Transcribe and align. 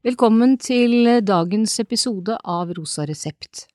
Velkommen 0.00 0.54
til 0.56 1.04
dagens 1.28 1.74
episode 1.82 2.32
av 2.48 2.70
Rosa 2.72 3.02
resept. 3.04 3.66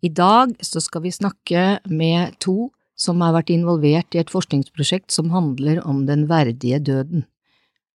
I 0.00 0.08
dag 0.08 0.54
så 0.64 0.80
skal 0.80 1.02
vi 1.04 1.12
snakke 1.12 1.64
med 1.92 2.38
to 2.40 2.70
som 2.96 3.20
har 3.20 3.34
vært 3.36 3.52
involvert 3.52 4.16
i 4.16 4.22
et 4.22 4.32
forskningsprosjekt 4.32 5.12
som 5.12 5.28
handler 5.28 5.82
om 5.84 6.06
den 6.08 6.24
verdige 6.30 6.78
døden. 6.80 7.26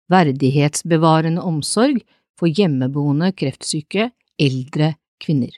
Verdighetsbevarende 0.09 1.45
omsorg 1.45 2.01
for 2.41 2.49
hjemmeboende 2.49 3.35
kreftsyke 3.37 4.15
eldre 4.41 4.95
kvinner. 5.21 5.53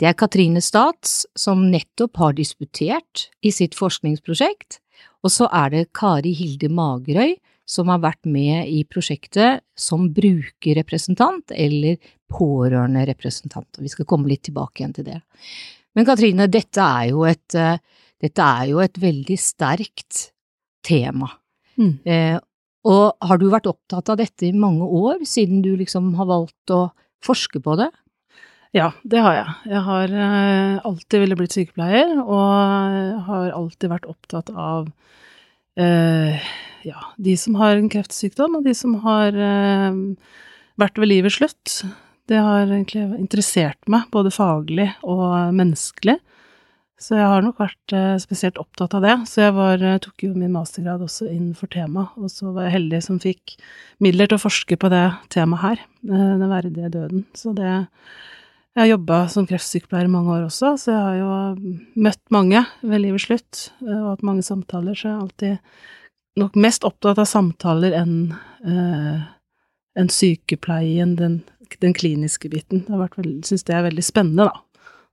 Det 0.00 0.08
er 0.08 0.16
Katrine 0.16 0.64
Stats 0.64 1.26
som 1.36 1.66
nettopp 1.68 2.16
har 2.16 2.32
disputert 2.40 3.28
i 3.44 3.52
sitt 3.52 3.76
forskningsprosjekt, 3.76 4.80
og 5.20 5.36
så 5.36 5.52
er 5.52 5.68
det 5.76 5.90
Kari 5.92 6.32
Hilde 6.32 6.72
Magerøy 6.72 7.36
som 7.64 7.88
har 7.88 8.02
vært 8.02 8.28
med 8.28 8.68
i 8.68 8.82
prosjektet 8.88 9.64
som 9.78 10.10
brukerrepresentant 10.14 11.54
eller 11.56 11.96
pårørenderepresentant, 12.34 13.80
vi 13.80 13.92
skal 13.92 14.08
komme 14.08 14.28
litt 14.30 14.44
tilbake 14.48 14.82
igjen 14.82 14.96
til 14.96 15.08
det. 15.08 15.20
Men 15.94 16.08
Katrine, 16.08 16.48
dette 16.50 16.82
er 16.82 17.10
jo 17.12 17.24
et, 17.28 17.54
eh, 17.54 17.78
dette 18.20 18.42
er 18.42 18.70
jo 18.72 18.80
et 18.84 18.98
veldig 19.00 19.38
sterkt 19.38 20.28
tema. 20.84 21.30
Mm. 21.78 21.98
Eh, 22.04 22.38
og 22.84 23.16
har 23.24 23.40
du 23.40 23.48
vært 23.48 23.68
opptatt 23.70 24.10
av 24.12 24.18
dette 24.20 24.48
i 24.48 24.52
mange 24.52 24.84
år, 24.84 25.24
siden 25.24 25.62
du 25.64 25.72
liksom 25.76 26.14
har 26.18 26.28
valgt 26.28 26.74
å 26.74 26.90
forske 27.24 27.62
på 27.64 27.78
det? 27.80 27.90
Ja, 28.74 28.90
det 29.06 29.22
har 29.22 29.36
jeg. 29.38 29.54
Jeg 29.70 29.82
har 29.86 30.12
eh, 30.26 30.80
alltid 30.84 31.22
villet 31.22 31.38
blitt 31.38 31.54
sykepleier, 31.54 32.16
og 32.18 33.20
har 33.28 33.54
alltid 33.54 33.92
vært 33.92 34.08
opptatt 34.10 34.50
av 34.50 34.90
eh, 35.78 36.42
ja, 36.84 37.00
de 37.16 37.36
som 37.40 37.56
har 37.60 37.76
en 37.76 37.90
kreftsykdom, 37.92 38.58
og 38.58 38.66
de 38.68 38.74
som 38.76 38.96
har 39.04 39.36
eh, 39.36 40.00
vært 40.80 41.00
ved 41.00 41.10
livets 41.10 41.40
slutt. 41.40 41.80
Det 42.30 42.40
har 42.40 42.68
egentlig 42.68 43.04
interessert 43.20 43.80
meg, 43.90 44.06
både 44.12 44.32
faglig 44.32 44.88
og 45.02 45.52
menneskelig. 45.56 46.18
Så 47.04 47.18
jeg 47.18 47.26
har 47.26 47.42
nok 47.42 47.58
vært 47.60 47.94
eh, 47.96 48.14
spesielt 48.22 48.58
opptatt 48.60 48.94
av 48.96 49.02
det. 49.04 49.14
Så 49.28 49.42
jeg 49.42 49.54
var, 49.56 49.82
eh, 49.82 49.98
tok 50.02 50.24
jo 50.24 50.30
min 50.36 50.54
mastergrad 50.54 51.02
også 51.04 51.26
innenfor 51.28 51.68
temaet, 51.72 52.14
og 52.16 52.30
så 52.32 52.52
var 52.54 52.68
jeg 52.68 52.76
heldig 52.78 53.00
som 53.04 53.18
fikk 53.20 53.56
midler 54.04 54.30
til 54.30 54.38
å 54.38 54.44
forske 54.44 54.78
på 54.80 54.90
det 54.92 55.02
temaet 55.34 55.64
her, 55.64 55.82
eh, 56.06 56.30
den 56.40 56.52
verdige 56.52 56.92
døden. 56.94 57.26
Så 57.36 57.54
det 57.56 57.88
Jeg 58.74 58.90
har 58.90 58.98
jobba 58.98 59.28
som 59.30 59.46
kreftsykepleier 59.46 60.08
i 60.08 60.10
mange 60.10 60.32
år 60.34 60.48
også, 60.48 60.72
så 60.74 60.90
jeg 60.90 60.98
har 60.98 61.18
jo 61.54 61.74
møtt 61.94 62.24
mange 62.34 62.66
ved 62.82 63.04
livets 63.04 63.28
slutt, 63.28 63.70
og 63.86 64.08
hatt 64.08 64.24
mange 64.26 64.42
samtaler, 64.42 64.98
så 64.98 65.04
jeg 65.06 65.12
har 65.14 65.22
alltid 65.22 65.58
nok 66.40 66.56
mest 66.58 66.84
opptatt 66.86 67.18
av 67.20 67.26
samtaler 67.28 67.92
enn 67.98 68.14
eh, 68.66 69.18
en 69.94 70.08
sykepleien, 70.10 71.16
den, 71.18 71.42
den 71.82 71.94
kliniske 71.94 72.48
biten. 72.50 72.84
Jeg 72.88 73.08
syns 73.46 73.64
det 73.66 73.74
er 73.76 73.86
veldig 73.86 74.04
spennende, 74.04 74.44
da, 74.50 74.56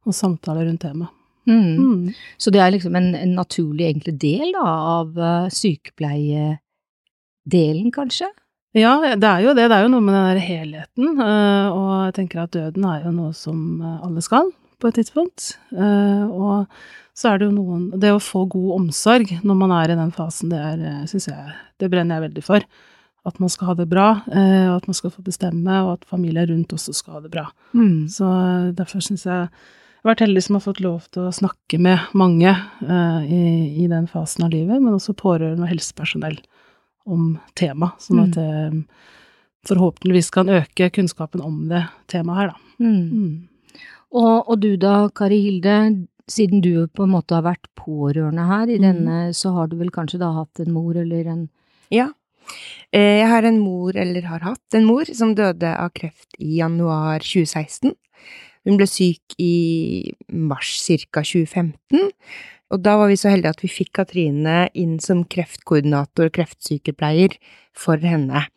å 0.06 0.12
samtale 0.16 0.66
rundt 0.66 0.82
temaet. 0.86 1.12
Mm. 1.50 1.78
Mm. 1.78 2.14
Så 2.38 2.52
det 2.54 2.62
er 2.62 2.72
liksom 2.74 2.96
en, 2.98 3.16
en 3.18 3.34
naturlig 3.34 3.86
egentlig 3.88 4.14
del 4.22 4.52
da, 4.54 4.66
av 5.02 5.08
uh, 5.18 5.50
sykepleiedelen, 5.50 7.92
kanskje? 7.94 8.28
Ja, 8.78 9.16
det 9.18 9.28
er 9.28 9.40
jo 9.44 9.54
det. 9.58 9.68
Det 9.68 9.76
er 9.76 9.82
jo 9.84 9.92
noe 9.92 10.02
med 10.06 10.14
den 10.16 10.28
der 10.30 10.46
helheten, 10.46 11.08
Uh, 11.22 11.68
og 11.74 11.90
jeg 12.08 12.14
tenker 12.20 12.38
at 12.46 12.56
døden 12.56 12.84
er 12.88 13.00
jo 13.06 13.12
noe 13.16 13.34
som 13.38 13.58
eh, 13.82 14.06
alle 14.06 14.22
skal 14.26 14.48
på 14.82 14.90
et 14.90 15.00
tidspunkt. 15.00 15.56
Eh, 15.72 16.24
Og 16.28 16.68
så 17.18 17.32
er 17.34 17.40
det 17.42 17.50
jo 17.50 17.56
noen 17.56 17.90
Det 18.00 18.12
å 18.14 18.22
få 18.24 18.46
god 18.50 18.80
omsorg 18.80 19.34
når 19.44 19.58
man 19.60 19.74
er 19.76 19.92
i 19.92 20.00
den 20.00 20.14
fasen, 20.16 20.50
det 20.54 20.60
er, 20.60 21.04
syns 21.12 21.28
jeg 21.28 21.54
Det 21.80 21.90
brenner 21.92 22.18
jeg 22.18 22.30
veldig 22.30 22.44
for. 22.46 22.66
At 23.26 23.38
man 23.40 23.52
skal 23.54 23.68
ha 23.68 23.74
det 23.78 23.86
bra, 23.90 24.24
eh, 24.34 24.66
og 24.72 24.80
at 24.80 24.88
man 24.90 24.98
skal 24.98 25.12
få 25.14 25.22
bestemme, 25.22 25.76
og 25.86 25.92
at 26.00 26.08
familien 26.10 26.48
rundt 26.50 26.74
også 26.74 26.94
skal 26.98 27.20
ha 27.20 27.22
det 27.22 27.30
bra. 27.34 27.44
Mm. 27.78 28.08
Så 28.10 28.26
eh, 28.26 28.72
derfor 28.74 29.04
syns 29.06 29.28
jeg 29.28 29.52
jeg 30.02 30.10
har 30.10 30.16
vært 30.16 30.24
heldig 30.26 30.42
som 30.42 30.56
har 30.58 30.64
fått 30.66 30.80
lov 30.82 31.04
til 31.14 31.28
å 31.28 31.32
snakke 31.36 31.78
med 31.78 32.08
mange 32.18 32.50
uh, 32.50 33.22
i, 33.22 33.84
i 33.84 33.86
den 33.86 34.08
fasen 34.10 34.48
av 34.48 34.50
livet, 34.50 34.82
men 34.82 34.96
også 34.96 35.14
pårørende 35.14 35.68
og 35.68 35.70
helsepersonell 35.70 36.40
om 37.06 37.36
temaet, 37.54 38.02
sånn 38.02 38.24
at 38.24 38.34
det 38.34 38.48
forhåpentligvis 39.70 40.32
kan 40.34 40.50
øke 40.50 40.90
kunnskapen 40.90 41.42
om 41.46 41.68
det 41.70 41.84
temaet 42.10 42.40
her, 42.40 42.50
da. 42.56 42.58
Mm. 42.82 42.98
Mm. 43.12 43.36
Og, 44.12 44.50
og 44.50 44.60
du 44.60 44.74
da, 44.80 45.08
Kari 45.16 45.40
Hilde, 45.46 45.76
siden 46.32 46.62
du 46.64 46.88
på 46.96 47.06
en 47.06 47.14
måte 47.16 47.36
har 47.38 47.46
vært 47.46 47.68
pårørende 47.80 48.46
her 48.48 48.68
i 48.70 48.78
Mm. 48.80 48.84
denne, 48.88 49.18
så 49.36 49.54
har 49.56 49.68
du 49.68 49.78
vel 49.78 49.92
kanskje 49.92 50.20
da 50.20 50.32
hatt 50.36 50.60
en 50.60 50.72
mor 50.74 50.96
eller 50.98 51.28
en 51.28 51.50
Ja. 51.92 52.10
Eh, 52.92 53.20
Jeg 53.22 53.28
har 53.30 53.44
en 53.46 53.60
mor, 53.60 53.92
eller 53.96 54.22
har 54.24 54.40
hatt 54.40 54.74
en 54.74 54.86
mor, 54.86 55.06
som 55.06 55.34
døde 55.36 55.64
av 55.78 55.92
kreft 55.94 56.36
i 56.40 56.58
januar 56.60 57.20
2016. 57.20 57.94
Hun 58.66 58.78
ble 58.78 58.86
syk 58.88 59.36
i 59.40 60.12
mars 60.30 60.82
ca. 61.12 61.22
2015, 61.24 62.12
og 62.72 62.82
da 62.84 62.98
var 62.98 63.08
vi 63.08 63.16
så 63.16 63.30
heldige 63.32 63.50
at 63.50 63.62
vi 63.62 63.68
fikk 63.68 63.92
Katrine 63.94 64.70
inn 64.76 65.00
som 65.00 65.24
kreftkoordinator 65.24 66.26
og 66.26 66.32
kreftsykepleier 66.34 67.38
for 67.74 67.98
henne. 67.98 68.48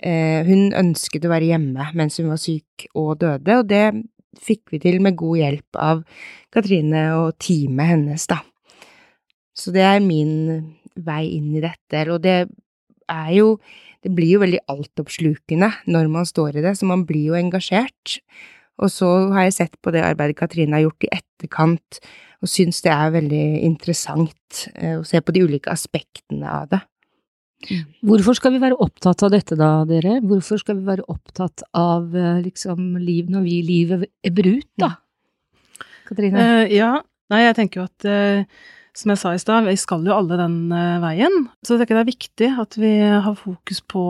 Eh, 0.00 0.44
Hun 0.44 0.70
ønsket 0.72 1.24
å 1.24 1.28
være 1.28 1.48
hjemme 1.50 1.92
mens 1.94 2.18
hun 2.18 2.28
var 2.28 2.36
syk 2.36 2.86
og 2.94 3.18
døde, 3.18 3.58
og 3.58 3.66
det 3.68 4.04
fikk 4.42 4.74
vi 4.74 4.80
til 4.82 5.00
med 5.04 5.18
god 5.18 5.40
hjelp 5.40 5.78
av 5.82 6.04
Katrine 6.54 7.04
og 7.18 7.36
teamet 7.42 7.92
hennes, 7.92 8.28
da. 8.30 8.40
Så 9.58 9.74
det 9.74 9.84
er 9.84 10.04
min 10.04 10.76
vei 10.98 11.24
inn 11.36 11.50
i 11.56 11.62
dette, 11.62 12.04
og 12.12 12.22
det 12.24 12.40
er 13.08 13.34
jo 13.36 13.58
Det 13.98 14.12
blir 14.14 14.36
jo 14.36 14.40
veldig 14.44 14.60
altoppslukende 14.70 15.68
når 15.90 16.06
man 16.06 16.26
står 16.28 16.60
i 16.60 16.62
det, 16.62 16.76
så 16.78 16.86
man 16.86 17.00
blir 17.02 17.32
jo 17.32 17.34
engasjert. 17.34 18.20
Og 18.78 18.92
så 18.94 19.08
har 19.34 19.48
jeg 19.48 19.56
sett 19.56 19.74
på 19.82 19.90
det 19.90 20.04
arbeidet 20.06 20.36
Katrine 20.38 20.76
har 20.76 20.84
gjort 20.84 21.06
i 21.08 21.10
etterkant, 21.16 21.98
og 22.38 22.46
syns 22.46 22.78
det 22.84 22.92
er 22.94 23.10
veldig 23.16 23.42
interessant 23.66 24.60
eh, 24.76 25.00
å 25.00 25.02
se 25.02 25.18
på 25.18 25.34
de 25.34 25.42
ulike 25.42 25.74
aspektene 25.74 26.46
av 26.46 26.70
det. 26.70 26.80
Hvorfor 28.06 28.36
skal 28.38 28.54
vi 28.54 28.60
være 28.62 28.78
opptatt 28.78 29.24
av 29.26 29.32
dette 29.34 29.56
da, 29.58 29.82
dere? 29.88 30.20
Hvorfor 30.22 30.60
skal 30.60 30.78
vi 30.78 30.86
være 30.86 31.06
opptatt 31.10 31.64
av 31.76 32.14
eh, 32.14 32.38
liksom 32.44 32.94
liv 33.02 33.30
når 33.32 33.44
vi 33.44 33.56
livet 33.66 34.04
er 34.22 34.34
brut, 34.34 34.68
da? 34.78 34.92
Katrine? 36.08 36.38
Uh, 36.38 36.64
ja, 36.70 36.92
nei, 37.32 37.42
jeg 37.48 37.56
tenker 37.58 37.82
jo 37.82 37.88
at 37.88 38.06
uh, 38.06 38.62
som 38.96 39.12
jeg 39.12 39.20
sa 39.20 39.34
i 39.34 39.42
stad, 39.42 39.66
vi 39.66 39.74
skal 39.78 40.06
jo 40.06 40.14
alle 40.14 40.38
den 40.38 40.56
uh, 40.70 41.02
veien. 41.02 41.34
Så 41.66 41.74
jeg 41.74 41.82
tenker 41.82 41.98
det 41.98 42.04
er 42.06 42.12
viktig 42.12 42.52
at 42.62 42.78
vi 42.78 42.94
har 43.26 43.36
fokus 43.42 43.82
på 43.90 44.06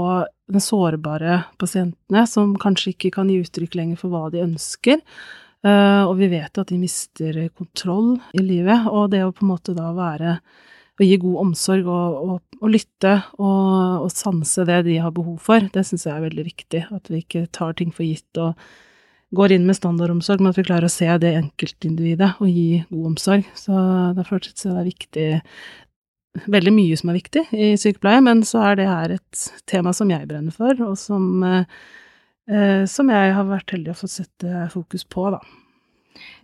den 0.48 0.64
sårbare 0.64 1.42
pasientene, 1.60 2.28
som 2.28 2.54
kanskje 2.60 2.94
ikke 2.94 3.16
kan 3.16 3.32
gi 3.32 3.40
uttrykk 3.42 3.80
lenger 3.80 4.00
for 4.00 4.12
hva 4.12 4.28
de 4.32 4.44
ønsker. 4.44 5.02
Og 5.68 6.12
vi 6.20 6.28
vet 6.30 6.60
at 6.62 6.70
de 6.70 6.76
mister 6.78 7.34
kontroll 7.58 8.12
i 8.38 8.40
livet, 8.40 8.86
og 8.86 9.10
det 9.10 9.24
å 9.26 9.32
på 9.34 9.42
en 9.42 9.50
måte 9.50 9.74
da 9.76 9.88
være 9.92 10.36
å 10.98 11.06
gi 11.06 11.16
god 11.22 11.38
omsorg 11.44 11.86
og, 11.86 12.18
og, 12.18 12.58
og 12.58 12.74
lytte 12.74 13.14
og, 13.38 14.04
og 14.04 14.10
sanse 14.12 14.66
det 14.68 14.82
de 14.88 14.98
har 15.02 15.14
behov 15.14 15.38
for, 15.44 15.64
det 15.74 15.86
syns 15.86 16.06
jeg 16.08 16.14
er 16.16 16.26
veldig 16.26 16.44
viktig. 16.48 16.84
At 16.94 17.10
vi 17.12 17.22
ikke 17.22 17.46
tar 17.54 17.76
ting 17.78 17.92
for 17.94 18.06
gitt 18.06 18.40
og 18.42 18.58
går 19.36 19.54
inn 19.54 19.66
med 19.68 19.76
standardomsorg, 19.76 20.40
men 20.40 20.54
at 20.54 20.58
vi 20.58 20.66
klarer 20.66 20.88
å 20.88 20.92
se 20.92 21.08
det 21.20 21.34
enkeltindividet 21.36 22.32
og 22.40 22.48
gi 22.48 22.82
god 22.88 23.12
omsorg. 23.12 23.50
Så 23.58 23.84
derfor 24.16 24.42
syns 24.44 24.64
jeg 24.64 24.74
det 24.74 24.80
er 24.80 24.90
viktig 24.92 25.28
Veldig 26.46 26.70
mye 26.70 26.94
som 26.94 27.08
er 27.10 27.16
viktig 27.16 27.40
i 27.56 27.68
sykepleie, 27.80 28.20
men 28.22 28.44
så 28.46 28.60
er 28.68 28.76
det 28.78 28.84
her 28.86 29.14
et 29.16 29.40
tema 29.66 29.90
som 29.96 30.10
jeg 30.12 30.28
brenner 30.28 30.54
for, 30.54 30.76
og 30.84 30.92
som, 31.00 31.40
eh, 31.42 32.84
som 32.86 33.10
jeg 33.10 33.32
har 33.34 33.48
vært 33.48 33.72
heldig 33.74 33.90
å 33.90 33.96
få 33.98 34.06
sette 34.12 34.68
fokus 34.70 35.02
på, 35.08 35.24
da. 35.34 35.40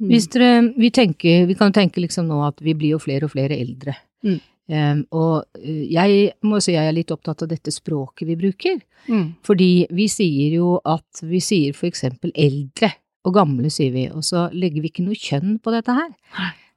Mm. 0.01 0.09
Hvis 0.09 0.27
dere, 0.33 0.51
vi 0.81 0.91
tenker, 0.95 1.45
vi 1.47 1.55
kan 1.59 1.75
tenke 1.77 2.03
liksom 2.03 2.27
nå 2.27 2.41
at 2.47 2.59
vi 2.65 2.75
blir 2.75 2.97
jo 2.97 3.03
flere 3.03 3.29
og 3.29 3.35
flere 3.37 3.61
eldre. 3.61 3.95
Mm. 4.25 4.41
Um, 4.65 5.01
og 5.13 5.61
eh, 5.61 5.85
jeg 5.93 6.31
må 6.49 6.57
si 6.65 6.73
jeg 6.73 6.89
er 6.89 6.95
litt 6.97 7.13
opptatt 7.13 7.43
av 7.45 7.51
dette 7.51 7.73
språket 7.75 8.29
vi 8.31 8.37
bruker. 8.41 8.79
Mm. 9.13 9.27
Fordi 9.45 9.87
vi 9.93 10.09
sier 10.09 10.57
jo 10.57 10.79
at 10.89 11.25
vi 11.25 11.41
sier 11.45 11.77
for 11.77 11.91
eksempel 11.91 12.33
eldre 12.33 12.95
og 13.25 13.37
gamle, 13.37 13.71
sier 13.73 13.93
vi, 13.93 14.07
og 14.13 14.25
så 14.25 14.49
legger 14.53 14.85
vi 14.85 14.93
ikke 14.93 15.05
noe 15.05 15.17
kjønn 15.17 15.59
på 15.65 15.73
dette 15.73 15.97
her. 15.97 16.11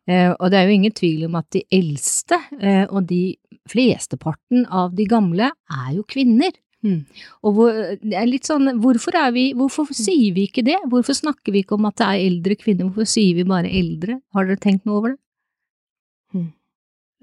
Uh, 0.08 0.32
og 0.36 0.52
det 0.52 0.60
er 0.60 0.68
jo 0.68 0.78
ingen 0.78 0.96
tvil 0.96 1.26
om 1.28 1.36
at 1.40 1.48
de 1.56 1.64
eldste, 1.76 2.40
uh, 2.60 2.86
og 2.88 3.08
de 3.10 3.38
flesteparten 3.68 4.64
av 4.68 4.94
de 4.96 5.08
gamle, 5.08 5.52
er 5.52 5.90
jo 5.96 6.06
kvinner. 6.08 6.56
Mm. 6.86 7.02
Og 7.44 7.56
hvor, 7.56 7.78
det 8.04 8.16
er 8.16 8.30
litt 8.30 8.48
sånn, 8.48 8.70
hvorfor, 8.84 9.16
er 9.20 9.32
vi, 9.36 9.50
hvorfor 9.58 9.90
sier 9.96 10.36
vi 10.36 10.46
ikke 10.48 10.64
det? 10.68 10.78
Hvorfor 10.92 11.18
snakker 11.18 11.56
vi 11.56 11.64
ikke 11.66 11.76
om 11.76 11.88
at 11.90 11.98
det 12.00 12.08
er 12.08 12.26
eldre 12.28 12.60
kvinner, 12.60 12.88
hvorfor 12.88 13.10
sier 13.10 13.40
vi 13.40 13.48
bare 13.48 13.72
eldre? 13.72 14.20
Har 14.36 14.48
dere 14.48 14.62
tenkt 14.64 14.88
noe 14.88 15.02
over 15.02 15.16
det? 15.16 15.22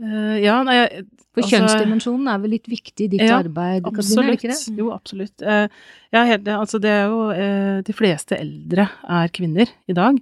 Eh, 0.02 0.38
ja, 0.42 0.56
nei, 0.66 0.74
jeg- 0.74 1.04
For 1.34 1.42
altså- 1.42 1.50
kjønnsdimensjonen 1.54 2.28
er 2.28 2.38
vel 2.38 2.50
litt 2.50 2.66
viktig 2.66 3.04
i 3.04 3.08
ditt 3.08 3.20
Ja, 3.20 3.42
arbeid, 3.42 3.84
Absolutt. 3.84 4.26
Din, 4.26 4.34
ikke 4.34 4.50
det? 4.50 4.76
Jo, 4.78 4.90
absolutt. 4.90 5.42
Uh, 5.42 5.68
ja, 6.12 6.24
altså 6.58 6.80
det 6.80 6.90
er 6.90 7.06
jo 7.06 7.30
uh, 7.30 7.82
De 7.82 7.92
fleste 7.92 8.38
eldre 8.38 8.88
er 9.08 9.28
kvinner 9.28 9.68
i 9.88 9.92
dag. 9.92 10.18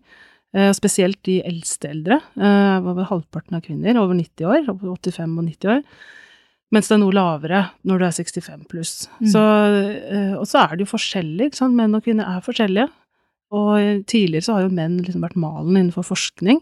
Spesielt 0.52 1.22
de 1.22 1.40
eldste 1.42 1.88
eldre. 1.88 2.20
Eh, 2.36 2.78
over 2.84 3.04
halvparten 3.04 3.54
av 3.56 3.62
kvinner 3.62 3.96
over 3.96 4.12
90 4.12 4.44
år, 4.44 4.69
over 4.69 4.92
85 4.98 5.38
og 5.38 5.44
90 5.46 5.69
år. 5.70 5.82
Mens 6.70 6.88
det 6.88 6.92
er 6.92 6.98
noe 6.98 7.12
lavere 7.12 7.70
når 7.86 7.98
du 7.98 8.04
er 8.04 8.12
65 8.12 8.69
pluss. 8.69 9.08
Mm. 9.22 9.28
Så, 9.32 9.40
og 10.36 10.44
så 10.44 10.60
er 10.60 10.76
det 10.76 10.84
jo 10.84 10.92
forskjellig, 10.92 11.46
ikke 11.48 11.56
sant. 11.56 11.74
Menn 11.74 11.94
og 11.94 12.04
kvinner 12.04 12.28
er 12.28 12.44
forskjellige. 12.44 12.90
Og 13.50 14.04
tidligere 14.04 14.44
så 14.44 14.52
har 14.58 14.66
jo 14.66 14.76
menn 14.76 15.00
liksom 15.00 15.24
vært 15.24 15.40
malen 15.40 15.72
innenfor 15.72 16.04
forskning. 16.04 16.60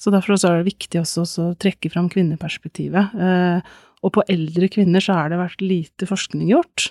Så 0.00 0.12
derfor 0.12 0.38
er 0.38 0.60
det 0.60 0.70
viktig 0.70 1.02
også 1.02 1.26
å 1.26 1.52
trekke 1.60 1.90
fram 1.92 2.08
kvinneperspektivet. 2.12 3.14
Eh, 3.20 3.76
og 4.00 4.14
på 4.16 4.24
eldre 4.32 4.70
kvinner 4.72 5.04
så 5.04 5.18
har 5.18 5.28
det 5.28 5.40
vært 5.42 5.60
lite 5.60 6.08
forskning 6.08 6.48
gjort. 6.54 6.90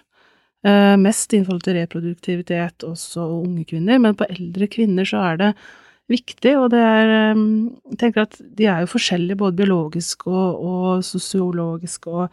Eh, 0.68 0.96
mest 1.02 1.34
i 1.34 1.42
forhold 1.42 1.64
til 1.66 1.80
reproduktivitet, 1.80 2.86
også 2.86 3.26
unge 3.40 3.66
kvinner. 3.66 3.98
Men 4.02 4.18
på 4.20 4.30
eldre 4.30 4.70
kvinner 4.70 5.08
så 5.10 5.24
er 5.32 5.42
det 5.42 5.52
viktig, 6.10 6.54
og 6.60 6.70
det 6.74 6.82
er 6.86 7.14
eh, 7.18 7.46
Jeg 7.90 8.02
tenker 8.04 8.28
at 8.28 8.38
de 8.40 8.70
er 8.70 8.84
jo 8.86 8.94
forskjellige 8.94 9.42
både 9.42 9.58
biologisk 9.58 10.28
og, 10.30 10.66
og 10.72 11.06
sosiologisk 11.06 12.12
og 12.12 12.28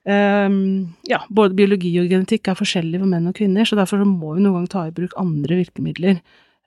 Um, 0.00 0.96
Ja, 1.04 1.18
både 1.28 1.52
biologi 1.54 1.90
og 2.00 2.08
genetikk 2.08 2.48
er 2.48 2.56
forskjellig 2.56 3.02
for 3.02 3.10
menn 3.10 3.28
og 3.28 3.34
kvinner, 3.36 3.66
så 3.68 3.76
derfor 3.76 4.00
så 4.00 4.06
må 4.08 4.32
vi 4.32 4.40
noen 4.40 4.62
gang 4.62 4.68
ta 4.72 4.86
i 4.88 4.94
bruk 4.96 5.12
andre 5.20 5.58
virkemidler 5.60 6.22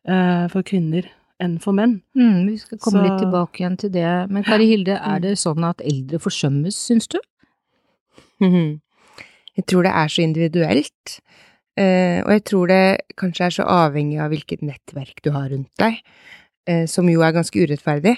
uh, 0.05 0.45
for 0.53 0.61
kvinner 0.61 1.07
enn 1.45 1.57
for 1.63 1.75
menn. 1.77 1.97
Mm, 2.17 2.47
vi 2.49 2.57
skal 2.61 2.79
komme 2.79 3.01
Så- 3.01 3.03
litt 3.05 3.19
tilbake 3.21 3.61
igjen 3.61 3.77
til 3.79 3.91
det. 3.93 4.29
Men 4.31 4.43
Kari 4.47 4.67
Hilde, 4.71 4.97
er 4.99 5.19
det 5.19 5.35
sånn 5.37 5.63
at 5.67 5.81
eldre 5.83 6.19
forsømmes, 6.23 6.75
syns 6.87 7.07
du? 7.11 7.19
Mhm. 8.41 8.79
Jeg 9.57 9.65
tror 9.69 9.83
det 9.85 9.91
er 9.93 10.07
så 10.09 10.23
individuelt, 10.23 11.19
eh, 11.77 12.23
og 12.25 12.31
jeg 12.33 12.43
tror 12.49 12.67
det 12.71 13.01
kanskje 13.21 13.45
er 13.45 13.53
så 13.53 13.65
avhengig 13.69 14.17
av 14.19 14.31
hvilket 14.33 14.63
nettverk 14.65 15.21
du 15.21 15.29
har 15.35 15.51
rundt 15.51 15.69
deg, 15.77 15.99
eh, 16.65 16.87
som 16.89 17.05
jo 17.07 17.21
er 17.21 17.35
ganske 17.35 17.61
urettferdig. 17.61 18.15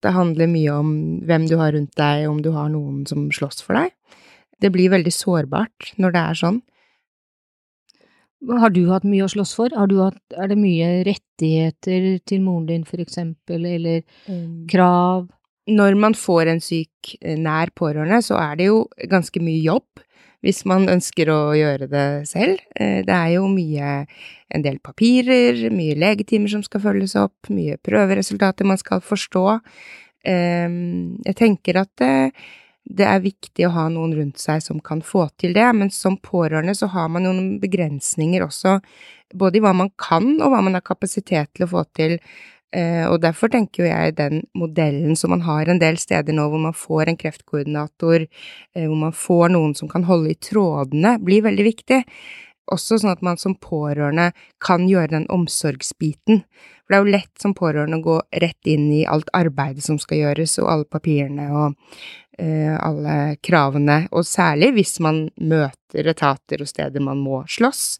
Det 0.00 0.12
handler 0.14 0.46
mye 0.46 0.70
om 0.78 0.92
hvem 1.26 1.48
du 1.50 1.56
har 1.58 1.72
rundt 1.74 1.90
deg, 1.98 2.28
om 2.30 2.38
du 2.40 2.52
har 2.54 2.68
noen 2.70 3.02
som 3.08 3.26
slåss 3.34 3.64
for 3.66 3.74
deg. 3.80 3.90
Det 4.62 4.70
blir 4.70 4.92
veldig 4.94 5.10
sårbart 5.12 5.90
når 5.98 6.12
det 6.14 6.22
er 6.22 6.38
sånn. 6.38 6.62
Har 8.48 8.70
du 8.72 8.86
hatt 8.88 9.04
mye 9.04 9.26
å 9.26 9.28
slåss 9.28 9.52
for? 9.54 9.68
Har 9.76 9.86
du 9.90 9.98
hatt, 10.00 10.16
er 10.32 10.48
det 10.48 10.56
mye 10.58 11.02
rettigheter 11.04 12.20
til 12.24 12.40
moren 12.40 12.66
din, 12.70 12.84
for 12.88 13.02
eksempel, 13.02 13.66
eller 13.68 14.00
krav? 14.70 15.26
Når 15.70 15.94
man 16.00 16.14
får 16.16 16.48
en 16.48 16.60
syk 16.64 17.12
eh, 17.20 17.36
nær 17.38 17.70
pårørende, 17.76 18.22
så 18.24 18.38
er 18.40 18.56
det 18.56 18.70
jo 18.70 18.86
ganske 19.10 19.42
mye 19.44 19.60
jobb 19.62 19.84
hvis 20.40 20.62
man 20.64 20.88
ønsker 20.88 21.28
å 21.28 21.52
gjøre 21.52 21.86
det 21.92 22.06
selv. 22.26 22.58
Eh, 22.74 23.02
Det 23.04 23.12
er 23.12 23.34
jo 23.36 23.44
mye, 23.46 24.06
en 24.50 24.62
del 24.64 24.78
papirer, 24.80 25.68
mye 25.70 25.94
legetimer 26.00 26.48
som 26.48 26.62
skal 26.64 26.80
følges 26.80 27.14
opp, 27.20 27.50
mye 27.52 27.76
prøveresultater 27.76 28.64
man 28.66 28.78
skal 28.80 29.00
forstå. 29.04 29.60
Eh, 30.24 30.68
Jeg 31.28 31.36
tenker 31.36 31.76
at 31.84 32.02
det, 32.84 33.06
er 33.06 33.24
viktig 33.24 33.66
å 33.66 33.72
ha 33.74 33.88
noen 33.92 34.14
rundt 34.16 34.40
seg 34.40 34.62
som 34.64 34.80
kan 34.84 35.02
få 35.04 35.26
til 35.40 35.54
det, 35.56 35.66
men 35.76 35.92
som 35.94 36.18
pårørende 36.20 36.74
så 36.76 36.90
har 36.94 37.10
man 37.12 37.26
noen 37.26 37.58
begrensninger 37.62 38.44
også, 38.46 38.78
både 39.34 39.60
i 39.60 39.64
hva 39.64 39.74
man 39.76 39.92
kan 40.00 40.32
og 40.40 40.50
hva 40.50 40.62
man 40.64 40.78
har 40.78 40.86
kapasitet 40.86 41.52
til 41.54 41.66
å 41.66 41.70
få 41.74 41.84
til. 41.96 42.18
Eh, 42.70 43.02
og 43.10 43.18
derfor 43.22 43.50
tenker 43.50 43.88
jeg 43.88 44.14
den 44.18 44.44
modellen 44.54 45.16
som 45.18 45.32
man 45.34 45.42
har 45.42 45.66
en 45.66 45.80
del 45.82 45.98
steder 45.98 46.34
nå, 46.34 46.44
hvor 46.52 46.62
man 46.62 46.76
får 46.76 47.10
en 47.10 47.18
kreftkoordinator, 47.18 48.26
eh, 48.26 48.86
hvor 48.86 49.00
man 49.00 49.16
får 49.16 49.50
noen 49.56 49.74
som 49.78 49.90
kan 49.90 50.06
holde 50.06 50.34
i 50.34 50.38
trådene, 50.38 51.16
blir 51.24 51.42
veldig 51.46 51.66
viktig. 51.66 52.04
Også 52.70 53.00
sånn 53.00 53.12
at 53.14 53.22
man 53.26 53.38
som 53.40 53.56
pårørende 53.58 54.30
kan 54.62 54.86
gjøre 54.88 55.14
den 55.14 55.26
omsorgsbiten. 55.32 56.44
For 56.84 56.92
det 56.92 56.98
er 56.98 57.04
jo 57.04 57.14
lett 57.16 57.42
som 57.42 57.54
pårørende 57.56 58.00
å 58.00 58.04
gå 58.04 58.16
rett 58.42 58.70
inn 58.70 58.88
i 58.94 59.04
alt 59.06 59.30
arbeidet 59.36 59.84
som 59.86 59.98
skal 60.02 60.24
gjøres, 60.24 60.58
og 60.62 60.70
alle 60.72 60.90
papirene 60.90 61.48
og 61.50 61.78
uh, 62.40 62.76
alle 62.82 63.16
kravene, 63.46 64.04
og 64.10 64.26
særlig 64.26 64.72
hvis 64.78 64.98
man 65.04 65.24
møter 65.38 66.10
etater 66.12 66.62
og 66.62 66.70
steder 66.70 67.04
man 67.04 67.22
må 67.22 67.42
slåss. 67.50 67.98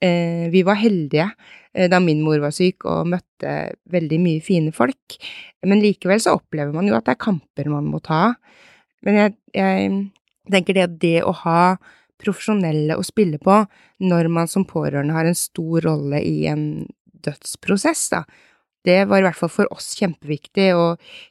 Uh, 0.00 0.48
vi 0.52 0.64
var 0.64 0.80
heldige 0.80 1.28
uh, 1.28 1.86
da 1.92 2.00
min 2.00 2.22
mor 2.24 2.40
var 2.42 2.54
syk 2.56 2.86
og 2.88 3.08
møtte 3.12 3.56
veldig 3.92 4.20
mye 4.24 4.44
fine 4.44 4.72
folk, 4.72 5.20
men 5.68 5.84
likevel 5.84 6.20
så 6.22 6.38
opplever 6.38 6.72
man 6.76 6.88
jo 6.88 6.96
at 6.96 7.08
det 7.08 7.16
er 7.16 7.24
kamper 7.28 7.72
man 7.72 7.88
må 7.92 8.02
ta. 8.04 8.34
Men 9.04 9.16
jeg, 9.16 9.36
jeg 9.56 9.90
tenker 10.52 10.76
det, 10.76 10.90
det 11.00 11.18
å 11.24 11.32
ha 11.44 11.62
profesjonelle 12.22 12.96
å 12.98 13.04
spille 13.06 13.40
på 13.42 13.56
når 14.06 14.28
man 14.32 14.48
som 14.50 14.66
pårørende 14.68 15.16
har 15.16 15.28
en 15.28 15.38
stor 15.38 15.84
rolle 15.88 16.22
i 16.22 16.46
en 16.50 16.86
dødsprosess, 17.24 18.06
da, 18.14 18.24
det 18.84 19.04
var 19.10 19.20
i 19.20 19.24
hvert 19.26 19.36
fall 19.36 19.52
for 19.52 19.72
oss 19.74 19.90
kjempeviktig 19.98 20.70
å 20.72 20.84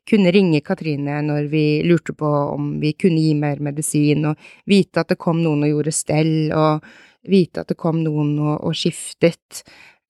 kunne 0.10 0.30
ringe 0.34 0.62
Katrine 0.62 1.18
når 1.26 1.48
vi 1.50 1.64
lurte 1.88 2.14
på 2.14 2.30
om 2.30 2.76
vi 2.82 2.94
kunne 2.94 3.24
gi 3.24 3.34
mer 3.38 3.62
medisin, 3.66 4.28
og 4.30 4.50
vite 4.70 5.02
at 5.02 5.10
det 5.10 5.18
kom 5.22 5.42
noen 5.42 5.66
og 5.66 5.72
gjorde 5.74 5.96
stell, 5.96 6.34
og 6.54 6.86
vite 7.30 7.64
at 7.64 7.72
det 7.74 7.80
kom 7.80 8.04
noen 8.06 8.36
og, 8.38 8.54
og 8.70 8.78
skiftet. 8.78 9.64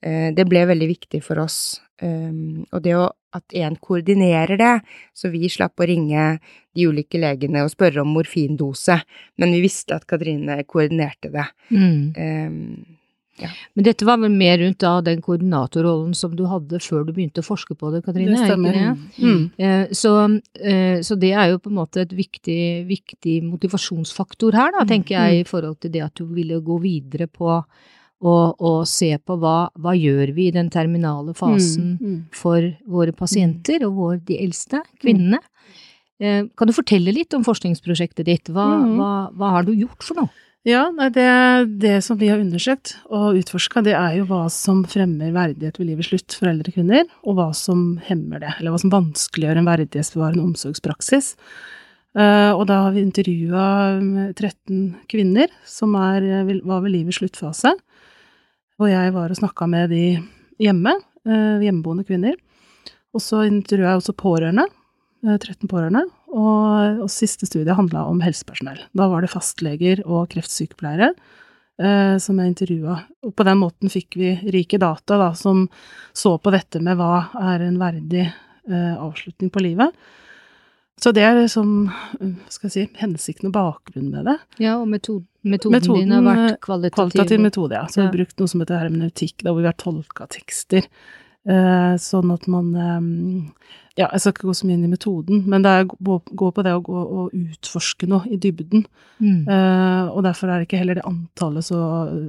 Eh, 0.03 0.33
Det 0.35 0.45
ble 0.51 0.65
veldig 0.67 0.89
viktig 0.91 1.23
for 1.23 1.39
oss. 1.39 1.79
Um, 2.03 2.65
Og 2.71 2.83
det 2.83 2.95
å, 2.95 3.07
at 3.35 3.57
en 3.61 3.75
koordinerer 3.77 4.57
det, 4.57 4.75
så 5.13 5.29
vi 5.29 5.49
slapp 5.51 5.79
å 5.79 5.87
ringe 5.89 6.39
de 6.75 6.85
ulike 6.89 7.19
legene 7.21 7.65
og 7.65 7.73
spørre 7.73 8.01
om 8.01 8.13
morfindose, 8.15 8.99
men 9.37 9.51
vi 9.53 9.65
visste 9.65 9.97
at 9.97 10.07
Katrine 10.09 10.61
koordinerte 10.69 11.31
det. 11.33 11.45
Mm. 11.69 11.99
Um, 12.17 12.95
Men 13.73 13.85
dette 13.85 14.03
var 14.03 14.17
vel 14.19 14.33
mer 14.35 14.57
rundt 14.59 14.81
da 14.83 14.97
den 14.99 15.21
koordinatorrollen 15.23 16.15
som 16.17 16.33
du 16.35 16.43
hadde 16.51 16.81
før 16.83 17.05
du 17.07 17.13
begynte 17.15 17.39
å 17.39 17.47
forske 17.47 17.77
på 17.79 17.91
det, 17.93 18.01
Katrine? 18.03 18.33
Det 18.35 18.41
er 18.41 18.49
stemmer. 18.49 18.79
Ikke? 18.79 19.23
Mm. 19.23 19.45
Eh, 19.57 19.93
Så, 19.95 20.11
eh, 20.59 20.99
så 21.05 21.15
det 21.19 21.31
er 21.31 21.53
jo 21.53 21.61
på 21.63 21.71
en 21.71 21.77
måte 21.79 22.01
et 22.03 22.11
viktig, 22.11 22.85
viktig 22.89 23.37
motivasjonsfaktor 23.47 24.57
her, 24.59 24.73
da, 24.75 24.83
tenker 24.89 25.15
jeg, 25.15 25.45
i 25.45 25.47
forhold 25.47 25.79
til 25.79 25.93
det 25.95 26.03
at 26.03 26.15
du 26.19 26.25
ville 26.25 26.59
gå 26.59 26.81
videre 26.83 27.29
på 27.31 27.61
og, 28.21 28.55
og 28.59 28.81
se 28.87 29.13
på 29.23 29.37
hva, 29.39 29.69
hva 29.79 29.93
gjør 29.95 30.33
vi 30.35 30.47
i 30.49 30.55
den 30.55 30.69
terminale 30.69 31.33
fasen 31.33 31.97
Mm, 31.99 32.09
mm. 32.09 32.19
for 32.35 32.61
våre 32.87 33.13
pasienter 33.15 33.85
og 33.87 33.95
vår, 33.95 34.17
de 34.27 34.37
eldste, 34.43 34.81
kvinnene. 34.99 35.39
Eh, 36.19 36.43
Kan 36.57 36.67
du 36.67 36.73
fortelle 36.75 37.13
litt 37.15 37.33
om 37.33 37.43
forskningsprosjektet 37.47 38.25
ditt? 38.27 38.49
Hva, 38.51 38.67
Mhm. 38.83 38.95
hva, 38.97 39.31
hva 39.33 39.49
har 39.55 39.63
du 39.63 39.71
gjort 39.73 40.03
for 40.03 40.15
noe? 40.15 40.29
Ja, 40.67 40.89
nei, 40.91 41.07
det, 41.15 41.79
det 41.79 42.03
som 42.03 42.17
vi 42.19 42.27
har 42.27 42.37
undersøkt 42.43 42.97
og 43.09 43.37
utforska, 43.39 43.81
det 43.81 43.93
er 43.95 44.17
jo 44.17 44.25
hva 44.27 44.49
som 44.51 44.83
fremmer 44.83 45.31
verdighet 45.31 45.79
ved 45.79 45.87
livets 45.87 46.09
slutt 46.11 46.35
for 46.35 46.49
eldre 46.51 46.73
kvinner, 46.75 47.05
og 47.23 47.37
hva 47.39 47.55
som 47.55 47.97
hemmer 48.09 48.41
det, 48.43 48.51
eller 48.59 48.71
hva 48.75 48.79
som 48.83 48.91
vanskeliggjør 48.91 49.57
en 49.61 49.69
verdighetsbevarende 49.71 50.43
omsorgspraksis. 50.43 51.37
Eh, 52.19 52.51
og 52.51 52.67
da 52.67 52.83
har 52.83 52.91
vi 52.91 53.05
intervjua 53.07 54.33
13 54.35 54.95
kvinner 55.07 55.47
som 55.65 55.95
er, 55.95 56.21
eh, 56.27 56.59
var 56.65 56.81
ved 56.81 56.91
livets 56.91 57.19
sluttfase. 57.21 57.71
Og 58.79 58.87
jeg 58.87 59.13
var 59.15 59.31
og 59.31 59.39
snakka 59.39 59.67
med 59.67 59.91
de 59.91 60.03
hjemme, 60.61 60.93
eh, 61.27 61.59
hjemmeboende 61.65 62.05
kvinner. 62.07 62.37
Og 63.13 63.23
så 63.23 63.43
intervjua 63.47 63.93
jeg 63.93 64.01
også 64.01 64.15
pårørende, 64.15 64.65
eh, 65.25 65.37
13 65.37 65.67
pårørende. 65.67 66.05
Og, 66.29 67.03
og 67.03 67.09
siste 67.09 67.45
studie 67.49 67.73
handla 67.73 68.05
om 68.07 68.21
helsepersonell. 68.21 68.79
Da 68.95 69.09
var 69.09 69.21
det 69.21 69.31
fastleger 69.33 70.03
og 70.05 70.29
kreftsykepleiere 70.29 71.11
eh, 71.79 72.15
som 72.21 72.39
jeg 72.39 72.53
intervjua. 72.53 72.99
Og 73.25 73.35
på 73.35 73.47
den 73.47 73.59
måten 73.61 73.91
fikk 73.91 74.15
vi 74.19 74.35
rike 74.53 74.79
data 74.81 75.17
da, 75.17 75.33
som 75.35 75.67
så 76.13 76.37
på 76.37 76.53
dette 76.53 76.81
med 76.83 76.99
hva 76.99 77.29
er 77.51 77.65
en 77.65 77.79
verdig 77.81 78.25
eh, 78.27 78.95
avslutning 78.95 79.51
på 79.51 79.63
livet. 79.65 79.95
Så 80.99 81.13
det 81.15 81.23
er 81.23 81.37
liksom, 81.37 81.89
eh, 82.19 82.35
skal 82.51 82.69
jeg 82.69 82.75
si, 82.75 82.99
hensikten 82.99 83.49
og 83.49 83.55
bakgrunnen 83.55 84.11
med 84.11 84.27
det. 84.27 84.37
Ja, 84.65 84.77
og 84.79 84.89
metod, 84.91 85.23
metoden, 85.51 85.77
Metoden, 85.77 86.03
din 86.03 86.15
har 86.15 86.25
vært 86.25 86.45
eh, 86.51 86.59
kvalitativ. 86.65 86.97
Kvalitativ 86.99 87.41
metode, 87.43 87.79
ja. 87.79 87.87
Så 87.89 88.01
vi 88.01 88.05
har 88.07 88.13
brukt 88.17 88.41
noe 88.41 88.51
som 88.51 88.63
heter 88.63 88.81
hermeneutikk, 88.83 89.35
da 89.43 89.53
hvor 89.53 89.63
vi 89.63 89.69
har 89.69 89.79
tolka 89.79 90.27
tekster. 90.31 90.87
Eh, 91.49 91.93
sånn 92.03 92.33
at 92.35 92.49
man 92.51 92.73
eh, 92.75 93.05
Ja, 93.99 94.09
jeg 94.13 94.21
skal 94.21 94.33
ikke 94.35 94.49
gå 94.49 94.53
så 94.55 94.67
mye 94.67 94.77
inn 94.77 94.85
i 94.87 94.91
metoden, 94.91 95.41
men 95.49 95.63
det 95.63 95.71
er 95.75 95.87
gå, 95.89 96.19
gå 96.23 96.49
på 96.55 96.63
det 96.63 96.75
å 96.75 96.83
gå 96.83 96.99
og 96.99 97.33
utforske 97.35 98.07
noe 98.11 98.27
i 98.31 98.37
dybden. 98.39 98.85
Mm. 99.19 99.41
Eh, 99.43 100.11
og 100.13 100.23
derfor 100.27 100.51
er 100.53 100.63
ikke 100.63 100.79
heller 100.79 100.99
det 100.99 101.07
antallet 101.09 101.67
så 101.67 101.79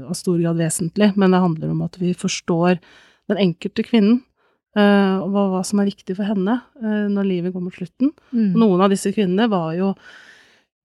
av 0.08 0.16
stor 0.18 0.40
grad 0.40 0.58
vesentlig, 0.58 1.12
men 1.14 1.30
det 1.30 1.42
handler 1.44 1.74
om 1.74 1.84
at 1.86 2.00
vi 2.00 2.10
forstår 2.18 2.80
den 3.30 3.42
enkelte 3.44 3.84
kvinnen, 3.86 4.18
eh, 4.78 5.16
og 5.20 5.30
hva, 5.30 5.46
hva 5.54 5.62
som 5.66 5.82
er 5.82 5.92
viktig 5.92 6.16
for 6.18 6.26
henne 6.26 6.58
eh, 6.82 7.06
når 7.12 7.28
livet 7.28 7.54
går 7.54 7.66
mot 7.68 7.76
slutten. 7.76 8.10
Mm. 8.34 8.50
Noen 8.58 8.82
av 8.82 8.90
disse 8.90 9.14
kvinnene 9.14 9.46
var 9.52 9.76
jo 9.78 9.92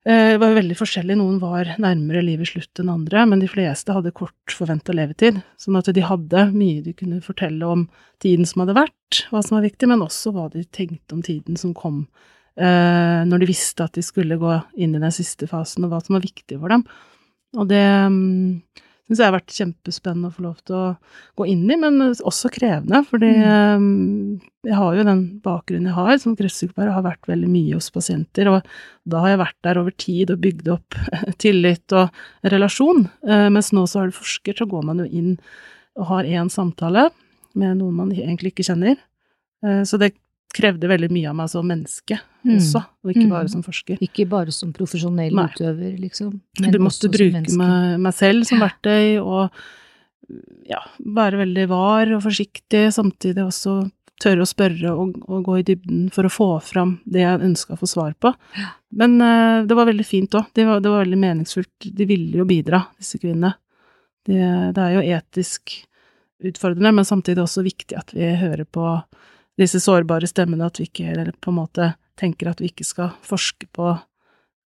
eh, 0.08 0.36
var 0.42 0.56
veldig 0.58 0.78
forskjellig. 0.80 1.18
Noen 1.20 1.40
var 1.42 1.74
nærmere 1.82 2.24
livets 2.26 2.54
slutt 2.54 2.82
enn 2.82 2.92
andre, 2.94 3.26
men 3.30 3.42
de 3.42 3.50
fleste 3.52 3.96
hadde 3.96 4.14
kort 4.16 4.54
forventa 4.54 4.96
levetid. 4.96 5.42
Sånn 5.62 5.80
at 5.80 5.90
de 5.96 6.06
hadde 6.06 6.48
mye 6.54 6.84
de 6.86 6.96
kunne 6.98 7.22
fortelle 7.26 7.66
om 7.68 7.88
tiden 8.24 8.48
som 8.50 8.64
hadde 8.64 8.78
vært, 8.78 9.26
hva 9.32 9.44
som 9.46 9.58
var 9.58 9.68
viktig, 9.68 9.90
men 9.92 10.06
også 10.06 10.34
hva 10.36 10.48
de 10.54 10.66
tenkte 10.66 11.18
om 11.18 11.26
tiden 11.26 11.60
som 11.60 11.74
kom, 11.78 12.06
eh, 12.58 13.22
når 13.28 13.44
de 13.44 13.52
visste 13.52 13.86
at 13.86 13.98
de 13.98 14.06
skulle 14.06 14.40
gå 14.42 14.60
inn 14.78 14.96
i 14.96 15.04
den 15.04 15.16
siste 15.16 15.50
fasen, 15.52 15.86
og 15.86 15.94
hva 15.94 16.02
som 16.04 16.18
var 16.18 16.26
viktig 16.26 16.60
for 16.62 16.74
dem. 16.74 16.86
Og 17.56 17.70
det 17.70 17.84
mm, 17.84 18.62
syns 19.06 19.22
jeg 19.22 19.28
har 19.28 19.36
vært 19.36 19.54
kjempespennende 19.54 20.32
å 20.32 20.34
få 20.34 20.44
lov 20.48 20.56
til 20.66 20.78
å 20.78 20.86
gå 21.38 21.48
inn 21.52 21.64
i, 21.70 21.78
men 21.78 22.02
også 22.16 22.50
krevende. 22.54 23.04
Fordi 23.06 23.30
mm. 23.30 23.84
jeg 24.66 24.80
har 24.80 24.98
jo 24.98 25.06
den 25.06 25.24
bakgrunnen 25.46 25.92
jeg 25.92 25.98
har 25.98 26.22
som 26.24 26.38
kreftsykepleier, 26.40 26.90
og 26.90 26.98
har 26.98 27.08
vært 27.12 27.30
veldig 27.30 27.50
mye 27.52 27.78
hos 27.78 27.92
pasienter. 27.94 28.50
Og 28.50 28.72
da 29.12 29.22
har 29.22 29.36
jeg 29.36 29.44
vært 29.44 29.60
der 29.68 29.82
over 29.82 29.96
tid 30.06 30.34
og 30.34 30.42
bygd 30.46 30.72
opp 30.74 31.00
tillit 31.44 31.98
og 31.98 32.50
relasjon. 32.56 33.06
Eh, 33.30 33.48
mens 33.54 33.72
nå 33.76 33.86
så 33.90 34.02
har 34.02 34.10
du 34.10 34.18
forsker, 34.18 34.58
så 34.58 34.70
går 34.70 34.90
man 34.90 35.04
jo 35.04 35.10
inn 35.10 35.36
og 35.96 36.10
har 36.10 36.28
én 36.28 36.50
samtale 36.52 37.10
med 37.56 37.78
noen 37.80 38.02
man 38.02 38.16
egentlig 38.16 38.56
ikke 38.56 38.70
kjenner. 38.72 38.98
Eh, 39.66 39.84
så 39.88 40.02
det 40.02 40.16
krevde 40.56 40.90
veldig 40.90 41.10
mye 41.14 41.32
av 41.32 41.40
meg 41.40 41.50
som 41.52 41.66
menneske 41.68 42.18
mm. 42.18 42.54
også, 42.58 42.82
og 43.04 43.12
ikke 43.14 43.28
bare 43.28 43.48
mm. 43.48 43.54
som 43.56 43.66
forsker. 43.66 44.04
Ikke 44.06 44.28
bare 44.32 44.54
som 44.56 44.72
profesjonell 44.76 45.36
Nei. 45.36 45.50
utøver, 45.52 45.98
liksom. 46.02 46.38
Men 46.62 46.76
du 46.76 46.80
måtte 46.84 47.12
bruke 47.12 47.44
meg, 47.60 47.98
meg, 48.02 48.16
selv 48.16 48.48
som 48.48 48.64
verktøy, 48.64 49.20
og 49.22 49.54
ja, 50.70 50.82
være 51.18 51.44
veldig 51.44 51.68
var 51.70 52.16
og 52.16 52.24
forsiktig, 52.26 52.88
samtidig 52.96 53.46
også 53.46 53.84
tørre 54.22 54.46
å 54.46 54.48
spørre 54.48 54.94
og, 54.96 55.18
og, 55.28 55.42
gå 55.44 55.58
i 55.60 55.66
dybden 55.68 56.06
for 56.16 56.28
å 56.28 56.32
få 56.32 56.48
fram 56.64 56.96
det 57.04 57.26
jeg 57.26 57.42
ønska 57.50 57.76
å 57.76 57.82
få 57.82 57.90
svar 57.90 58.16
på. 58.20 58.32
Men 58.96 59.18
uh, 59.20 59.66
det 59.68 59.76
var 59.76 59.90
veldig 59.90 60.08
fint 60.08 60.38
òg. 60.40 60.48
Det, 60.56 60.64
det, 60.64 60.92
var 60.92 61.04
veldig 61.04 61.20
meningsfullt. 61.20 61.90
De 61.92 62.08
ville 62.08 62.40
jo 62.40 62.48
bidra, 62.48 62.86
disse 63.00 63.20
kvinnene. 63.20 63.56
Det, 64.26 64.40
det 64.76 64.82
er 64.82 64.96
jo 64.96 65.04
etisk 65.20 65.76
utfordrende, 66.46 66.94
men 66.96 67.08
samtidig 67.08 67.44
også 67.44 67.64
viktig 67.66 67.98
at 68.00 68.14
vi 68.16 68.32
hører 68.40 68.66
på 68.66 68.88
disse 69.60 69.80
sårbare 69.84 70.28
stemmene, 70.28 70.68
at 70.68 70.80
vi 70.80 70.90
ikke 70.90 71.32
på 71.42 71.54
en 71.54 71.60
måte 71.62 71.94
tenker 72.20 72.50
at 72.52 72.62
vi 72.64 72.72
ikke 72.72 72.88
skal 72.88 73.14
forske 73.26 73.68
på 73.76 73.94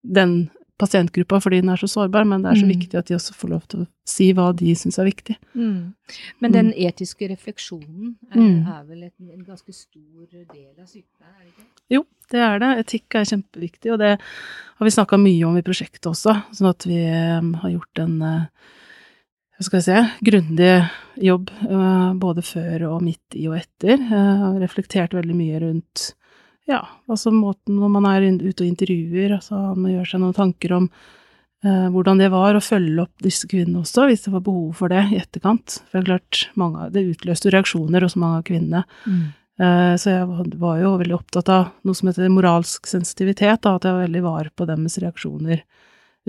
den 0.01 0.49
pasientgruppa 0.79 1.41
fordi 1.43 1.59
den 1.59 1.71
er 1.73 1.81
så 1.81 1.89
sårbar, 1.91 2.23
men 2.27 2.43
det 2.43 2.53
er 2.53 2.59
så 2.61 2.67
mm. 2.67 2.71
viktig 2.71 2.99
at 2.99 3.09
de 3.09 3.17
også 3.17 3.35
får 3.35 3.51
lov 3.51 3.65
til 3.71 3.83
å 3.83 3.87
si 4.07 4.29
hva 4.35 4.47
de 4.55 4.75
syns 4.79 4.99
er 5.01 5.09
viktig. 5.09 5.35
Mm. 5.59 5.91
Men 6.39 6.55
den 6.55 6.71
mm. 6.71 6.77
etiske 6.87 7.27
refleksjonen 7.31 8.13
er, 8.31 8.39
mm. 8.39 8.61
er 8.77 8.85
vel 8.87 9.03
et, 9.09 9.15
en 9.19 9.43
ganske 9.43 9.75
stor 9.75 10.23
del 10.31 10.71
av 10.79 10.87
sykepleien, 10.87 11.35
er 11.35 11.43
det 11.43 11.51
ikke? 11.51 11.67
Jo, 11.89 12.03
det 12.31 12.43
er 12.45 12.63
det. 12.63 12.71
Etikk 12.85 13.19
er 13.19 13.27
kjempeviktig, 13.33 13.91
og 13.95 13.99
det 14.01 14.13
har 14.15 14.87
vi 14.87 14.95
snakka 14.95 15.19
mye 15.19 15.49
om 15.49 15.59
i 15.59 15.65
prosjektet 15.65 16.09
også, 16.11 16.37
sånn 16.55 16.71
at 16.71 16.87
vi 16.87 17.01
um, 17.03 17.53
har 17.63 17.75
gjort 17.75 18.03
en 18.05 18.15
uh, 18.23 18.75
hva 19.59 19.65
skal 19.67 19.81
jeg 19.81 19.87
si, 19.89 20.27
grundig 20.29 20.71
jobb 21.19 21.49
uh, 21.67 22.15
både 22.15 22.43
før 22.47 22.85
og 22.93 23.01
midt 23.03 23.35
i 23.35 23.49
og 23.51 23.57
etter. 23.57 23.97
Jeg 23.99 24.37
har 24.39 24.55
reflektert 24.61 25.15
veldig 25.17 25.35
mye 25.35 25.59
rundt 25.65 26.05
ja, 26.69 26.79
altså 27.09 27.33
måten 27.33 27.79
når 27.81 27.91
man 27.91 28.05
er 28.07 28.27
ute 28.29 28.61
og 28.61 28.67
intervjuer, 28.69 29.33
altså 29.35 29.57
man 29.73 29.89
gjør 29.91 30.05
seg 30.07 30.21
noen 30.21 30.37
tanker 30.37 30.75
om 30.77 30.85
uh, 30.87 31.89
hvordan 31.91 32.21
det 32.23 32.29
var 32.31 32.55
å 32.55 32.63
følge 32.63 33.03
opp 33.03 33.25
disse 33.25 33.49
kvinnene 33.51 33.81
også, 33.81 34.05
hvis 34.07 34.23
det 34.29 34.33
var 34.37 34.45
behov 34.47 34.79
for 34.79 34.93
det 34.93 35.01
i 35.09 35.19
etterkant. 35.19 35.81
For 35.89 35.97
det 35.97 36.05
er 36.05 36.09
klart, 36.13 36.45
mange, 36.61 36.87
det 36.95 37.03
utløste 37.09 37.51
reaksjoner 37.51 38.07
hos 38.07 38.15
mange 38.15 38.39
av 38.39 38.47
kvinnene. 38.47 38.85
Mm. 39.03 39.27
Så 39.99 40.13
jeg 40.13 40.53
var 40.55 40.77
jo 40.79 40.93
veldig 41.01 41.17
opptatt 41.17 41.49
av 41.51 41.65
noe 41.83 41.97
som 41.97 42.07
heter 42.07 42.29
moralsk 42.31 42.87
sensitivitet, 42.87 43.59
da, 43.65 43.73
at 43.75 43.83
jeg 43.83 43.91
var 43.91 44.05
veldig 44.05 44.21
var 44.23 44.47
på 44.55 44.67
deres 44.69 44.95
reaksjoner 45.03 45.65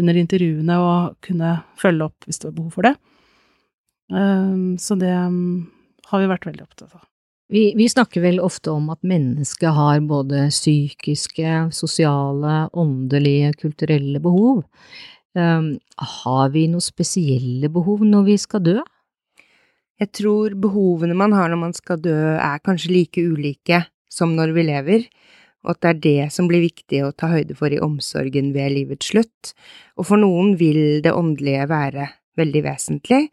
under 0.00 0.18
intervjuene 0.18 0.80
og 0.80 1.20
kunne 1.24 1.60
følge 1.80 2.08
opp 2.08 2.26
hvis 2.26 2.40
det 2.40 2.50
var 2.50 2.56
behov 2.58 2.74
for 2.76 2.88
det. 2.88 2.96
Ehm, 4.14 4.74
så 4.80 4.96
det 4.98 5.12
ehm, 5.12 5.70
har 6.10 6.22
vi 6.22 6.30
vært 6.30 6.48
veldig 6.48 6.66
opptatt 6.66 6.98
av. 6.98 7.06
Vi, 7.50 7.72
vi, 7.74 7.88
snakker 7.90 8.22
vel 8.22 8.38
ofte 8.42 8.70
om 8.70 8.92
at 8.92 9.00
mennesket 9.06 9.74
har 9.74 10.02
både 10.06 10.44
psykiske, 10.52 11.54
sosiale, 11.74 12.68
åndelige, 12.78 13.56
kulturelle 13.58 14.22
behov. 14.22 14.62
Um, 15.34 15.72
har 16.22 16.52
vi 16.54 16.68
noen 16.70 16.82
spesielle 16.82 17.70
behov 17.70 18.04
når 18.06 18.28
vi 18.28 18.36
skal 18.38 18.62
dø? 18.66 18.76
Jeg 20.00 20.12
tror 20.16 20.54
behovene 20.62 21.14
man 21.18 21.34
har 21.36 21.50
når 21.50 21.60
man 21.60 21.74
skal 21.76 21.98
dø 22.02 22.14
er 22.36 22.62
kanskje 22.64 22.94
like 22.94 23.22
ulike 23.22 23.82
som 24.10 24.32
når 24.38 24.54
vi 24.56 24.64
lever, 24.66 25.04
og 25.64 25.74
at 25.74 25.80
det 25.82 25.90
er 25.90 26.00
det 26.04 26.28
som 26.34 26.48
blir 26.48 26.64
viktig 26.64 27.02
å 27.04 27.12
ta 27.12 27.30
høyde 27.32 27.56
for 27.58 27.72
i 27.72 27.80
omsorgen 27.82 28.52
ved 28.56 28.72
livets 28.74 29.10
slutt. 29.12 29.52
Og 30.00 30.08
for 30.08 30.20
noen 30.20 30.54
vil 30.60 31.00
det 31.04 31.12
åndelige 31.12 31.68
være 31.70 32.06
veldig 32.40 32.62
vesentlig, 32.64 33.26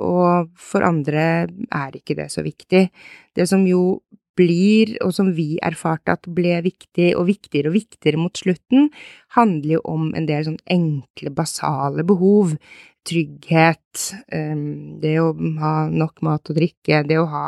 og 0.00 0.50
for 0.58 0.84
andre 0.84 1.46
er 1.70 1.96
ikke 1.96 2.16
det 2.18 2.28
så 2.34 2.42
viktig. 2.44 2.88
Det 3.34 3.46
som 3.48 3.62
jo 3.68 4.02
blir, 4.38 4.96
og 5.04 5.12
som 5.14 5.30
vi 5.36 5.54
erfarte 5.62 6.16
at 6.16 6.26
ble 6.34 6.56
viktig 6.64 7.12
og 7.18 7.28
viktigere 7.28 7.70
og 7.70 7.76
viktigere 7.78 8.20
mot 8.20 8.34
slutten, 8.38 8.90
handler 9.36 9.76
jo 9.76 9.84
om 9.90 10.08
en 10.18 10.26
del 10.26 10.48
sånn 10.48 10.58
enkle, 10.70 11.30
basale 11.34 12.06
behov. 12.06 12.56
Trygghet, 13.04 14.24
ehm, 14.32 14.98
det 15.02 15.18
å 15.20 15.30
ha 15.60 15.74
nok 15.92 16.22
mat 16.24 16.50
og 16.50 16.56
drikke, 16.58 17.04
det 17.06 17.18
å 17.20 17.28
ha 17.30 17.46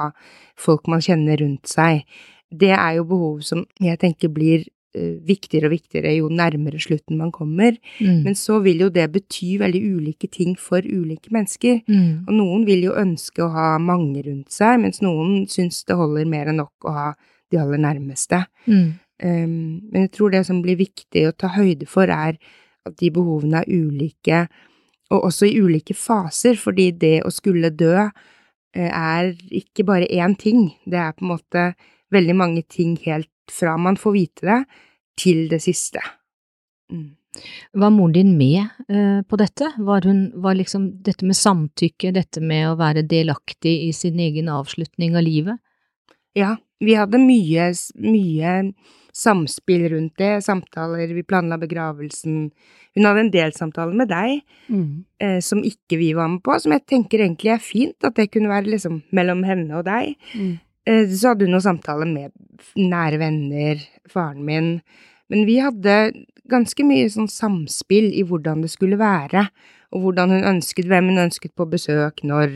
folk 0.54 0.86
man 0.86 1.00
kjenner 1.02 1.40
rundt 1.40 1.66
seg. 1.66 2.04
Det 2.50 2.72
er 2.72 2.98
jo 2.98 3.04
behov 3.08 3.40
som 3.46 3.64
jeg 3.82 3.98
tenker 4.00 4.30
blir 4.32 4.66
Eh, 4.96 5.16
viktigere 5.28 5.68
og 5.68 5.74
viktigere 5.74 6.12
jo 6.16 6.28
nærmere 6.32 6.78
slutten 6.80 7.18
man 7.20 7.32
kommer. 7.34 7.74
Mm. 8.00 8.22
Men 8.24 8.36
så 8.38 8.60
vil 8.64 8.80
jo 8.80 8.88
det 8.88 9.04
bety 9.12 9.56
veldig 9.60 9.80
ulike 9.96 10.28
ting 10.32 10.54
for 10.58 10.80
ulike 10.80 11.32
mennesker. 11.34 11.82
Mm. 11.88 12.24
Og 12.24 12.32
noen 12.32 12.64
vil 12.68 12.86
jo 12.86 12.94
ønske 12.96 13.44
å 13.44 13.50
ha 13.52 13.66
mange 13.82 14.22
rundt 14.24 14.54
seg, 14.54 14.78
mens 14.80 15.02
noen 15.04 15.44
syns 15.52 15.82
det 15.84 15.98
holder 15.98 16.28
mer 16.30 16.48
enn 16.52 16.62
nok 16.62 16.88
å 16.88 16.94
ha 16.96 17.08
de 17.52 17.60
aller 17.60 17.82
nærmeste. 17.82 18.40
Mm. 18.64 18.86
Um, 19.16 19.58
men 19.92 20.06
jeg 20.06 20.12
tror 20.16 20.32
det 20.32 20.42
som 20.48 20.62
blir 20.64 20.78
viktig 20.80 21.26
å 21.28 21.34
ta 21.36 21.50
høyde 21.52 21.88
for, 21.88 22.08
er 22.08 22.38
at 22.86 22.96
de 23.00 23.10
behovene 23.12 23.62
er 23.64 23.68
ulike, 23.68 24.46
og 25.12 25.28
også 25.28 25.48
i 25.48 25.58
ulike 25.60 25.94
faser, 25.96 26.56
fordi 26.56 26.88
det 26.96 27.18
å 27.26 27.30
skulle 27.34 27.70
dø 27.70 27.94
eh, 28.00 28.88
er 28.90 29.34
ikke 29.54 29.84
bare 29.88 30.08
én 30.08 30.34
ting, 30.40 30.70
det 30.86 30.98
er 31.00 31.14
på 31.16 31.26
en 31.26 31.34
måte 31.34 31.66
veldig 32.14 32.36
mange 32.38 32.62
ting 32.68 32.96
helt 33.04 33.30
fra 33.52 33.76
man 33.78 33.98
får 34.00 34.14
vite 34.14 34.46
det, 34.48 34.58
til 35.16 35.46
det 35.50 35.62
siste. 35.64 36.02
Mm. 36.92 37.14
Var 37.76 37.92
moren 37.92 38.12
din 38.12 38.36
med 38.38 38.66
uh, 38.92 39.22
på 39.28 39.38
dette? 39.40 39.70
Var 39.78 40.08
hun, 40.08 40.20
var 40.42 40.56
liksom 40.56 40.88
dette 41.04 41.26
med 41.28 41.36
samtykke, 41.36 42.14
dette 42.16 42.40
med 42.40 42.70
å 42.70 42.76
være 42.80 43.04
delaktig 43.06 43.74
i 43.88 43.92
sin 43.96 44.20
egen 44.20 44.48
avslutning 44.52 45.16
av 45.16 45.26
livet? 45.26 45.60
Ja, 46.36 46.56
vi 46.80 46.96
hadde 46.96 47.20
mye, 47.20 47.70
mye 48.04 48.56
samspill 49.16 49.86
rundt 49.88 50.18
det, 50.20 50.42
samtaler, 50.44 51.08
vi 51.16 51.24
planla 51.24 51.56
begravelsen. 51.60 52.50
Hun 52.96 53.08
hadde 53.08 53.22
en 53.24 53.32
del 53.32 53.54
samtaler 53.56 53.96
med 53.96 54.10
deg 54.12 54.42
mm. 54.68 54.90
eh, 55.24 55.38
som 55.44 55.62
ikke 55.64 55.96
vi 56.00 56.10
var 56.16 56.28
med 56.32 56.42
på, 56.44 56.56
som 56.60 56.74
jeg 56.76 56.84
tenker 56.88 57.24
egentlig 57.24 57.54
er 57.54 57.64
fint, 57.64 57.96
at 58.04 58.16
det 58.18 58.28
kunne 58.32 58.52
være 58.52 58.74
liksom 58.74 59.00
mellom 59.16 59.40
henne 59.48 59.80
og 59.80 59.86
deg. 59.88 60.16
Mm. 60.36 60.52
Eh, 60.86 61.08
så 61.10 61.32
hadde 61.32 61.46
hun 61.46 61.56
noen 61.56 61.64
samtaler 61.64 62.10
med 62.10 62.32
nære 62.78 63.20
venner, 63.20 63.82
faren 64.10 64.44
min, 64.46 64.70
men 65.32 65.46
vi 65.48 65.58
hadde 65.62 65.96
ganske 66.50 66.86
mye 66.86 67.08
sånn 67.10 67.30
samspill 67.30 68.12
i 68.14 68.22
hvordan 68.26 68.62
det 68.62 68.70
skulle 68.70 68.98
være, 69.00 69.48
og 69.94 70.04
hvordan 70.04 70.36
hun 70.36 70.46
ønsket, 70.54 70.86
hvem 70.90 71.10
hun 71.10 71.24
ønsket 71.26 71.54
på 71.58 71.66
besøk, 71.70 72.22
når, 72.26 72.54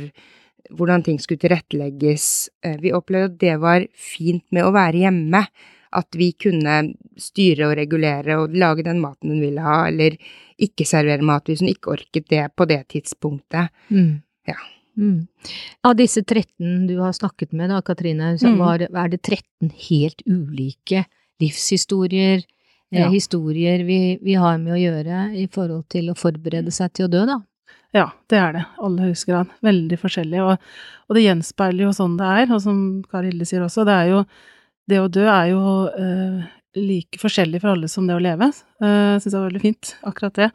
hvordan 0.70 1.02
ting 1.06 1.18
skulle 1.22 1.42
tilrettelegges. 1.42 2.24
Eh, 2.62 2.78
vi 2.82 2.94
opplevde 2.94 3.32
at 3.32 3.42
det 3.42 3.58
var 3.62 3.86
fint 3.94 4.46
med 4.54 4.66
å 4.66 4.74
være 4.76 5.04
hjemme, 5.06 5.44
at 5.90 6.14
vi 6.14 6.30
kunne 6.38 6.76
styre 7.18 7.66
og 7.66 7.76
regulere 7.80 8.36
og 8.38 8.54
lage 8.54 8.86
den 8.86 9.00
maten 9.02 9.32
hun 9.34 9.42
ville 9.42 9.64
ha, 9.64 9.88
eller 9.88 10.14
ikke 10.62 10.86
servere 10.86 11.26
mat 11.26 11.50
hvis 11.50 11.64
hun 11.64 11.72
ikke 11.72 11.96
orket 11.96 12.28
det 12.30 12.44
på 12.54 12.66
det 12.70 12.84
tidspunktet. 12.94 13.74
Mm. 13.90 14.20
Ja. 14.46 14.60
Mm. 14.98 15.26
Av 15.86 15.96
disse 15.96 16.22
13 16.22 16.86
du 16.88 16.96
har 17.00 17.12
snakket 17.16 17.52
med, 17.56 17.70
da, 17.72 17.80
Katrine, 17.84 18.34
mm. 18.40 18.56
var, 18.58 18.82
er 18.82 19.12
det 19.12 19.20
13 19.22 19.70
helt 19.88 20.24
ulike 20.26 21.04
livshistorier, 21.40 22.42
eh, 22.42 22.98
ja. 22.98 23.06
eh, 23.06 23.12
historier 23.14 23.84
vi, 23.88 24.18
vi, 24.22 24.36
har 24.40 24.58
med 24.62 24.76
å 24.76 24.80
gjøre 24.80 25.30
i 25.38 25.46
forhold 25.52 25.86
til 25.92 26.10
å 26.12 26.18
forberede 26.18 26.74
seg 26.74 26.92
til 26.96 27.08
å 27.08 27.12
dø, 27.12 27.24
da? 27.28 27.40
Ja, 27.96 28.06
det 28.30 28.38
er 28.38 28.54
det. 28.54 28.62
Aller 28.78 29.10
høyeste 29.10 29.32
grad. 29.32 29.50
Veldig 29.66 29.98
forskjellig. 29.98 30.42
Og, 30.46 30.70
og, 31.08 31.16
det 31.16 31.24
gjenspeiler 31.24 31.88
jo 31.88 31.94
sånn 31.96 32.14
det 32.20 32.28
er, 32.42 32.52
og 32.54 32.62
som 32.62 32.78
Kari 33.10 33.32
Hilde 33.32 33.48
sier 33.48 33.64
også, 33.66 33.86
det 33.88 33.96
er 33.96 34.14
jo 34.14 34.24
Det 34.90 34.98
å 34.98 35.10
dø 35.12 35.22
er 35.22 35.50
jo 35.52 35.60
øh, 35.86 36.38
like 36.74 37.18
forskjellig 37.20 37.60
for 37.62 37.74
alle 37.74 37.86
som 37.90 38.08
det 38.08 38.16
å 38.16 38.22
leve. 38.22 38.48
Uh, 38.82 39.18
Syns 39.20 39.28
jeg 39.28 39.36
var 39.36 39.46
veldig 39.46 39.62
fint, 39.62 39.92
akkurat 40.06 40.34
det. 40.34 40.48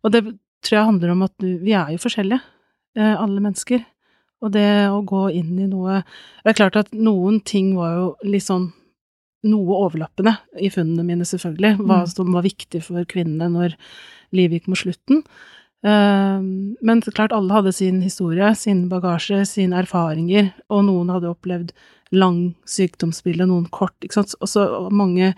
Og 0.00 0.14
det 0.14 0.22
tror 0.64 0.78
jeg 0.78 0.88
handler 0.88 1.12
om 1.12 1.24
at 1.26 1.34
vi 1.42 1.74
er 1.76 1.90
jo 1.92 2.00
forskjellige, 2.00 2.40
alle 3.00 3.40
mennesker. 3.40 3.84
Og 4.42 4.52
det 4.52 4.66
å 4.90 5.00
gå 5.06 5.30
inn 5.32 5.58
i 5.62 5.68
noe 5.70 6.02
Det 6.42 6.50
er 6.50 6.58
klart 6.58 6.76
at 6.76 6.92
noen 6.92 7.40
ting 7.44 7.76
var 7.76 7.94
jo 7.94 8.06
litt 8.26 8.42
sånn 8.48 8.72
noe 9.44 9.78
overlappende 9.86 10.36
i 10.62 10.68
funnene 10.70 11.02
mine, 11.06 11.24
selvfølgelig. 11.26 11.76
Hva 11.80 12.02
Mm. 12.02 12.08
som 12.08 12.32
var 12.32 12.42
viktig 12.42 12.82
for 12.82 13.04
kvinnene 13.04 13.50
når 13.50 13.74
livet 14.32 14.62
gikk 14.62 14.68
mot 14.68 14.78
slutten. 14.78 15.24
Eh, 15.84 16.40
Men 16.82 17.00
klart, 17.02 17.32
alle 17.32 17.50
hadde 17.52 17.72
sin 17.72 18.02
historie, 18.02 18.54
sin 18.54 18.88
bagasje, 18.88 19.44
sine 19.46 19.82
erfaringer, 19.82 20.52
og 20.70 20.84
noen 20.84 21.10
hadde 21.10 21.34
opplevd 21.34 21.72
lang 22.12 22.54
sykdomsbilde, 22.66 23.46
noen 23.48 23.68
kort, 23.70 23.96
ikke 24.02 24.12
sant. 24.20 24.34
Og 24.40 24.48
så 24.48 24.90
mange 24.92 25.34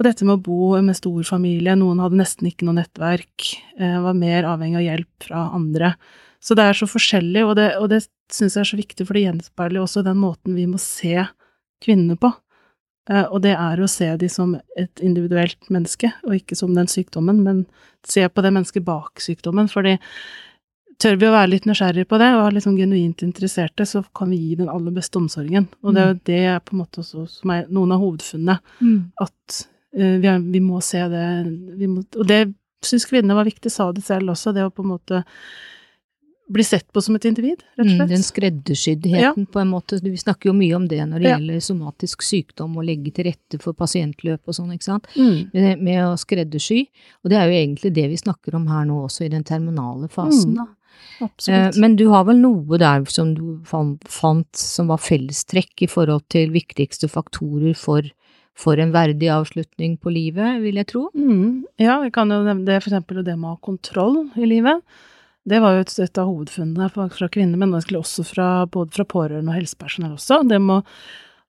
Og 0.00 0.04
dette 0.04 0.24
med 0.24 0.38
å 0.38 0.42
bo 0.42 0.80
med 0.82 0.96
stor 0.96 1.22
familie, 1.22 1.76
noen 1.76 2.00
hadde 2.00 2.16
nesten 2.16 2.48
ikke 2.48 2.64
noe 2.64 2.74
nettverk, 2.74 3.56
eh, 3.78 4.00
var 4.00 4.14
mer 4.14 4.42
avhengig 4.42 4.76
av 4.76 4.98
hjelp 4.98 5.06
fra 5.20 5.50
andre. 5.54 5.94
Så 6.42 6.56
det 6.58 6.64
er 6.66 6.74
så 6.74 6.88
forskjellig, 6.90 7.44
og 7.46 7.56
det, 7.58 7.68
og 7.78 7.88
det 7.92 8.02
syns 8.32 8.56
jeg 8.56 8.64
er 8.64 8.70
så 8.72 8.78
viktig, 8.80 9.06
for 9.06 9.14
det 9.14 9.26
gjenspeiler 9.28 9.82
også 9.82 10.02
den 10.02 10.18
måten 10.18 10.56
vi 10.58 10.66
må 10.66 10.80
se 10.82 11.26
kvinnene 11.84 12.16
på. 12.18 12.32
Eh, 13.10 13.26
Og 13.30 13.42
det 13.44 13.54
er 13.54 13.82
å 13.82 13.90
se 13.90 14.08
de 14.18 14.28
som 14.30 14.56
et 14.78 15.02
individuelt 15.02 15.70
menneske, 15.70 16.10
og 16.26 16.34
ikke 16.40 16.58
som 16.58 16.74
den 16.74 16.90
sykdommen, 16.90 17.42
men 17.46 17.66
se 18.06 18.26
på 18.26 18.42
det 18.42 18.52
mennesket 18.54 18.84
bak 18.86 19.22
sykdommen, 19.22 19.70
fordi 19.70 19.96
tør 21.02 21.16
vi 21.18 21.26
å 21.26 21.34
være 21.34 21.50
litt 21.50 21.66
nysgjerrige 21.66 22.06
på 22.10 22.18
det, 22.18 22.28
og 22.36 22.44
er 22.46 22.56
liksom 22.58 22.76
genuint 22.78 23.22
interesserte, 23.22 23.86
så 23.86 24.04
kan 24.14 24.30
vi 24.30 24.38
gi 24.38 24.58
den 24.60 24.70
aller 24.70 24.94
beste 24.94 25.18
omsorgen. 25.18 25.68
Og 25.82 25.94
det 25.94 26.02
er 26.02 26.10
jo 26.12 26.18
det 26.28 26.40
er 26.52 26.60
på 26.62 26.74
en 26.76 26.82
måte 26.82 27.02
også 27.02 27.26
som 27.30 27.50
er 27.54 27.66
noen 27.70 27.94
av 27.94 28.02
hovedfunnene, 28.02 28.58
at 29.18 29.62
uh, 29.98 30.16
vi, 30.22 30.26
er, 30.30 30.38
vi 30.38 30.60
må 30.62 30.80
se 30.80 31.02
det 31.10 31.24
vi 31.78 31.88
må, 31.90 32.04
Og 32.18 32.26
det 32.26 32.54
syns 32.86 33.06
kvinnene 33.06 33.34
var 33.34 33.46
viktig, 33.46 33.70
sa 33.70 33.90
de 33.92 34.02
selv 34.02 34.30
også, 34.34 34.52
det 34.54 34.66
å 34.66 34.70
på 34.70 34.82
en 34.82 34.92
måte 34.94 35.24
bli 36.52 36.64
sett 36.64 36.86
på 36.92 37.02
som 37.02 37.16
et 37.16 37.24
individ, 37.24 37.62
rett 37.78 37.80
og 37.80 37.86
Mm, 37.86 37.96
slett. 37.96 38.08
den 38.12 38.22
ja. 39.20 39.32
på 39.34 39.60
en 39.60 39.70
måte. 39.72 40.00
Vi 40.02 40.16
snakker 40.16 40.50
jo 40.50 40.52
mye 40.52 40.74
om 40.76 40.86
det 40.88 41.00
når 41.08 41.18
det 41.20 41.28
Ja. 41.30 41.38
gjelder 41.38 41.60
somatisk 41.64 42.22
sykdom, 42.22 42.76
og 42.76 42.84
legge 42.84 43.12
til 43.14 43.24
rette 43.30 43.60
for 43.60 43.72
pasientløp 43.72 44.40
og 44.46 44.54
sånn, 44.54 44.72
ikke 44.74 44.84
sant. 44.90 45.06
Mm. 45.16 45.50
Med, 45.52 45.80
med 45.82 45.98
å 46.04 46.16
skreddersy. 46.18 46.88
Og 47.24 47.30
det 47.30 47.38
er 47.38 47.48
jo 47.48 47.56
egentlig 47.58 47.92
det 47.94 48.08
vi 48.10 48.16
snakker 48.16 48.54
om 48.54 48.66
her 48.68 48.84
nå 48.84 49.04
også, 49.08 49.24
i 49.24 49.28
den 49.28 49.44
terminale 49.44 50.08
fasen, 50.08 50.52
Mm, 50.52 50.56
da. 50.56 50.66
Absolutt. 51.20 51.76
Eh, 51.76 51.80
Men 51.80 51.96
du 51.96 52.08
har 52.10 52.24
vel 52.24 52.36
noe 52.36 52.78
der 52.78 53.04
som 53.06 53.34
du 53.34 53.60
fant 53.64 54.54
som 54.56 54.88
var 54.88 54.98
fellestrekk 54.98 55.82
i 55.82 55.86
forhold 55.86 56.22
til 56.28 56.50
viktigste 56.50 57.08
faktorer 57.08 57.74
for, 57.76 58.02
for 58.54 58.74
en 58.78 58.92
verdig 58.92 59.28
avslutning 59.32 59.98
på 59.98 60.12
livet, 60.12 60.60
vil 60.62 60.74
jeg 60.74 60.86
tro? 60.88 61.08
Mm, 61.16 61.64
ja, 61.78 62.00
vi 62.02 62.10
kan 62.10 62.28
jo 62.28 62.42
nevne 62.44 62.66
det, 62.66 62.82
for 62.82 62.90
eksempel 62.90 63.24
det 63.24 63.38
med 63.38 63.48
å 63.48 63.54
ha 63.56 63.60
kontroll 63.62 64.30
i 64.36 64.44
livet. 64.46 64.82
Det 65.48 65.58
var 65.62 65.74
jo 65.74 65.82
et, 65.82 65.92
et 66.04 66.20
av 66.22 66.30
hovedfunnene 66.30 66.88
fra, 66.92 67.08
fra 67.10 67.28
kvinner, 67.32 67.58
men 67.58 67.74
egentlig 67.74 67.98
også 67.98 68.24
fra, 68.26 68.48
både 68.70 68.94
fra 68.94 69.06
pårørende 69.08 69.50
og 69.50 69.58
helsepersonell 69.58 70.14
også. 70.14 70.42
Det 70.46 70.60
med 70.62 70.86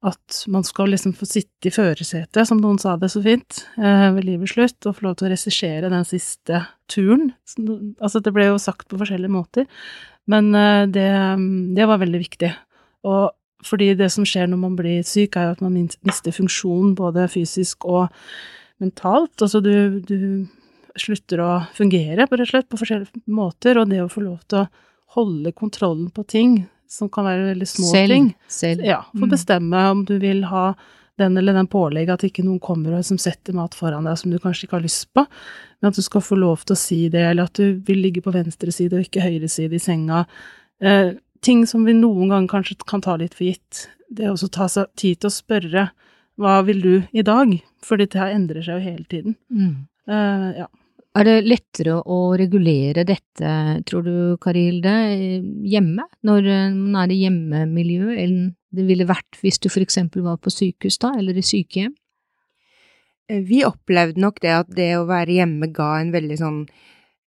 at 0.04 0.40
man 0.52 0.66
skal 0.68 0.92
liksom 0.92 1.14
få 1.16 1.28
sitte 1.30 1.70
i 1.70 1.72
førersetet, 1.72 2.42
som 2.48 2.60
noen 2.60 2.80
sa 2.82 2.98
det 3.00 3.08
så 3.14 3.22
fint, 3.24 3.62
eh, 3.78 4.10
ved 4.16 4.26
livets 4.28 4.52
slutt, 4.56 4.80
og 4.84 4.98
få 4.98 5.06
lov 5.06 5.16
til 5.16 5.30
å 5.30 5.32
regissere 5.32 5.92
den 5.94 6.08
siste 6.08 6.66
turen. 6.92 7.32
Altså, 8.02 8.20
det 8.20 8.34
ble 8.36 8.50
jo 8.50 8.60
sagt 8.60 8.90
på 8.92 9.00
forskjellige 9.00 9.32
måter, 9.32 9.70
men 10.28 10.52
eh, 10.60 10.84
det, 10.92 11.08
det 11.78 11.88
var 11.88 12.02
veldig 12.04 12.20
viktig. 12.26 12.52
Og 13.08 13.32
fordi 13.64 13.94
det 13.96 14.10
som 14.12 14.28
skjer 14.28 14.50
når 14.52 14.60
man 14.60 14.76
blir 14.76 15.06
syk, 15.08 15.38
er 15.38 15.48
jo 15.48 15.56
at 15.56 15.64
man 15.64 15.78
mister 16.04 16.36
funksjon 16.36 16.98
både 17.00 17.30
fysisk 17.32 17.88
og 17.88 18.10
mentalt. 18.84 19.38
Altså 19.40 19.64
du, 19.64 20.02
du 20.04 20.20
slutter 21.00 21.42
å 21.42 21.52
fungere, 21.74 22.28
på 22.30 22.38
slett, 22.46 22.70
på 22.70 22.78
forskjellige 22.78 23.24
måter, 23.28 23.78
og 23.78 23.90
det 23.90 24.02
å 24.04 24.12
få 24.12 24.24
lov 24.24 24.42
til 24.48 24.64
å 24.64 24.68
holde 25.16 25.52
kontrollen 25.54 26.10
på 26.14 26.26
ting 26.28 26.68
som 26.90 27.10
kan 27.10 27.26
være 27.26 27.54
veldig 27.54 27.68
små 27.68 27.92
selv. 27.92 28.14
ting. 28.14 28.36
Selv. 28.48 28.84
Ja, 28.86 29.04
få 29.14 29.26
Mm. 29.26 29.30
bestemme 29.32 29.92
om 29.92 30.06
du 30.06 30.20
vil 30.20 30.44
ha 30.46 30.76
den 31.18 31.38
eller 31.38 31.54
den 31.54 31.68
pålegget, 31.68 32.14
at 32.14 32.24
ikke 32.24 32.44
noen 32.44 32.60
kommer 32.60 32.98
og 32.98 33.06
som 33.06 33.18
setter 33.18 33.54
mat 33.54 33.74
foran 33.74 34.04
deg 34.04 34.18
som 34.18 34.32
du 34.32 34.40
kanskje 34.40 34.66
ikke 34.68 34.78
har 34.80 34.82
lyst 34.82 35.14
på, 35.14 35.26
men 35.82 35.90
at 35.90 35.96
du 35.96 36.02
skal 36.02 36.22
få 36.22 36.38
lov 36.38 36.64
til 36.66 36.74
å 36.74 36.78
si 36.78 37.10
det, 37.10 37.22
eller 37.22 37.44
at 37.44 37.54
du 37.54 37.76
vil 37.86 38.02
ligge 38.02 38.22
på 38.22 38.34
venstre 38.34 38.72
side 38.72 38.94
og 38.94 39.06
ikke 39.06 39.22
høyre 39.22 39.50
side 39.50 39.74
i 39.74 39.80
senga. 39.80 40.26
Eh, 40.82 41.14
ting 41.42 41.66
som 41.68 41.86
vi 41.86 41.94
noen 41.94 42.30
ganger 42.30 42.48
kanskje 42.48 42.78
kan 42.86 43.02
ta 43.02 43.16
litt 43.16 43.34
for 43.34 43.46
gitt. 43.46 43.88
Det 44.12 44.26
å 44.26 44.34
også 44.34 44.50
ta 44.52 44.68
seg 44.68 44.88
tid 44.96 45.20
til 45.20 45.30
å 45.30 45.34
spørre 45.34 45.90
hva 46.40 46.64
vil 46.66 46.82
du 46.82 47.04
i 47.14 47.22
dag? 47.22 47.62
Fordi 47.84 48.06
dette 48.08 48.20
her 48.20 48.34
endrer 48.34 48.64
seg 48.64 48.80
jo 48.80 48.92
hele 48.92 49.06
tiden. 49.06 49.36
Mm. 49.52 49.88
Eh, 50.08 50.58
ja. 50.60 50.68
Er 51.14 51.28
det 51.28 51.34
lettere 51.46 52.00
å 52.10 52.34
regulere 52.34 53.04
dette, 53.06 53.50
tror 53.86 54.06
du, 54.06 54.14
Kari 54.42 54.64
Hilde, 54.66 54.94
eh, 55.14 55.44
hjemme, 55.70 56.08
når 56.26 56.48
eh, 56.50 56.72
man 56.74 57.04
er 57.04 57.14
i 57.14 57.20
hjemmemiljø, 57.22 58.16
enn 58.18 58.38
det 58.74 58.86
ville 58.88 59.06
vært 59.06 59.38
hvis 59.44 59.62
du 59.62 59.70
for 59.70 59.86
eksempel 59.86 60.26
var 60.26 60.40
på 60.42 60.50
sykehus 60.50 60.98
da, 61.04 61.12
eller 61.20 61.38
i 61.38 61.44
sykehjem? 61.46 61.94
Eh, 63.30 63.44
Vi 63.46 63.62
opplevde 63.68 64.24
nok 64.26 64.42
det 64.42 64.56
at 64.56 64.74
det 64.74 64.96
å 64.98 65.06
være 65.06 65.38
hjemme 65.38 65.70
ga 65.70 66.00
en 66.00 66.10
veldig 66.16 66.40
sånn 66.42 66.64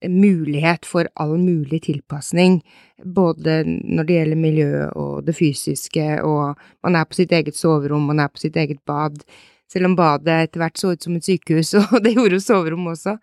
mulighet 0.09 0.89
for 0.89 1.09
all 1.21 1.37
mulig 1.37 1.83
tilpasning, 1.85 2.63
både 3.05 3.59
når 3.67 4.09
det 4.09 4.17
gjelder 4.17 4.41
miljø 4.41 4.87
og 4.95 5.29
det 5.29 5.37
fysiske, 5.37 6.07
og 6.25 6.57
man 6.85 6.97
er 6.97 7.05
på 7.05 7.21
sitt 7.21 7.33
eget 7.33 7.57
soverom, 7.57 8.09
man 8.09 8.25
er 8.25 8.33
på 8.33 8.41
sitt 8.41 8.57
eget 8.57 8.81
bad, 8.89 9.21
selv 9.69 9.91
om 9.91 9.97
badet 9.99 10.47
etter 10.47 10.63
hvert 10.63 10.81
så 10.81 10.95
ut 10.95 11.05
som 11.05 11.17
et 11.17 11.29
sykehus, 11.29 11.75
og 11.81 12.01
det 12.01 12.17
gjorde 12.17 12.41
soverommet 12.41 12.97
også. 12.97 13.19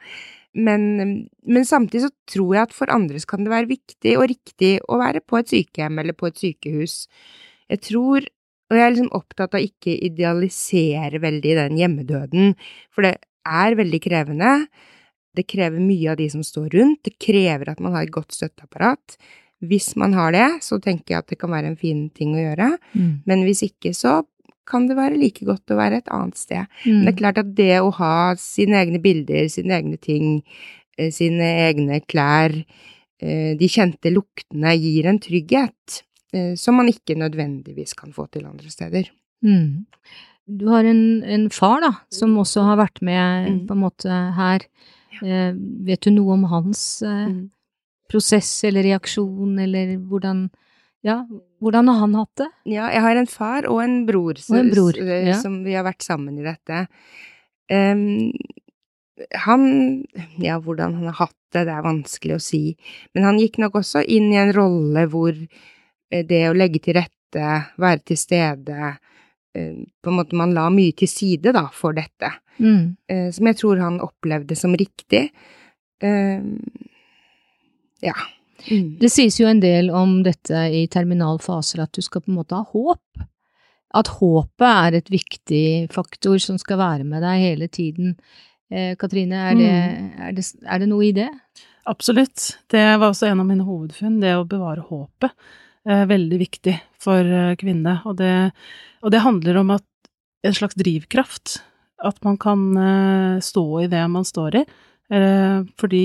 Men, 0.54 0.84
men 1.50 1.66
samtidig 1.66 2.06
så 2.06 2.12
tror 2.30 2.56
jeg 2.56 2.68
at 2.68 2.76
for 2.78 2.92
andre 2.94 3.18
så 3.22 3.32
kan 3.32 3.46
det 3.46 3.54
være 3.54 3.72
viktig 3.72 4.14
og 4.20 4.28
riktig 4.30 4.76
å 4.86 5.00
være 5.02 5.24
på 5.26 5.40
et 5.40 5.50
sykehjem 5.50 5.98
eller 6.04 6.14
på 6.18 6.30
et 6.30 6.38
sykehus. 6.38 6.98
Jeg 7.74 7.82
tror 7.90 8.28
og 8.72 8.80
jeg 8.80 8.86
er 8.88 8.94
liksom 8.96 9.14
opptatt 9.14 9.54
av 9.54 9.62
ikke 9.62 9.94
idealisere 10.08 11.20
veldig 11.22 11.52
den 11.60 11.78
hjemmedøden, 11.78 12.54
for 12.90 13.06
det 13.06 13.18
er 13.46 13.76
veldig 13.78 14.00
krevende. 14.02 14.54
Det 15.38 15.46
krever 15.50 15.84
mye 15.84 16.14
av 16.14 16.18
de 16.18 16.30
som 16.32 16.42
står 16.46 16.72
rundt, 16.74 17.04
det 17.06 17.20
krever 17.22 17.70
at 17.70 17.82
man 17.84 17.94
har 17.94 18.08
et 18.08 18.14
godt 18.14 18.34
støtteapparat. 18.34 19.18
Hvis 19.64 19.94
man 20.00 20.16
har 20.18 20.34
det, 20.34 20.48
så 20.66 20.80
tenker 20.82 21.14
jeg 21.14 21.22
at 21.22 21.30
det 21.30 21.40
kan 21.44 21.54
være 21.54 21.70
en 21.72 21.78
fin 21.80 22.08
ting 22.18 22.34
å 22.34 22.42
gjøre, 22.42 22.72
Mm. 22.96 23.22
men 23.26 23.44
hvis 23.46 23.64
ikke, 23.70 23.94
så 23.94 24.24
kan 24.66 24.88
det 24.88 24.96
være 24.98 25.18
like 25.20 25.46
godt 25.46 25.72
å 25.74 25.78
være 25.78 25.98
et 26.02 26.08
annet 26.14 26.38
sted. 26.38 26.66
Men 26.86 27.02
Mm. 27.02 27.06
det 27.06 27.14
er 27.14 27.20
klart 27.20 27.38
at 27.38 27.56
det 27.56 27.82
å 27.82 27.92
ha 27.94 28.34
sine 28.36 28.76
egne 28.80 29.02
bilder, 29.02 29.48
sine 29.50 29.74
egne 29.82 30.00
ting, 30.00 30.44
eh, 30.98 31.10
sine 31.12 31.50
egne 31.70 32.02
klær, 32.08 32.54
eh, 33.22 33.56
de 33.58 33.68
kjente 33.68 34.12
luktene 34.14 34.74
gir 34.80 35.06
en 35.08 35.20
trygghet 35.20 36.04
eh, 36.34 36.56
som 36.56 36.76
man 36.76 36.88
ikke 36.88 37.16
nødvendigvis 37.16 37.94
kan 37.96 38.12
få 38.12 38.26
til 38.32 38.46
andre 38.46 38.70
steder. 38.70 39.10
Mm. 39.44 39.86
Du 40.48 40.68
har 40.68 40.84
en, 40.84 41.24
en 41.24 41.50
far 41.50 41.80
da, 41.82 41.92
som 42.12 42.36
også 42.38 42.64
har 42.66 42.78
vært 42.78 43.02
med 43.02 43.50
Mm. 43.52 43.68
på 43.68 43.72
en 43.72 43.82
måte 43.84 44.10
her. 44.36 44.60
Ja. 45.22 45.52
vet 45.86 46.02
du 46.02 46.10
noe 46.12 46.34
om 46.34 46.44
hans 46.50 47.02
Mm. 47.06 47.50
prosess 48.10 48.64
eller 48.64 48.82
reaksjon, 48.84 49.60
eller 49.62 49.98
hvordan, 49.98 50.50
ja, 51.04 51.18
hvordan 51.62 51.90
har 51.92 52.00
han 52.00 52.14
hatt 52.16 52.36
det? 52.40 52.48
Ja, 52.72 52.88
jeg 52.94 53.02
har 53.04 53.16
en 53.20 53.28
far 53.28 53.66
og 53.70 53.82
en 53.84 54.06
bror, 54.08 54.38
Og 54.50 54.58
en 54.60 54.70
bror, 54.72 54.98
eh, 55.00 55.28
ja. 55.30 55.38
som 55.42 55.62
vi 55.66 55.74
har 55.76 55.84
vært 55.88 56.04
sammen 56.06 56.38
i 56.40 56.46
dette. 56.46 56.86
Um, 57.72 58.32
han 59.46 59.64
Ja, 60.42 60.58
hvordan 60.60 60.96
han 60.98 61.06
har 61.12 61.18
hatt 61.28 61.38
det, 61.54 61.66
det 61.68 61.74
er 61.76 61.84
vanskelig 61.86 62.36
å 62.36 62.42
si, 62.42 62.76
men 63.14 63.24
han 63.28 63.38
gikk 63.40 63.60
nok 63.62 63.76
også 63.80 64.02
inn 64.10 64.32
i 64.34 64.40
en 64.42 64.52
rolle 64.56 65.04
hvor 65.12 65.32
eh, 65.38 66.24
det 66.26 66.42
å 66.50 66.56
legge 66.58 66.82
til 66.84 66.98
rette, 66.98 67.50
være 67.78 68.02
til 68.10 68.18
stede 68.18 68.78
eh, 69.56 69.76
På 70.02 70.10
en 70.12 70.18
måte 70.18 70.36
man 70.40 70.54
la 70.58 70.66
mye 70.74 70.96
til 70.98 71.08
side, 71.12 71.54
da, 71.54 71.68
for 71.74 71.94
dette, 71.94 72.32
Mm. 72.62 72.96
som 73.34 73.48
jeg 73.50 73.56
tror 73.58 73.80
han 73.82 73.96
opplevde 74.00 74.54
som 74.56 74.76
riktig. 74.78 75.32
Ja. 78.04 78.14
Mm. 78.70 78.96
Det 79.02 79.10
sies 79.12 79.40
jo 79.40 79.50
en 79.50 79.62
del 79.64 79.92
om 79.94 80.22
dette 80.26 80.66
i 80.74 80.86
terminalfaser, 80.92 81.84
at 81.84 81.94
du 81.96 82.04
skal 82.06 82.24
på 82.24 82.32
en 82.32 82.40
måte 82.40 82.58
ha 82.58 82.64
håp. 82.74 83.26
At 83.94 84.10
håpet 84.18 84.68
er 84.70 84.98
et 84.98 85.12
viktig 85.14 85.66
faktor 85.94 86.40
som 86.42 86.58
skal 86.62 86.80
være 86.82 87.06
med 87.06 87.22
deg 87.26 87.44
hele 87.44 87.68
tiden. 87.70 88.16
Eh, 88.74 88.96
Katrine, 89.00 89.44
er 89.52 89.60
det, 89.60 89.74
er, 89.74 90.32
det, 90.38 90.48
er 90.66 90.82
det 90.82 90.90
noe 90.90 91.06
i 91.06 91.14
det? 91.14 91.30
Absolutt. 91.90 92.56
Det 92.72 92.86
var 92.96 93.12
også 93.12 93.30
en 93.30 93.44
av 93.44 93.50
mine 93.50 93.68
hovedfunn, 93.68 94.22
det 94.24 94.34
å 94.40 94.48
bevare 94.50 94.86
håpet. 94.88 95.36
Eh, 95.86 96.06
veldig 96.10 96.40
viktig 96.42 96.78
for 97.04 97.28
kvinner. 97.60 98.02
Og 98.10 98.18
det, 98.18 98.34
og 99.04 99.14
det 99.14 99.26
handler 99.26 99.62
om 99.62 99.76
at 99.76 99.88
en 100.44 100.56
slags 100.56 100.76
drivkraft. 100.80 101.60
At 102.04 102.20
man 102.26 102.38
kan 102.38 102.66
eh, 102.78 103.42
stå 103.44 103.66
i 103.84 103.90
det 103.92 104.04
man 104.12 104.26
står 104.28 104.60
i. 104.60 104.64
Eh, 105.14 105.60
fordi 105.80 106.04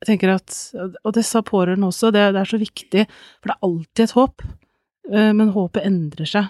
jeg 0.00 0.14
tenker 0.14 0.32
at 0.32 0.56
Og 1.04 1.12
det 1.16 1.26
sa 1.28 1.42
pårørende 1.44 1.90
også, 1.90 2.10
det, 2.14 2.30
det 2.34 2.40
er 2.40 2.48
så 2.48 2.60
viktig, 2.60 3.04
for 3.40 3.50
det 3.50 3.56
er 3.56 3.68
alltid 3.68 4.04
et 4.06 4.16
håp. 4.16 4.46
Eh, 5.12 5.32
men 5.36 5.52
håpet 5.54 5.86
endrer 5.86 6.28
seg. 6.28 6.48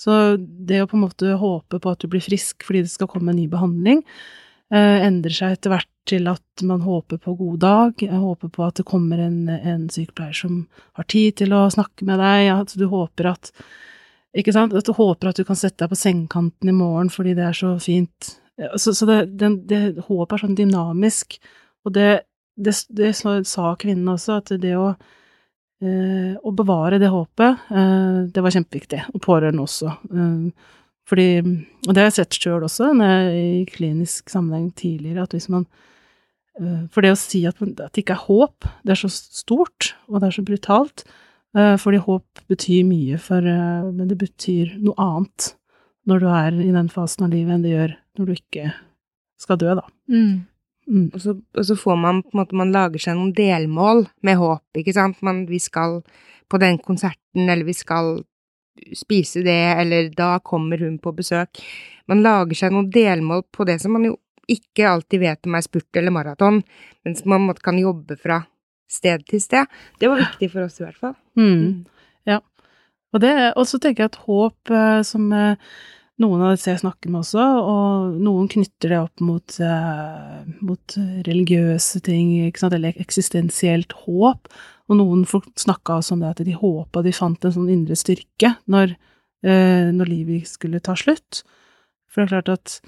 Så 0.00 0.36
det 0.38 0.80
å 0.80 0.88
på 0.88 0.96
en 0.96 1.04
måte 1.04 1.34
håpe 1.40 1.80
på 1.80 1.92
at 1.92 2.00
du 2.00 2.08
blir 2.08 2.24
frisk 2.24 2.64
fordi 2.64 2.86
det 2.86 2.92
skal 2.92 3.10
komme 3.10 3.32
en 3.32 3.40
ny 3.40 3.46
behandling, 3.52 4.00
eh, 4.72 4.98
endrer 5.04 5.34
seg 5.36 5.56
etter 5.56 5.74
hvert 5.74 5.90
til 6.08 6.28
at 6.30 6.64
man 6.66 6.80
håper 6.80 7.20
på 7.20 7.34
god 7.36 7.58
dag, 7.60 8.04
håper 8.08 8.50
på 8.52 8.64
at 8.64 8.80
det 8.80 8.88
kommer 8.88 9.20
en, 9.20 9.44
en 9.48 9.84
sykepleier 9.92 10.36
som 10.36 10.62
har 10.96 11.06
tid 11.12 11.36
til 11.42 11.52
å 11.54 11.66
snakke 11.70 12.08
med 12.08 12.18
deg, 12.22 12.48
at 12.54 12.74
du 12.76 12.88
håper 12.90 13.34
at 13.34 13.54
Ikke 14.30 14.52
sant? 14.54 14.70
At 14.78 14.86
du 14.86 14.92
håper 14.94 15.26
at 15.26 15.40
du 15.40 15.42
kan 15.42 15.58
sette 15.58 15.82
deg 15.82 15.90
på 15.90 15.98
sengekanten 15.98 16.68
i 16.70 16.74
morgen 16.76 17.08
fordi 17.10 17.32
det 17.34 17.48
er 17.48 17.56
så 17.56 17.72
fint. 17.82 18.28
Så, 18.78 18.92
så 18.94 19.08
det, 19.08 19.16
det, 19.40 19.48
det 19.66 19.80
håpet 20.06 20.36
er 20.36 20.42
sånn 20.44 20.54
dynamisk, 20.54 21.40
og 21.82 21.96
det, 21.96 22.10
det, 22.60 22.76
det 22.92 23.14
sa 23.16 23.70
kvinnen 23.80 24.12
også, 24.12 24.40
at 24.40 24.52
det 24.60 24.76
å 24.78 24.92
eh, 25.80 26.36
å 26.36 26.52
bevare 26.56 27.00
det 27.00 27.10
håpet, 27.12 27.70
eh, 27.70 28.18
det 28.32 28.44
var 28.44 28.54
kjempeviktig, 28.54 29.02
og 29.14 29.22
pårørende 29.24 29.64
også. 29.64 29.94
Eh, 30.12 30.74
fordi, 31.10 31.28
og 31.88 31.94
det 31.94 32.02
har 32.02 32.10
jeg 32.10 32.18
sett 32.20 32.38
sjøl 32.38 32.66
også, 32.66 32.92
jeg, 32.94 33.46
i 33.60 33.64
klinisk 33.70 34.30
sammenheng 34.30 34.70
tidligere, 34.78 35.24
at 35.24 35.34
hvis 35.34 35.48
man 35.50 35.66
eh, 36.60 36.84
For 36.92 37.02
det 37.02 37.14
å 37.14 37.18
si 37.18 37.44
at, 37.48 37.60
at 37.62 37.94
det 37.94 38.04
ikke 38.04 38.18
er 38.18 38.28
håp, 38.28 38.68
det 38.84 38.94
er 38.94 39.02
så 39.02 39.10
stort, 39.12 39.94
og 40.08 40.20
det 40.20 40.28
er 40.28 40.36
så 40.36 40.46
brutalt, 40.46 41.06
eh, 41.56 41.74
fordi 41.80 42.02
håp 42.04 42.44
betyr 42.50 42.84
mye, 42.86 43.18
for, 43.22 43.42
eh, 43.42 43.88
men 43.88 44.10
det 44.10 44.20
betyr 44.20 44.76
noe 44.82 44.98
annet 45.00 45.54
når 46.08 46.22
du 46.22 46.30
er 46.32 46.62
i 46.64 46.70
den 46.74 46.88
fasen 46.90 47.26
av 47.26 47.34
livet 47.34 47.54
enn 47.54 47.64
det 47.64 47.74
gjør 47.74 47.98
når 48.18 48.28
du 48.28 48.32
ikke 48.36 48.70
skal 49.40 49.58
dø, 49.60 49.74
da. 49.78 49.84
Mm. 50.10 50.46
Mm. 50.90 51.10
Og 51.14 51.22
så, 51.22 51.36
og 51.38 51.66
så 51.66 51.76
får 51.78 52.00
man 52.02 52.22
på 52.24 52.34
en 52.34 52.40
måte, 52.42 52.58
man 52.58 52.74
lager 52.74 53.02
seg 53.02 53.18
noen 53.18 53.34
delmål 53.36 54.04
med 54.26 54.40
håp, 54.40 54.64
ikke 54.82 54.94
sant. 54.96 55.20
Man, 55.26 55.44
vi 55.50 55.60
skal 55.62 56.00
på 56.50 56.58
den 56.58 56.80
konserten, 56.82 57.46
eller 57.46 57.64
vi 57.68 57.76
skal 57.78 58.18
spise 58.96 59.44
det, 59.46 59.60
eller 59.82 60.10
da 60.16 60.38
kommer 60.42 60.80
hun 60.82 60.98
på 61.02 61.12
besøk. 61.14 61.60
Man 62.10 62.24
lager 62.24 62.58
seg 62.58 62.74
noen 62.74 62.90
delmål 62.90 63.44
på 63.54 63.66
det 63.68 63.78
som 63.82 63.94
man 63.94 64.08
jo 64.08 64.16
ikke 64.50 64.88
alltid 64.90 65.22
vet 65.22 65.46
om 65.46 65.54
er 65.54 65.62
spurt 65.62 65.98
eller 65.98 66.14
maraton, 66.14 66.62
men 67.04 67.16
som 67.16 67.30
man 67.30 67.46
måtte 67.46 67.62
kan 67.62 67.78
jobbe 67.78 68.16
fra 68.18 68.42
sted 68.90 69.22
til 69.30 69.42
sted. 69.42 69.70
Det 70.00 70.10
var 70.10 70.18
viktig 70.24 70.50
for 70.50 70.66
oss 70.66 70.80
i 70.80 70.86
hvert 70.88 70.98
fall. 70.98 71.14
Mm. 71.38 71.84
Ja. 72.26 72.40
Og 73.14 73.22
det, 73.22 73.34
og 73.54 73.66
så 73.70 73.78
tenker 73.78 74.06
jeg 74.06 74.12
at 74.12 74.22
håp, 74.26 74.72
eh, 74.74 75.02
som 75.06 75.30
eh, 75.34 75.76
noen 76.20 76.42
av 76.44 76.54
disse 76.54 76.70
jeg 76.70 76.82
snakker 76.82 77.12
med 77.12 77.22
også, 77.22 77.44
og 77.64 78.18
noen 78.20 78.48
knytter 78.52 78.92
det 78.92 78.98
opp 79.00 79.22
mot, 79.24 79.56
eh, 79.64 80.40
mot 80.60 80.96
religiøse 81.26 82.02
ting, 82.04 82.34
eller 82.44 83.00
eksistensielt 83.00 83.96
håp, 84.04 84.50
og 84.90 84.98
noen 84.98 85.24
snakka 85.24 86.00
også 86.00 86.16
om 86.16 86.24
det 86.24 86.32
at 86.34 86.44
de 86.46 86.56
håpa 86.58 87.02
de 87.06 87.14
fant 87.14 87.44
en 87.44 87.54
sånn 87.54 87.70
indre 87.70 87.96
styrke 87.98 88.56
når, 88.66 88.96
eh, 89.46 89.88
når 89.94 90.10
livet 90.10 90.50
skulle 90.50 90.82
ta 90.82 90.96
slutt. 90.98 91.42
For 92.10 92.22
det 92.22 92.26
er 92.26 92.34
klart 92.34 92.52
at 92.58 92.80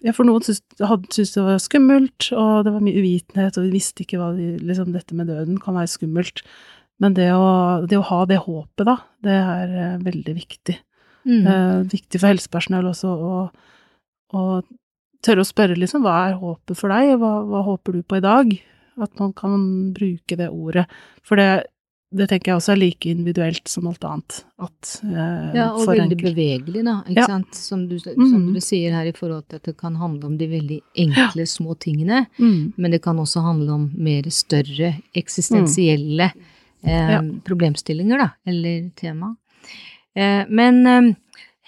ja, 0.00 0.14
for 0.16 0.24
noen 0.24 0.40
syntes 0.40 1.34
det 1.34 1.44
var 1.44 1.60
skummelt, 1.60 2.30
og 2.32 2.64
det 2.64 2.72
var 2.72 2.84
mye 2.84 3.00
uvitenhet, 3.02 3.58
og 3.58 3.66
vi 3.68 3.76
visste 3.76 4.06
ikke 4.06 4.20
hva 4.20 4.30
de, 4.32 4.54
liksom, 4.64 4.94
dette 4.96 5.16
med 5.16 5.28
døden 5.28 5.60
kan 5.60 5.76
være 5.76 5.92
skummelt. 5.92 6.40
Men 7.00 7.16
det 7.16 7.30
å, 7.32 7.84
det 7.88 7.98
å 8.00 8.06
ha 8.08 8.22
det 8.28 8.40
håpet, 8.46 8.86
da, 8.88 8.96
det 9.24 9.36
er 9.36 9.74
eh, 9.76 9.98
veldig 10.04 10.34
viktig. 10.36 10.76
Mm. 11.26 11.46
Eh, 11.46 11.82
viktig 11.92 12.20
for 12.20 12.28
helsepersonell 12.32 12.86
også 12.90 13.10
å, 13.12 13.50
å 14.34 14.44
tørre 15.22 15.42
å 15.44 15.48
spørre, 15.48 15.76
liksom, 15.76 16.02
hva 16.06 16.28
er 16.30 16.38
håpet 16.40 16.76
for 16.80 16.88
deg, 16.88 17.16
hva, 17.20 17.34
hva 17.44 17.64
håper 17.66 17.92
du 17.98 18.02
på 18.02 18.16
i 18.16 18.24
dag? 18.24 18.54
At 19.00 19.18
man 19.20 19.32
kan 19.36 19.92
bruke 19.96 20.36
det 20.36 20.48
ordet. 20.50 20.86
For 21.24 21.36
det, 21.36 21.66
det 22.12 22.26
tenker 22.30 22.50
jeg 22.50 22.56
også 22.58 22.72
er 22.74 22.80
like 22.80 23.06
individuelt 23.12 23.68
som 23.70 23.86
alt 23.86 24.02
annet. 24.04 24.38
At, 24.60 24.94
eh, 25.04 25.52
Ja, 25.60 25.66
og 25.76 25.84
veldig 25.86 26.06
enkelt- 26.16 26.24
bevegelig, 26.24 26.84
da, 26.84 26.96
ikke 27.06 27.20
Ja. 27.20 27.26
sant. 27.26 27.54
Som 27.54 27.86
du, 27.88 27.98
som 27.98 28.14
mm. 28.16 28.52
du 28.54 28.60
sier 28.60 28.92
her 28.96 29.06
i 29.06 29.12
forhold 29.12 29.46
til 29.48 29.56
at 29.60 29.62
det 29.68 29.76
kan 29.76 29.94
handle 29.96 30.24
om 30.26 30.36
de 30.40 30.48
veldig 30.48 30.80
enkle, 30.96 31.46
små 31.46 31.76
tingene, 31.78 32.26
Mm. 32.38 32.72
men 32.76 32.90
det 32.90 33.02
kan 33.02 33.16
også 33.16 33.42
handle 33.44 33.70
om 33.72 33.90
mer 33.94 34.22
større 34.30 34.96
eksistensielle 35.14 36.32
eh, 36.82 37.10
Ja. 37.12 37.20
problemstillinger, 37.44 38.18
da, 38.18 38.30
eller 38.46 38.90
tema. 38.96 39.36
Eh, 40.16 40.44
men 40.48 40.86
eh, 40.86 41.10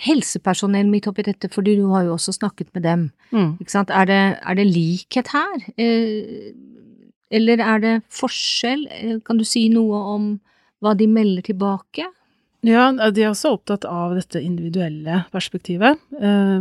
helsepersonell 0.06 0.88
midt 0.90 1.06
oppi 1.10 1.22
dette, 1.26 1.50
fordi 1.52 1.76
du 1.78 1.84
har 1.92 2.04
jo 2.08 2.16
også 2.16 2.34
snakket 2.38 2.72
med 2.74 2.82
dem, 2.88 3.10
Mm. 3.32 3.56
ikke 3.62 3.70
sant. 3.70 3.90
Er 3.90 4.04
det, 4.06 4.20
er 4.44 4.54
det 4.58 4.66
likhet 4.68 5.28
her? 5.32 5.62
Eh, 5.78 6.52
eller 7.30 7.60
er 7.64 7.78
det 7.80 7.92
forskjell? 8.12 9.22
Kan 9.24 9.38
du 9.38 9.44
si 9.44 9.68
noe 9.72 10.00
om 10.14 10.26
hva 10.82 10.96
de 10.98 11.06
melder 11.06 11.42
tilbake? 11.46 12.04
Ja, 12.62 12.92
de 12.92 13.22
er 13.24 13.30
også 13.32 13.54
opptatt 13.56 13.84
av 13.88 14.12
dette 14.14 14.38
individuelle 14.42 15.24
perspektivet, 15.32 15.98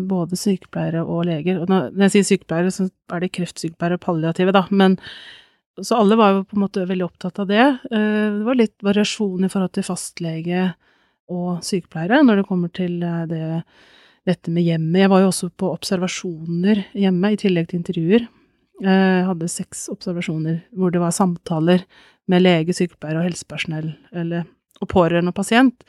både 0.07 0.33
sykepleiere 0.39 1.03
og 1.05 1.25
leger. 1.27 1.59
Og 1.61 1.67
når 1.69 1.91
jeg 2.07 2.11
sier 2.15 2.23
sykepleiere, 2.37 2.71
så 2.73 2.87
er 3.11 3.19
det 3.19 3.31
kreftsykepleiere 3.35 3.99
og 3.99 4.05
palliative, 4.07 4.51
da, 4.55 4.63
men 4.71 4.95
så 5.81 5.99
alle 5.99 6.15
var 6.17 6.31
jo 6.33 6.43
på 6.47 6.57
en 6.57 6.63
måte 6.63 6.87
veldig 6.87 7.05
opptatt 7.05 7.37
av 7.43 7.47
det. 7.51 7.67
Det 7.91 8.45
var 8.47 8.55
litt 8.57 8.77
variasjon 8.81 9.45
i 9.45 9.49
forhold 9.51 9.73
til 9.77 9.83
fastlege 9.83 10.63
og 11.29 11.61
sykepleiere 11.63 12.23
når 12.25 12.41
det 12.41 12.47
kommer 12.47 12.71
til 12.73 13.01
eh, 13.03 13.25
det, 13.27 13.63
dette 14.27 14.51
med 14.51 14.63
hjemmet. 14.63 15.01
Jeg 15.01 15.09
var 15.09 15.21
jo 15.21 15.27
også 15.31 15.49
på 15.57 15.71
observasjoner 15.73 16.85
hjemme, 16.93 17.31
i 17.33 17.37
tillegg 17.37 17.67
til 17.69 17.79
intervjuer. 17.81 18.27
Eh, 18.83 18.87
Jeg 19.21 19.25
hadde 19.27 19.47
seks 19.49 19.89
observasjoner 19.93 20.61
hvor 20.73 20.91
det 20.91 21.01
var 21.01 21.11
samtaler 21.11 21.83
med 22.27 22.41
lege, 22.41 22.73
sykepleier 22.73 23.17
og 23.19 23.27
helsepersonell, 23.29 23.93
eller 24.13 24.45
og 24.81 24.87
pårørende 24.89 25.29
og 25.29 25.35
pasient. 25.35 25.83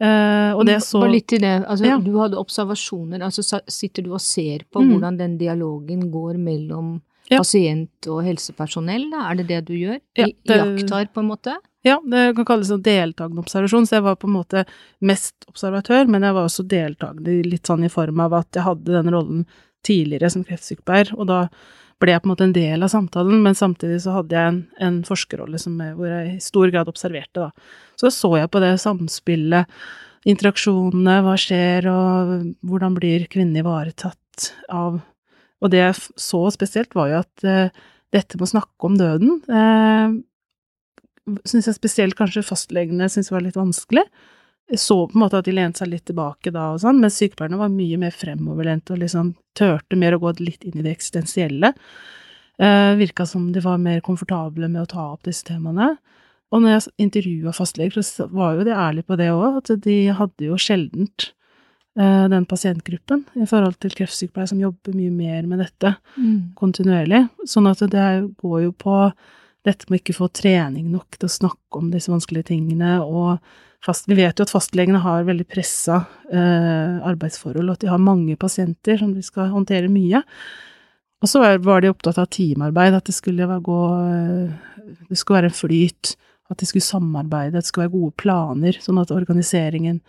Uh, 0.00 0.56
og 0.56 0.64
det 0.64 0.78
så 0.80 1.02
Bare 1.02 1.12
litt 1.12 1.26
til 1.28 1.42
det, 1.44 1.62
altså 1.68 1.84
Ja. 1.84 1.98
du 2.00 2.14
hadde 2.18 2.38
observasjoner, 2.40 3.20
altså 3.20 3.60
sitter 3.68 4.02
du 4.02 4.14
og 4.14 4.20
ser 4.20 4.64
på 4.72 4.80
Mm. 4.80 4.88
hvordan 4.94 5.18
den 5.18 5.36
dialogen 5.38 6.10
går 6.10 6.38
mellom 6.40 7.02
Ja. 7.30 7.38
pasient 7.38 8.06
og 8.10 8.24
helsepersonell, 8.26 9.04
da? 9.12 9.24
Er 9.30 9.36
det 9.40 9.46
det 9.48 9.64
du 9.68 9.74
gjør? 9.78 10.00
Ja, 10.18 10.26
det- 10.26 10.56
Iakttar, 10.56 11.08
på 11.14 11.20
en 11.22 11.28
måte? 11.30 11.56
Ja, 11.86 11.98
det 12.04 12.34
kan 12.36 12.44
kalles 12.44 12.70
en 12.70 12.82
deltakende 12.82 13.40
observasjon, 13.40 13.86
så 13.86 13.96
jeg 13.96 14.02
var 14.04 14.16
på 14.16 14.28
en 14.28 14.34
måte 14.36 14.64
mest 15.00 15.46
observatør, 15.48 16.08
men 16.08 16.22
jeg 16.26 16.34
var 16.34 16.44
også 16.44 16.66
deltakende 16.68 17.38
litt 17.46 17.62
sånn 17.70 17.84
i 17.86 17.88
form 17.88 18.20
av 18.20 18.34
at 18.34 18.52
jeg 18.52 18.64
hadde 18.66 18.84
den 18.98 19.12
rollen 19.14 19.46
tidligere 19.86 20.30
som 20.30 20.44
kreftsykepleier, 20.44 21.14
og 21.16 21.26
da 21.30 21.48
ble 22.00 22.12
jeg 22.12 22.22
på 22.22 22.26
en 22.28 22.32
måte 22.34 22.44
en 22.48 22.52
del 22.52 22.82
av 22.82 22.90
samtalen, 22.92 23.42
men 23.42 23.54
samtidig 23.54 24.00
så 24.02 24.12
hadde 24.18 24.30
jeg 24.36 24.48
en, 24.52 24.60
en 24.80 25.02
forskerrolle 25.04 25.56
hvor 25.96 26.06
jeg 26.08 26.34
i 26.36 26.40
stor 26.40 26.70
grad 26.72 26.88
observerte, 26.88 27.34
da. 27.46 27.50
Så 27.96 28.10
så 28.12 28.36
jeg 28.40 28.50
på 28.50 28.60
det 28.60 28.74
samspillet, 28.80 29.66
interaksjonene, 30.28 31.22
hva 31.24 31.36
skjer, 31.40 31.86
og 31.88 32.54
hvordan 32.66 32.96
blir 32.98 33.26
kvinnen 33.32 33.56
ivaretatt 33.62 34.52
av 34.68 35.00
Og 35.60 35.72
det 35.72 35.80
jeg 35.82 35.96
så 36.20 36.42
spesielt, 36.54 36.94
var 36.96 37.10
jo 37.10 37.20
at 37.20 37.46
eh, 37.46 37.80
dette 38.14 38.38
med 38.38 38.48
å 38.48 38.52
snakke 38.54 38.88
om 38.88 38.98
døden 38.98 39.38
eh, 39.46 40.18
syns 41.46 41.68
jeg 41.68 41.76
spesielt 41.76 42.18
kanskje 42.18 42.46
fastlegene 42.46 43.08
syntes 43.10 43.32
var 43.32 43.44
litt 43.44 43.58
vanskelig. 43.58 44.04
Jeg 44.70 44.80
så 44.82 44.96
på 45.08 45.18
en 45.18 45.24
måte 45.24 45.40
at 45.40 45.48
de 45.48 45.54
lente 45.54 45.82
seg 45.82 45.90
litt 45.90 46.06
tilbake 46.08 46.52
da 46.54 46.70
og 46.74 46.80
sånn, 46.82 47.00
mens 47.02 47.18
sykepleierne 47.18 47.58
var 47.60 47.72
mye 47.74 47.98
mer 48.00 48.14
fremoverlente 48.14 48.94
og 48.94 49.02
liksom 49.02 49.34
turte 49.58 49.98
mer 49.98 50.16
å 50.16 50.20
gå 50.22 50.32
litt 50.40 50.64
inn 50.66 50.78
i 50.78 50.84
det 50.86 50.94
eksistensielle. 50.94 51.72
Eh, 52.60 52.92
Virka 53.00 53.26
som 53.26 53.50
de 53.54 53.62
var 53.64 53.82
mer 53.82 54.02
komfortable 54.06 54.70
med 54.70 54.84
å 54.84 54.90
ta 54.90 55.08
opp 55.16 55.26
disse 55.26 55.46
temaene. 55.48 55.96
Og 56.50 56.62
når 56.62 56.74
jeg 56.74 56.94
intervjua 57.06 57.54
fastleger, 57.54 58.02
så 58.06 58.26
var 58.30 58.56
jo 58.56 58.66
de 58.66 58.74
ærlige 58.74 59.06
på 59.06 59.18
det 59.18 59.30
òg, 59.32 59.60
at 59.60 59.74
de 59.84 59.98
hadde 60.18 60.48
jo 60.48 60.58
sjeldent 60.58 61.30
den 62.32 62.46
pasientgruppen 62.48 63.24
i 63.36 63.46
forhold 63.48 63.74
til 63.82 63.92
kreftsykepleiere 63.98 64.48
som 64.48 64.60
jobber 64.62 64.94
mye 64.96 65.10
mer 65.12 65.42
med 65.50 65.58
dette 65.60 65.90
kontinuerlig. 66.56 67.26
Sånn 67.44 67.68
at 67.70 67.82
det 67.92 68.06
går 68.40 68.62
jo 68.64 68.72
på 68.72 68.94
dette 69.66 69.90
med 69.90 70.00
ikke 70.00 70.16
få 70.16 70.30
trening 70.32 70.86
nok 70.90 71.18
til 71.18 71.28
å 71.28 71.34
snakke 71.34 71.76
om 71.82 71.90
disse 71.92 72.08
vanskelige 72.08 72.48
tingene, 72.54 72.94
og 73.04 73.38
fast, 73.84 74.06
vi 74.08 74.16
vet 74.16 74.38
jo 74.40 74.46
at 74.46 74.52
fastlegene 74.52 75.00
har 75.04 75.26
veldig 75.28 75.46
pressa 75.48 76.06
eh, 76.32 76.96
arbeidsforhold, 77.04 77.68
og 77.68 77.76
at 77.76 77.84
de 77.84 77.90
har 77.92 78.00
mange 78.00 78.36
pasienter 78.40 78.96
som 79.00 79.12
de 79.12 79.22
skal 79.24 79.50
håndtere 79.52 79.88
mye. 79.92 80.22
Og 81.20 81.28
så 81.28 81.40
var- 81.42 81.58
var 81.58 81.80
de 81.82 81.90
opptatt 81.92 82.16
av 82.18 82.30
teamarbeid, 82.32 82.94
at 82.94 83.04
det 83.04 83.14
skulle 83.14 83.44
gå, 83.60 83.80
eh, 84.08 84.52
det 85.10 85.18
skulle 85.18 85.42
være 85.42 85.52
en 85.52 85.60
flyt, 85.60 86.16
at 86.50 86.56
de 86.58 86.66
skulle 86.66 86.82
samarbeide, 86.82 87.54
at 87.56 87.62
det 87.64 87.66
skulle 87.66 87.88
være 87.88 88.00
gode 88.00 88.16
planer, 88.16 88.72
sånn 88.80 89.00
at 89.00 89.12
organiseringen 89.12 90.00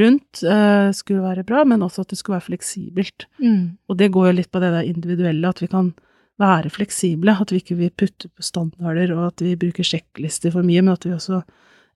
rundt 0.00 0.42
eh, 0.44 0.90
skulle 0.96 1.22
være 1.24 1.44
bra, 1.46 1.64
men 1.64 1.82
også 1.86 2.04
at 2.04 2.08
det 2.14 2.18
skulle 2.20 2.38
være 2.38 2.48
fleksibelt. 2.50 3.26
Mm. 3.42 3.76
Og 3.88 3.98
det 4.00 4.10
går 4.14 4.30
jo 4.30 4.36
litt 4.40 4.50
på 4.54 4.60
det 4.62 4.72
der 4.74 4.88
individuelle, 4.88 5.48
at 5.48 5.60
vi 5.62 5.68
kan 5.72 5.92
være 6.40 6.70
fleksible, 6.74 7.36
at 7.40 7.52
vi 7.54 7.60
ikke 7.62 7.76
vil 7.78 7.90
putte 7.94 8.28
på 8.34 8.42
standarder, 8.42 9.12
og 9.16 9.26
at 9.32 9.44
vi 9.46 9.54
bruker 9.56 9.86
sjekklister 9.86 10.50
for 10.54 10.66
mye, 10.66 10.82
men 10.82 10.94
at 10.96 11.04
vi 11.06 11.12
også 11.14 11.42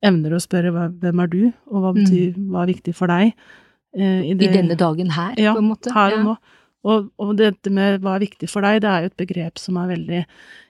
evner 0.07 0.37
å 0.37 0.39
spørre 0.43 0.71
hvem 1.01 1.21
er 1.25 1.33
du, 1.33 1.41
og 1.73 1.83
hva 1.83 1.91
betyr, 1.97 2.37
hva 2.53 2.63
er 2.63 2.71
viktig 2.75 2.95
for 2.95 3.11
deg? 3.11 3.33
eh, 3.99 4.23
I 4.31 4.35
denne 4.39 4.77
dagen 4.79 5.11
her, 5.17 5.35
ja, 5.41 5.55
på 5.57 5.59
en 5.65 5.71
måte? 5.73 5.91
her 5.93 6.13
og 6.13 6.19
Ja. 6.19 6.23
nå. 6.31 6.37
Og, 6.89 7.09
og 7.19 7.33
dette 7.37 7.69
med 7.75 8.01
hva 8.05 8.13
er 8.15 8.21
viktig 8.23 8.47
for 8.49 8.63
deg, 8.63 8.81
det 8.85 8.89
er 8.89 9.01
jo 9.03 9.07
et 9.11 9.17
begrep 9.19 9.59
som 9.59 9.77
er 9.77 9.89
veldig 9.91 10.21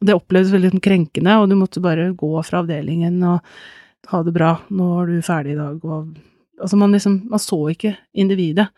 Det 0.05 0.17
opplevdes 0.17 0.53
veldig 0.53 0.75
sånn 0.75 0.85
krenkende, 0.85 1.37
og 1.41 1.49
du 1.51 1.57
måtte 1.59 1.83
bare 1.85 2.11
gå 2.19 2.31
fra 2.47 2.63
avdelingen 2.63 3.21
og 3.29 3.55
ha 4.11 4.21
det 4.25 4.35
bra, 4.35 4.57
nå 4.75 4.89
er 5.01 5.13
du 5.13 5.19
ferdig 5.25 5.55
i 5.57 5.61
dag, 5.61 5.85
og 5.85 6.15
Altså, 6.63 6.77
man 6.79 6.93
liksom 6.95 7.25
Man 7.27 7.41
så 7.43 7.57
ikke 7.73 7.97
individet. 8.15 8.69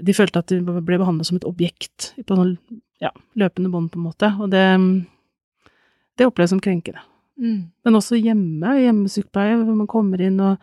De 0.00 0.14
følte 0.16 0.40
at 0.40 0.48
de 0.48 0.62
ble 0.64 0.96
behandlet 0.96 1.28
som 1.28 1.36
et 1.36 1.44
objekt 1.44 2.14
på 2.26 2.36
noen 2.38 2.54
ja, 2.96 3.10
løpende 3.36 3.68
bånd, 3.68 3.90
på 3.92 4.00
en 4.00 4.06
måte, 4.06 4.30
og 4.40 4.48
det 4.50 4.64
Det 6.16 6.26
opplevdes 6.26 6.50
som 6.50 6.60
krenkende. 6.60 7.00
Mm. 7.40 7.72
Men 7.84 7.94
også 7.96 8.16
hjemme, 8.16 8.72
hjemmesykepleie, 8.80 9.58
hvor 9.60 9.76
man 9.76 9.86
kommer 9.86 10.20
inn 10.20 10.40
og 10.40 10.58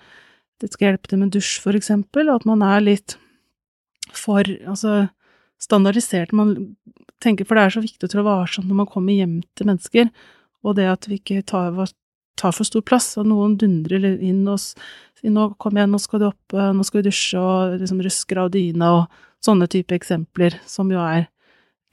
det 0.62 0.72
skal 0.74 0.92
hjelpe 0.92 1.10
til 1.10 1.22
med 1.22 1.32
dusj, 1.34 1.60
for 1.62 1.78
eksempel, 1.78 2.30
og 2.30 2.42
at 2.42 2.46
man 2.50 2.62
er 2.66 2.82
litt 2.82 3.18
for 4.14 4.46
Altså 4.66 5.10
standardisert. 5.62 6.34
Man 6.36 6.76
tenker, 7.24 7.48
for 7.48 7.58
det 7.58 7.66
er 7.66 7.76
så 7.78 7.84
viktig 7.84 8.08
å 8.08 8.12
trå 8.12 8.26
varsomt 8.26 8.70
når 8.70 8.82
man 8.84 8.90
kommer 8.92 9.16
hjem 9.16 9.40
til 9.58 9.70
mennesker, 9.70 10.12
og 10.66 10.78
det 10.78 10.90
at 10.90 11.08
vi 11.10 11.20
ikke 11.20 11.46
tar, 11.48 11.74
tar 12.38 12.56
for 12.56 12.68
stor 12.68 12.84
plass, 12.86 13.14
og 13.18 13.30
noen 13.30 13.56
dundrer 13.60 14.06
inn 14.16 14.44
og 14.48 14.60
sier 14.62 15.32
'nå, 15.34 15.58
kom 15.58 15.78
igjen, 15.78 15.94
nå 15.94 16.00
skal 16.02 16.22
du 16.22 16.28
opp, 16.30 16.54
eh, 16.54 16.74
nå 16.74 16.86
skal 16.86 17.02
du 17.02 17.10
dusje', 17.10 17.40
og 17.40 17.80
liksom 17.82 18.04
rusker 18.06 18.38
av 18.38 18.52
dyna, 18.52 18.92
og 18.94 19.08
sånne 19.44 19.68
type 19.70 19.96
eksempler, 19.96 20.60
som 20.66 20.92
jo 20.92 21.00
er 21.02 21.28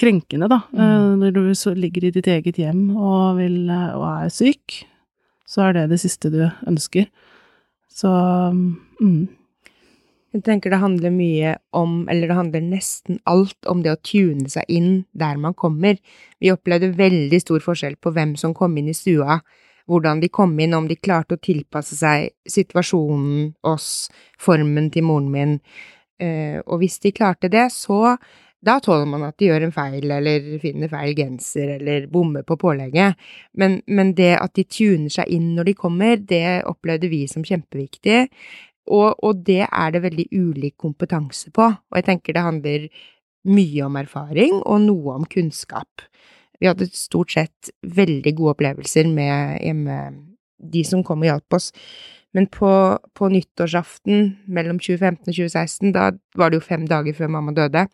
krenkende, 0.00 0.48
da, 0.48 0.60
mm. 0.72 0.80
Eh, 0.80 1.16
når 1.20 1.30
du 1.32 1.74
ligger 1.74 2.04
i 2.04 2.10
ditt 2.10 2.26
eget 2.26 2.56
hjem 2.58 2.96
og, 2.96 3.38
vil, 3.38 3.70
eh, 3.70 3.94
og 3.94 4.24
er 4.24 4.28
syk, 4.28 4.84
så 5.46 5.68
er 5.68 5.72
det 5.72 5.90
det 5.90 6.00
siste 6.00 6.30
du 6.32 6.42
ønsker. 6.66 7.06
Så 7.94 8.10
mm. 9.00 9.28
Jeg 10.34 10.42
tenker 10.42 10.72
det 10.72 10.80
handler 10.82 11.12
mye 11.14 11.52
om, 11.78 12.08
eller 12.10 12.26
det 12.26 12.36
handler 12.36 12.62
nesten 12.66 13.20
alt 13.30 13.68
om 13.70 13.84
det 13.84 13.92
å 13.94 14.00
tune 14.02 14.48
seg 14.50 14.66
inn 14.66 15.04
der 15.14 15.38
man 15.38 15.54
kommer. 15.54 16.00
Vi 16.42 16.50
opplevde 16.50 16.90
veldig 16.98 17.38
stor 17.38 17.62
forskjell 17.62 17.94
på 18.02 18.10
hvem 18.16 18.34
som 18.40 18.54
kom 18.56 18.74
inn 18.80 18.90
i 18.90 18.96
stua, 18.98 19.38
hvordan 19.86 20.24
de 20.24 20.32
kom 20.34 20.56
inn, 20.58 20.74
om 20.74 20.88
de 20.90 20.98
klarte 20.98 21.36
å 21.36 21.42
tilpasse 21.42 21.94
seg 22.00 22.32
situasjonen, 22.50 23.52
oss, 23.62 24.08
formen 24.40 24.90
til 24.90 25.06
moren 25.06 25.30
min. 25.30 25.54
Eh, 26.18 26.58
og 26.66 26.82
hvis 26.82 26.98
de 27.04 27.14
klarte 27.14 27.52
det, 27.52 27.68
så 27.70 28.16
da 28.64 28.78
tåler 28.80 29.06
man 29.06 29.26
at 29.26 29.36
de 29.38 29.50
gjør 29.50 29.66
en 29.66 29.74
feil, 29.76 30.10
eller 30.18 30.54
finner 30.62 30.90
feil 30.90 31.14
genser, 31.18 31.76
eller 31.76 32.06
bommer 32.10 32.42
på 32.48 32.56
pålegget. 32.58 33.20
Men, 33.60 33.82
men, 33.86 34.14
det 34.16 34.32
at 34.40 34.54
de 34.56 34.64
tuner 34.64 35.12
seg 35.12 35.30
inn 35.36 35.52
når 35.54 35.70
de 35.70 35.74
kommer, 35.78 36.16
det 36.16 36.64
opplevde 36.66 37.10
vi 37.12 37.26
som 37.30 37.44
kjempeviktig. 37.44 38.24
Og, 38.92 39.14
og, 39.24 39.44
det 39.46 39.64
er 39.64 39.92
det 39.94 40.02
veldig 40.04 40.26
ulik 40.32 40.76
kompetanse 40.80 41.52
på, 41.54 41.70
og 41.72 41.98
jeg 41.98 42.08
tenker 42.08 42.36
det 42.36 42.44
handler 42.44 42.88
mye 43.48 43.86
om 43.86 43.96
erfaring 44.00 44.58
og 44.60 44.82
noe 44.84 45.18
om 45.18 45.24
kunnskap. 45.28 46.04
Vi 46.60 46.68
hadde 46.68 46.88
stort 46.96 47.32
sett 47.34 47.72
veldig 47.82 48.34
gode 48.36 48.54
opplevelser 48.54 49.08
med 49.12 49.58
hjemme, 49.64 49.96
de 50.58 50.84
som 50.86 51.02
kom 51.04 51.24
og 51.24 51.32
hjalp 51.32 51.56
oss. 51.58 51.70
Men 52.34 52.48
på, 52.50 52.70
på 53.14 53.30
nyttårsaften 53.30 54.30
mellom 54.50 54.80
2015 54.82 55.28
og 55.28 55.34
2016, 55.36 55.92
da 55.94 56.10
var 56.38 56.50
det 56.50 56.58
jo 56.58 56.66
fem 56.66 56.86
dager 56.90 57.16
før 57.16 57.30
mamma 57.30 57.54
døde, 57.54 57.86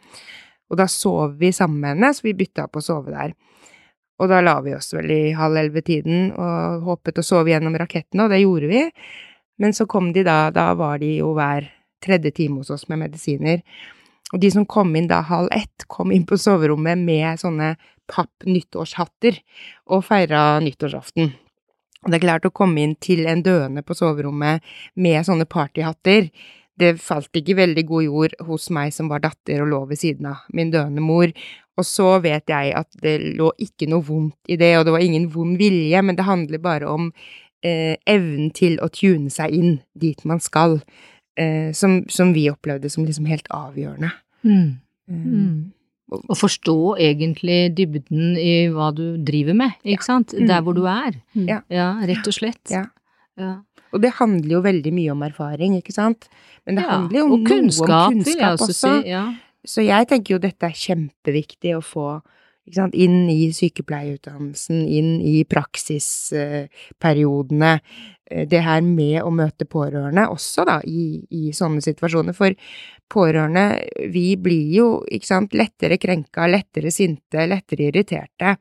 og 0.71 0.79
da 0.79 0.87
sov 0.89 1.35
vi 1.41 1.51
sammen 1.53 1.81
med 1.83 1.97
henne, 1.97 2.13
så 2.15 2.25
vi 2.25 2.37
bytta 2.39 2.69
på 2.71 2.81
å 2.81 2.87
sove 2.87 3.13
der. 3.13 3.35
Og 4.21 4.29
da 4.31 4.43
la 4.45 4.59
vi 4.65 4.75
oss 4.77 4.93
vel 4.95 5.11
i 5.13 5.33
halv 5.37 5.57
elleve-tiden 5.57 6.31
og 6.37 6.87
håpet 6.87 7.21
å 7.21 7.27
sove 7.27 7.53
gjennom 7.53 7.77
rakettene, 7.81 8.27
og 8.27 8.33
det 8.33 8.43
gjorde 8.43 8.71
vi. 8.71 8.85
Men 9.61 9.77
så 9.77 9.87
kom 9.91 10.13
de 10.17 10.25
da, 10.27 10.51
da 10.55 10.73
var 10.79 11.01
de 11.03 11.15
jo 11.19 11.35
hver 11.37 11.69
tredje 12.05 12.33
time 12.37 12.63
hos 12.63 12.73
oss 12.73 12.87
med 12.89 13.03
medisiner. 13.03 13.61
Og 14.33 14.41
de 14.41 14.51
som 14.53 14.67
kom 14.67 14.95
inn 14.97 15.11
da 15.11 15.21
halv 15.27 15.51
ett, 15.53 15.87
kom 15.91 16.15
inn 16.15 16.25
på 16.27 16.39
soverommet 16.41 16.99
med 17.03 17.41
sånne 17.43 17.75
papp-nyttårshatter 18.11 19.37
og 19.91 20.07
feira 20.07 20.61
nyttårsaften. 20.65 21.35
Og 22.01 22.09
det 22.09 22.17
er 22.17 22.25
klart 22.25 22.47
å 22.49 22.55
komme 22.55 22.81
inn 22.81 22.95
til 23.03 23.27
en 23.29 23.43
døende 23.45 23.85
på 23.85 23.97
soverommet 23.99 24.65
med 24.97 25.27
sånne 25.27 25.45
partyhatter, 25.51 26.31
det 26.81 26.95
falt 27.03 27.37
ikke 27.37 27.59
veldig 27.59 27.83
god 27.89 28.05
jord 28.07 28.37
hos 28.49 28.71
meg 28.73 28.95
som 28.97 29.11
var 29.13 29.21
datter 29.25 29.61
og 29.61 29.69
lå 29.73 29.81
ved 29.91 30.01
siden 30.01 30.31
av 30.31 30.47
min 30.57 30.71
døende 30.73 31.05
mor. 31.05 31.33
Og 31.77 31.87
så 31.87 32.15
vet 32.25 32.49
jeg 32.49 32.73
at 32.77 32.89
det 33.05 33.19
lå 33.37 33.51
ikke 33.61 33.89
noe 33.91 34.05
vondt 34.05 34.53
i 34.53 34.57
det, 34.61 34.73
og 34.79 34.87
det 34.87 34.95
var 34.97 35.05
ingen 35.05 35.29
vond 35.33 35.61
vilje, 35.61 36.01
men 36.05 36.17
det 36.17 36.29
handler 36.29 36.63
bare 36.65 36.89
om 36.89 37.11
eh, 37.67 37.97
evnen 38.09 38.51
til 38.57 38.79
å 38.83 38.89
tune 38.93 39.31
seg 39.33 39.55
inn 39.57 39.75
dit 39.99 40.25
man 40.29 40.41
skal, 40.43 40.79
eh, 41.41 41.71
som, 41.77 42.03
som, 42.13 42.35
vi 42.37 42.49
opplevde 42.53 42.91
som 42.93 43.07
liksom 43.07 43.29
helt 43.31 43.49
avgjørende. 43.55 44.13
Mm. 44.47 44.81
Mm. 45.11 45.59
Å 46.11 46.37
forstå 46.39 46.79
egentlig 47.03 47.59
dybden 47.79 48.39
i 48.41 48.69
hva 48.75 48.91
du 48.95 49.15
driver 49.23 49.57
med, 49.59 49.77
ikke 49.85 50.03
ja. 50.03 50.09
sant, 50.09 50.35
der 50.35 50.65
hvor 50.67 50.77
du 50.77 50.85
er. 50.91 51.21
Mm. 51.37 51.47
Ja. 51.51 51.61
ja. 51.71 51.91
rett 52.11 52.27
og 52.27 52.37
slett. 52.37 52.63
Ja. 52.73 52.87
ja. 53.39 53.59
Og 53.91 54.03
det 54.05 54.15
handler 54.21 54.57
jo 54.59 54.65
veldig 54.65 54.93
mye 54.95 55.15
om 55.15 55.23
erfaring, 55.27 55.77
ikke 55.81 55.95
sant, 55.95 56.29
men 56.67 56.79
det 56.79 56.87
handler 56.87 57.23
jo 57.23 57.29
om 57.29 57.47
kunnskap, 57.47 58.11
om 58.13 58.21
kunnskap 58.21 58.67
også. 58.67 58.93
Si, 59.03 59.17
Så 59.67 59.83
jeg 59.83 60.07
tenker 60.11 60.37
jo 60.37 60.43
dette 60.43 60.69
er 60.69 60.77
kjempeviktig 60.79 61.75
å 61.77 61.83
få 61.85 62.21
inn 62.93 63.31
i 63.31 63.53
sykepleierutdannelsen, 63.55 64.89
inn 64.89 65.21
i 65.23 65.45
praksisperiodene. 65.45 67.81
Eh, 68.31 68.49
det 68.49 68.61
her 68.67 68.81
med 68.87 69.23
å 69.23 69.31
møte 69.35 69.65
pårørende 69.67 70.29
også, 70.31 70.65
da, 70.69 70.81
i, 70.85 71.25
i 71.31 71.53
sånne 71.57 71.81
situasjoner. 71.85 72.33
For 72.37 72.55
pårørende, 73.11 73.81
vi 74.13 74.37
blir 74.37 74.75
jo, 74.75 75.05
sant, 75.27 75.55
lettere 75.55 75.97
krenka, 75.99 76.47
lettere 76.47 76.91
sinte, 76.95 77.47
lettere 77.51 77.83
irriterte 77.91 78.57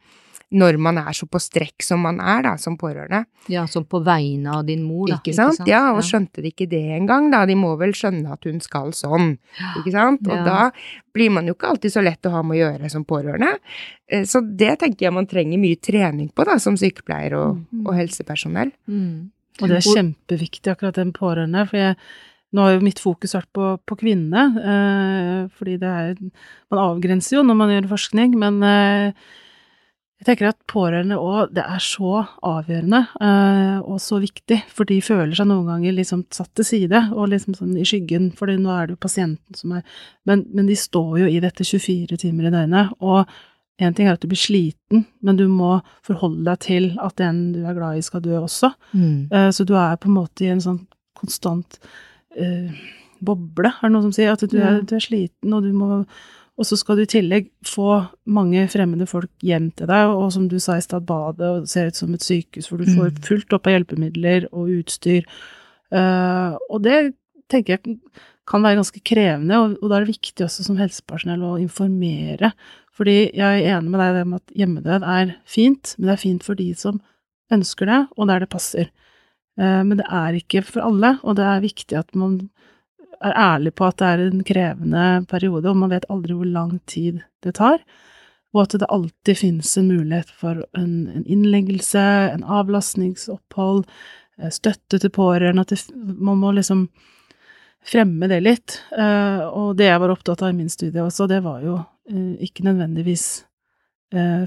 når 0.50 0.80
man 0.82 0.98
er 0.98 1.14
så 1.14 1.28
på 1.30 1.38
strekk 1.42 1.84
som 1.86 2.02
man 2.02 2.18
er, 2.24 2.42
da, 2.48 2.56
som 2.58 2.74
pårørende. 2.80 3.22
Ja, 3.52 3.68
som 3.70 3.86
på 3.86 4.02
vegne 4.06 4.56
av 4.58 4.64
din 4.66 4.82
mor, 4.82 5.06
da. 5.12 5.20
Ikke 5.20 5.36
sant? 5.38 5.60
Ikke 5.60 5.62
sant? 5.62 5.70
Ja, 5.70 5.82
og 5.94 6.02
skjønte 6.06 6.42
de 6.42 6.50
ikke 6.50 6.66
det 6.72 6.82
engang, 6.98 7.28
da. 7.34 7.44
De 7.50 7.58
må 7.58 7.76
vel 7.78 7.94
skjønne 7.98 8.34
at 8.34 8.48
hun 8.50 8.58
skal 8.64 8.90
sånn, 8.98 9.36
ikke 9.82 9.94
sant? 9.94 10.24
Og 10.26 10.34
ja. 10.34 10.46
da 10.48 10.62
blir 11.16 11.34
man 11.36 11.50
jo 11.50 11.54
ikke 11.58 11.74
alltid 11.74 11.94
så 11.94 12.04
lett 12.06 12.26
å 12.26 12.34
ha 12.34 12.42
med 12.46 12.58
å 12.58 12.62
gjøre 12.64 12.90
som 12.90 13.06
pårørende. 13.10 13.52
Eh, 14.10 14.26
så 14.30 14.42
det 14.42 14.80
tenker 14.82 15.08
jeg 15.08 15.18
man 15.20 15.30
trenger 15.30 15.62
mye 15.62 15.78
trening 15.78 16.32
på, 16.34 16.48
da, 16.50 16.58
som 16.62 16.80
sykepleier 16.80 17.36
og, 17.38 17.60
mm. 17.70 17.84
og 17.86 17.94
helsepersonell. 18.00 18.74
Mm. 18.90 19.30
Og 19.60 19.70
det 19.70 19.78
er 19.78 19.86
kjempeviktig, 19.86 20.72
akkurat 20.72 20.98
den 20.98 21.14
pårørende, 21.16 21.68
for 21.70 21.82
jeg 21.82 22.00
Nå 22.50 22.64
har 22.66 22.72
jo 22.74 22.82
mitt 22.82 22.98
fokus 22.98 23.36
vært 23.36 23.46
på, 23.54 23.66
på 23.86 23.96
kvinnene, 24.00 24.44
eh, 24.58 25.42
fordi 25.54 25.76
det 25.78 25.90
er 25.90 26.16
Man 26.18 26.80
avgrenser 26.82 27.36
jo 27.36 27.44
når 27.46 27.58
man 27.60 27.74
gjør 27.76 27.92
forskning, 27.92 28.34
men 28.42 28.58
eh, 28.66 29.28
jeg 30.19 30.27
tenker 30.27 30.49
at 30.49 30.58
pårørende 30.67 31.15
òg, 31.15 31.53
det 31.55 31.63
er 31.63 31.79
så 31.84 32.25
avgjørende 32.43 32.99
eh, 33.23 33.77
og 33.79 34.01
så 34.03 34.19
viktig, 34.19 34.58
for 34.75 34.89
de 34.89 34.97
føler 35.03 35.32
seg 35.38 35.47
noen 35.47 35.69
ganger 35.69 35.95
liksom 35.95 36.25
satt 36.36 36.51
til 36.60 36.67
side 36.67 37.05
og 37.13 37.29
liksom 37.32 37.55
sånn 37.55 37.77
i 37.79 37.86
skyggen, 37.88 38.27
for 38.36 38.51
nå 38.51 38.73
er 38.75 38.89
det 38.89 38.97
jo 38.97 39.03
pasienten 39.05 39.55
som 39.55 39.77
er 39.77 39.86
men, 40.27 40.43
men 40.51 40.67
de 40.67 40.75
står 40.75 41.21
jo 41.21 41.29
i 41.32 41.39
dette 41.43 41.63
24 41.63 42.19
timer 42.19 42.49
i 42.49 42.53
døgnet, 42.58 42.91
og 42.99 43.32
en 43.79 43.95
ting 43.95 44.10
er 44.10 44.17
at 44.17 44.23
du 44.23 44.27
blir 44.27 44.39
sliten, 44.39 45.05
men 45.23 45.39
du 45.39 45.45
må 45.47 45.77
forholde 46.03 46.43
deg 46.49 46.60
til 46.65 46.89
at 46.99 47.15
den 47.21 47.53
du 47.55 47.62
er 47.63 47.77
glad 47.77 47.99
i, 47.99 48.03
skal 48.03 48.23
dø 48.25 48.36
også. 48.41 48.73
Mm. 48.91 49.29
Eh, 49.32 49.49
Så 49.55 49.63
du 49.63 49.71
er 49.79 49.95
på 49.95 50.10
en 50.12 50.17
måte 50.17 50.43
i 50.43 50.51
en 50.51 50.60
sånn 50.63 50.82
konstant 51.15 51.79
uh, 52.39 52.75
boble, 53.23 53.71
er 53.71 53.88
det 53.88 53.91
noen 53.91 54.05
som 54.08 54.13
sier. 54.15 54.32
At 54.32 54.43
du 54.43 54.58
er, 54.60 54.82
du 54.84 54.93
er 54.95 55.03
sliten, 55.03 55.55
og 55.55 55.63
du 55.63 55.71
må 55.75 56.03
Og 56.60 56.67
så 56.67 56.76
skal 56.76 56.98
du 57.00 57.06
i 57.06 57.10
tillegg 57.10 57.45
få 57.63 57.86
mange 58.28 58.65
fremmede 58.67 59.06
folk 59.08 59.32
hjem 59.48 59.69
til 59.80 59.88
deg, 59.88 60.12
og 60.12 60.28
som 60.36 60.50
du 60.52 60.58
sa 60.60 60.76
i 60.76 60.84
stad, 60.84 61.06
badet 61.08 61.48
og 61.48 61.69
ser 61.72 61.88
ut 61.88 61.95
som 61.95 62.12
et 62.13 62.26
sykehus 62.26 62.67
hvor 62.67 62.82
du 62.82 62.89
får 62.91 63.13
Mm. 63.13 63.22
fullt 63.24 63.54
opp 63.56 63.67
av 63.69 63.78
hjelpemidler 63.78 64.50
og 64.52 64.67
utstyr. 64.82 65.24
Uh, 65.89 66.58
og 66.69 66.84
det 66.84 67.13
tenker 67.50 67.78
jeg 67.78 67.95
kan 68.50 68.62
være 68.65 68.80
ganske 68.82 69.02
krevende, 69.06 69.56
og, 69.58 69.78
og 69.82 69.89
da 69.89 69.95
er 69.98 70.06
det 70.06 70.12
viktig 70.17 70.43
også 70.45 70.63
som 70.65 70.78
helsepersonell 70.82 71.41
å 71.48 71.56
informere. 71.62 72.52
Fordi 72.98 73.32
jeg 73.32 73.63
er 73.63 73.78
enig 73.78 73.89
med 73.93 74.02
deg 74.02 74.19
i 74.19 74.36
at 74.36 74.54
hjemmedød 74.60 75.06
er 75.08 75.36
fint, 75.48 75.95
men 75.98 76.10
det 76.10 76.13
er 76.17 76.24
fint 76.28 76.43
for 76.43 76.60
de 76.60 76.74
som 76.76 77.00
ønsker 77.54 77.86
det, 77.89 78.00
og 78.17 78.28
der 78.28 78.43
det 78.43 78.50
passer. 78.52 78.89
Eh, 79.58 79.84
Men 79.84 79.98
det 79.98 80.06
er 80.10 80.34
ikke 80.36 80.63
for 80.65 80.82
alle, 80.82 81.19
og 81.24 81.38
det 81.39 81.45
er 81.45 81.62
viktig 81.63 81.98
at 81.98 82.13
man 82.15 82.50
er 83.23 83.36
ærlig 83.36 83.73
på 83.75 83.88
at 83.88 83.99
det 83.99 84.08
er 84.08 84.21
en 84.25 84.43
krevende 84.47 85.08
periode, 85.29 85.67
og 85.69 85.77
man 85.82 85.91
vet 85.91 86.08
aldri 86.12 86.38
hvor 86.38 86.47
lang 86.47 86.77
tid 86.89 87.21
det 87.43 87.58
tar. 87.60 87.82
Og 88.55 88.63
at 88.63 88.77
det 88.82 88.89
alltid 88.89 89.38
finnes 89.38 89.75
en 89.77 89.91
mulighet 89.91 90.32
for 90.34 90.63
en, 90.77 90.93
en 91.13 91.25
innleggelse, 91.25 92.01
en 92.34 92.43
avlastningsopphold, 92.43 93.84
eh, 94.39 94.49
støtte 94.53 95.01
til 95.01 95.13
pårørende, 95.13 95.67
at 95.67 95.75
det, 95.75 95.84
man 95.93 96.39
må 96.41 96.53
liksom 96.58 96.88
fremme 97.86 98.27
det 98.32 98.41
litt. 98.43 98.79
Eh, 98.97 99.43
Og 99.45 99.77
det 99.77 99.91
jeg 99.91 100.01
var 100.01 100.15
opptatt 100.15 100.41
av 100.41 100.53
i 100.53 100.58
min 100.58 100.71
studie 100.71 101.03
også, 101.03 101.27
det 101.29 101.43
var 101.45 101.62
jo 101.65 101.77
eh, 102.10 102.36
ikke 102.49 102.67
nødvendigvis 102.67 103.45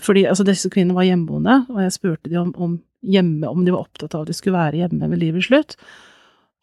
Fordi 0.03 0.25
altså 0.27 0.43
disse 0.43 0.67
kvinnene 0.75 0.97
var 0.97 1.05
hjemmeboende, 1.07 1.53
og 1.71 1.77
jeg 1.85 1.93
spurte 1.95 2.27
dem 2.33 2.49
om, 2.49 2.49
om 2.59 2.73
hjemme, 3.07 3.47
om 3.47 3.61
de 3.63 3.71
var 3.71 3.85
opptatt 3.85 4.17
av 4.19 4.25
at 4.25 4.33
de 4.33 4.35
skulle 4.35 4.59
være 4.59 4.81
hjemme 4.81 5.07
ved 5.13 5.21
livets 5.21 5.47
slutt. 5.47 5.77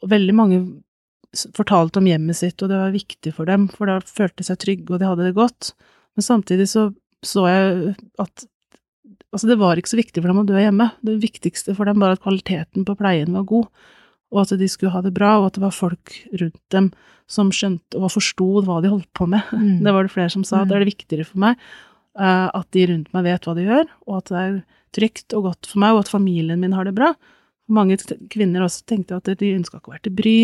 Og 0.04 0.10
veldig 0.12 0.36
mange 0.36 0.58
fortalte 1.56 2.00
om 2.02 2.08
hjemmet 2.10 2.40
sitt, 2.40 2.62
og 2.64 2.72
det 2.72 2.80
var 2.80 2.96
viktig 2.96 3.34
for 3.36 3.46
dem, 3.50 3.68
for 3.70 3.90
da 3.90 4.00
følte 4.02 4.42
de 4.42 4.48
seg 4.48 4.60
trygge, 4.64 4.90
og 4.94 5.02
de 5.02 5.10
hadde 5.10 5.28
det 5.28 5.36
godt. 5.38 5.74
Men 6.18 6.26
samtidig 6.26 6.70
så 6.72 6.90
så 7.20 7.44
jeg 7.50 7.96
at 8.24 8.46
altså 9.36 9.48
det 9.50 9.58
var 9.60 9.76
ikke 9.78 9.92
så 9.92 9.98
viktig 10.00 10.22
for 10.24 10.32
dem 10.32 10.40
å 10.40 10.46
dø 10.48 10.56
hjemme. 10.56 10.86
Det 11.04 11.18
viktigste 11.20 11.76
for 11.76 11.90
dem 11.90 12.00
var 12.00 12.16
at 12.16 12.22
kvaliteten 12.24 12.86
på 12.88 12.96
pleien 12.98 13.34
var 13.36 13.44
god, 13.50 13.68
og 14.32 14.40
at 14.44 14.54
de 14.62 14.70
skulle 14.72 14.94
ha 14.94 15.02
det 15.04 15.12
bra, 15.18 15.34
og 15.40 15.50
at 15.50 15.58
det 15.58 15.64
var 15.66 15.76
folk 15.76 16.14
rundt 16.40 16.62
dem 16.74 16.92
som 17.30 17.52
skjønte 17.54 18.00
og 18.00 18.14
forsto 18.14 18.48
hva 18.66 18.80
de 18.82 18.94
holdt 18.94 19.10
på 19.18 19.28
med. 19.30 19.44
Mm. 19.60 19.84
Det 19.84 19.94
var 19.94 20.08
det 20.08 20.14
flere 20.16 20.32
som 20.34 20.44
sa, 20.48 20.64
Mm. 20.64 20.68
det 20.70 20.76
er 20.76 20.80
det 20.86 20.94
viktigere 20.94 21.26
for 21.28 21.40
meg 21.44 21.58
eh, 22.20 22.48
at 22.56 22.68
de 22.72 22.88
rundt 22.90 23.14
meg 23.14 23.24
vet 23.28 23.46
hva 23.46 23.56
de 23.56 23.68
gjør, 23.68 23.86
og 24.08 24.18
at 24.18 24.32
det 24.32 24.40
er 24.40 24.56
trygt 24.96 25.34
og 25.38 25.44
godt 25.52 25.68
for 25.70 25.80
meg, 25.84 25.94
og 25.94 26.00
at 26.06 26.14
familien 26.16 26.60
min 26.60 26.74
har 26.74 26.86
det 26.88 26.96
bra. 26.96 27.14
Mange 27.70 27.98
kvinner 28.32 28.64
også 28.66 28.86
tenkte 28.90 29.20
at 29.20 29.28
de 29.28 29.52
ønska 29.54 29.78
ikke 29.78 29.92
å 29.92 29.98
være 29.98 30.08
til 30.08 30.16
bry? 30.18 30.38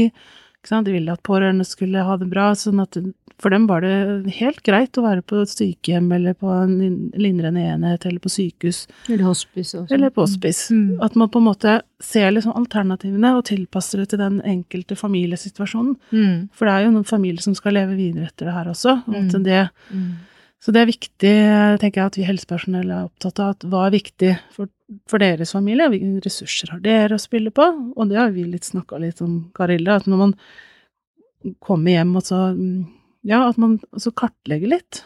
De 0.69 0.91
ville 0.91 1.11
at 1.13 1.21
pårørende 1.23 1.65
skulle 1.65 2.03
ha 2.03 2.17
det 2.17 2.29
bra, 2.29 2.51
sånn 2.55 2.81
at 2.81 2.97
for 3.37 3.49
dem 3.51 3.65
var 3.67 3.81
det 3.81 4.31
helt 4.37 4.61
greit 4.63 4.95
å 4.95 5.03
være 5.03 5.21
på 5.21 5.41
et 5.41 5.49
sykehjem 5.51 6.07
eller 6.15 6.33
på 6.39 6.47
en 6.63 7.11
lindrende 7.19 7.59
enhet 7.59 8.05
eller 8.05 8.19
på 8.23 8.29
sykehus 8.31 8.85
Eller 9.09 9.25
hospice 9.27 9.75
også. 9.75 9.91
eller 9.93 10.09
på 10.09 10.21
hospice. 10.23 10.71
Mm. 10.71 11.01
At 11.03 11.15
man 11.19 11.27
på 11.29 11.39
en 11.41 11.47
måte 11.49 11.81
ser 11.99 12.31
liksom 12.31 12.55
alternativene 12.55 13.33
og 13.35 13.43
tilpasser 13.45 13.97
det 13.99 14.09
til 14.13 14.19
den 14.19 14.39
enkelte 14.41 14.95
familiesituasjonen. 14.95 15.97
Mm. 16.13 16.47
For 16.55 16.65
det 16.65 16.73
er 16.77 16.85
jo 16.87 16.91
noen 16.95 17.05
familier 17.09 17.41
som 17.43 17.55
skal 17.59 17.73
leve 17.75 17.97
videre 17.99 18.29
etter 18.31 18.47
det 18.47 18.53
her 18.55 18.71
også. 18.71 19.03
Og 19.07 19.15
at 19.15 19.33
Mm. 19.35 19.43
det, 19.43 19.69
Mm. 19.91 20.11
Så 20.63 20.73
det 20.73 20.81
er 20.81 20.89
viktig, 20.89 21.33
tenker 21.81 21.99
jeg, 22.01 22.09
at 22.09 22.17
vi 22.17 22.25
helsepersonell 22.25 22.89
er 22.89 23.07
opptatt 23.09 23.41
av 23.43 23.53
at 23.53 23.65
hva 23.69 23.83
er 23.85 23.95
viktig 23.99 24.31
for, 24.55 24.71
for 25.09 25.21
deres 25.21 25.53
familie, 25.53 25.91
hvilke 25.91 26.23
ressurser 26.25 26.71
har 26.73 26.81
dere 26.81 27.19
å 27.19 27.21
spille 27.21 27.53
på? 27.53 27.67
Og 27.93 28.09
det 28.09 28.17
har 28.17 28.31
vi 28.33 28.47
litt 28.49 28.65
snakka 28.65 28.97
litt 29.03 29.21
om, 29.21 29.43
Karilla, 29.55 29.99
at 29.99 30.09
når 30.09 30.23
man 30.23 30.33
kommer 31.61 31.93
hjem 31.93 32.15
og 32.17 32.25
så 32.25 32.47
mm, 32.57 32.85
Ja, 33.25 33.43
at 33.49 33.57
man 33.61 33.79
også 33.89 34.11
kartlegger 34.17 34.69
litt. 34.69 35.03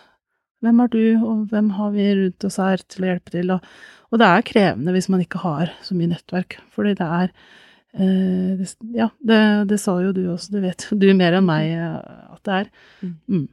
Hvem 0.64 0.80
er 0.84 0.90
du, 0.92 1.04
og 1.24 1.46
hvem 1.52 1.70
har 1.78 1.94
vi 1.94 2.08
rundt 2.18 2.46
oss 2.48 2.58
her 2.60 2.82
til 2.92 3.06
å 3.06 3.12
hjelpe 3.14 3.32
til? 3.32 3.54
Og, 3.56 3.70
og 4.12 4.20
det 4.20 4.28
er 4.28 4.48
krevende 4.48 4.96
hvis 4.96 5.08
man 5.12 5.24
ikke 5.24 5.40
har 5.44 5.72
så 5.84 5.96
mye 5.96 6.12
nettverk, 6.12 6.58
fordi 6.76 6.98
det 7.00 7.08
er 7.20 7.30
eh, 7.30 8.58
det, 8.60 8.68
Ja, 8.96 9.08
det, 9.24 9.40
det 9.72 9.80
sa 9.80 9.96
jo 10.04 10.12
du 10.16 10.26
også, 10.34 10.52
det 10.58 10.66
vet 10.68 10.90
du 10.92 11.08
mer 11.16 11.40
enn 11.40 11.48
meg 11.48 11.72
eh, 11.78 11.96
at 12.36 12.44
det 12.44 12.58
er. 12.58 12.76
Mm. 13.08 13.48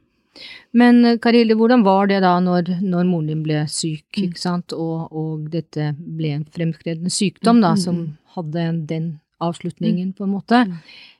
Men 0.73 1.03
eh, 1.05 1.17
Karille, 1.23 1.55
hvordan 1.57 1.83
var 1.85 2.07
det 2.11 2.21
da 2.25 2.35
når, 2.43 2.73
når 2.81 3.05
moren 3.09 3.27
din 3.31 3.43
ble 3.43 3.63
syk, 3.71 4.05
Mm. 4.17 4.23
ikke 4.29 4.39
sant, 4.41 4.73
og, 4.73 5.11
og 5.11 5.49
dette 5.53 5.91
ble 5.99 6.33
en 6.35 6.45
fremskredende 6.45 7.09
sykdom 7.13 7.61
da, 7.61 7.73
Mm, 7.73 7.77
mm, 7.77 7.83
som 7.83 7.95
mm. 7.95 8.17
hadde 8.37 8.65
den 8.87 9.11
avslutningen, 9.41 10.13
på 10.17 10.23
en 10.25 10.33
måte. 10.33 10.63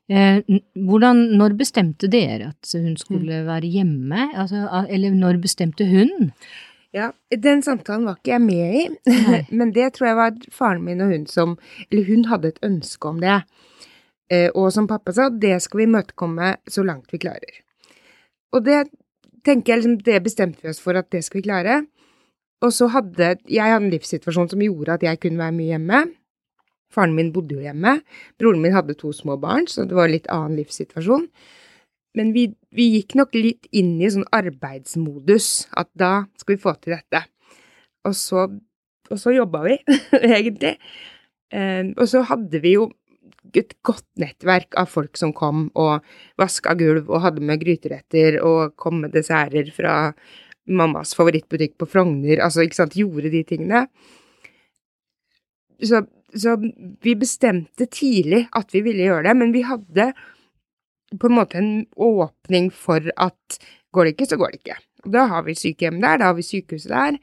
Eh, 0.10 0.40
hvordan, 0.88 1.20
når 1.38 1.58
bestemte 1.60 2.08
dere 2.08 2.54
at 2.54 2.72
hun 2.74 2.96
skulle 2.98 3.44
være 3.46 3.68
hjemme? 3.68 4.30
Altså, 4.36 4.64
eller 4.90 5.12
når 5.12 5.38
bestemte 5.44 5.86
hun? 5.86 6.32
Ja, 6.96 7.12
den 7.30 7.62
samtalen 7.62 8.06
var 8.08 8.16
ikke 8.16 8.32
jeg 8.32 8.42
med 8.42 8.76
i, 8.80 8.84
Nei. 9.12 9.42
men 9.60 9.74
det 9.76 9.94
tror 9.94 10.08
jeg 10.08 10.16
var 10.18 10.38
faren 10.56 10.86
min 10.86 11.02
og 11.04 11.12
hun 11.12 11.26
som 11.28 11.58
Eller 11.92 12.06
hun 12.08 12.24
hadde 12.26 12.48
et 12.48 12.60
ønske 12.64 13.06
om 13.10 13.20
det. 13.22 13.42
Eh, 14.32 14.50
Og 14.56 14.72
som 14.74 14.88
pappa 14.88 15.12
sa, 15.14 15.30
det 15.30 15.62
skal 15.62 15.78
vi 15.78 15.84
imøtekomme 15.90 16.56
så 16.68 16.84
langt 16.88 17.12
vi 17.12 17.20
klarer. 17.20 17.60
Og 18.56 18.64
det 18.66 18.88
tenker 19.48 19.74
jeg 19.74 19.82
liksom, 19.82 19.98
det 20.06 20.24
bestemte 20.26 20.64
vi 20.64 20.72
oss 20.72 20.82
for 20.84 21.00
at 21.00 21.10
det 21.14 21.24
skal 21.26 21.42
vi 21.42 21.48
klare. 21.48 21.82
Og 22.66 22.74
så 22.74 22.90
hadde 22.90 23.36
jeg 23.46 23.62
hadde 23.62 23.86
en 23.86 23.94
livssituasjon 23.94 24.50
som 24.54 24.64
gjorde 24.64 24.98
at 24.98 25.06
jeg 25.06 25.22
kunne 25.22 25.42
være 25.42 25.56
mye 25.58 25.76
hjemme. 25.76 26.02
Faren 26.94 27.16
min 27.18 27.34
bodde 27.36 27.58
jo 27.58 27.64
hjemme. 27.64 28.00
Broren 28.40 28.62
min 28.64 28.76
hadde 28.76 28.96
to 28.98 29.12
små 29.14 29.38
barn, 29.42 29.68
så 29.70 29.86
det 29.86 29.98
var 29.98 30.08
en 30.08 30.16
litt 30.16 30.30
annen 30.34 30.58
livssituasjon. 30.58 31.28
Men 32.18 32.32
vi, 32.34 32.48
vi 32.74 32.88
gikk 32.96 33.18
nok 33.20 33.36
litt 33.38 33.68
inn 33.76 33.98
i 34.02 34.10
sånn 34.10 34.26
arbeidsmodus, 34.34 35.68
at 35.78 35.92
da 35.94 36.26
skal 36.40 36.56
vi 36.56 36.64
få 36.64 36.74
til 36.82 36.96
dette. 36.96 37.22
Og 38.08 38.16
så, 38.18 38.48
og 39.12 39.22
så 39.22 39.36
jobba 39.36 39.62
vi, 39.68 39.78
egentlig. 40.40 40.78
Eh, 41.54 41.94
og 41.94 42.08
så 42.10 42.24
hadde 42.32 42.64
vi 42.64 42.74
jo 42.78 42.90
et 43.56 43.76
godt 43.86 44.06
nettverk 44.20 44.76
av 44.80 44.90
folk 44.92 45.18
som 45.20 45.34
kom 45.36 45.68
og 45.80 46.06
vaska 46.40 46.76
gulv 46.80 47.10
og 47.10 47.24
hadde 47.24 47.46
med 47.46 47.62
gryteretter 47.62 48.40
og 48.44 48.76
kom 48.80 49.02
med 49.04 49.16
desserter 49.16 49.72
fra 49.76 49.96
mammas 50.68 51.14
favorittbutikk 51.16 51.78
på 51.80 51.88
Frogner, 51.88 52.42
altså 52.44 52.66
ikke 52.66 52.82
sant, 52.82 52.98
gjorde 53.00 53.32
de 53.32 53.44
tingene. 53.48 53.86
Så, 55.84 56.02
så 56.36 56.58
vi 56.60 57.14
bestemte 57.16 57.88
tidlig 57.88 58.48
at 58.58 58.74
vi 58.76 58.84
ville 58.86 59.08
gjøre 59.08 59.30
det, 59.30 59.38
men 59.40 59.54
vi 59.56 59.64
hadde 59.68 60.12
på 61.16 61.30
en 61.30 61.38
måte 61.38 61.62
en 61.62 61.72
åpning 61.96 62.68
for 62.76 63.06
at 63.16 63.60
går 63.96 64.08
det 64.08 64.16
ikke, 64.16 64.30
så 64.34 64.40
går 64.42 64.52
det 64.52 64.62
ikke. 64.62 64.80
Da 65.08 65.28
har 65.32 65.46
vi 65.48 65.56
sykehjem 65.56 66.02
der, 66.04 66.20
da 66.20 66.32
har 66.32 66.38
vi 66.38 66.44
sykehuset 66.46 66.92
der. 66.92 67.22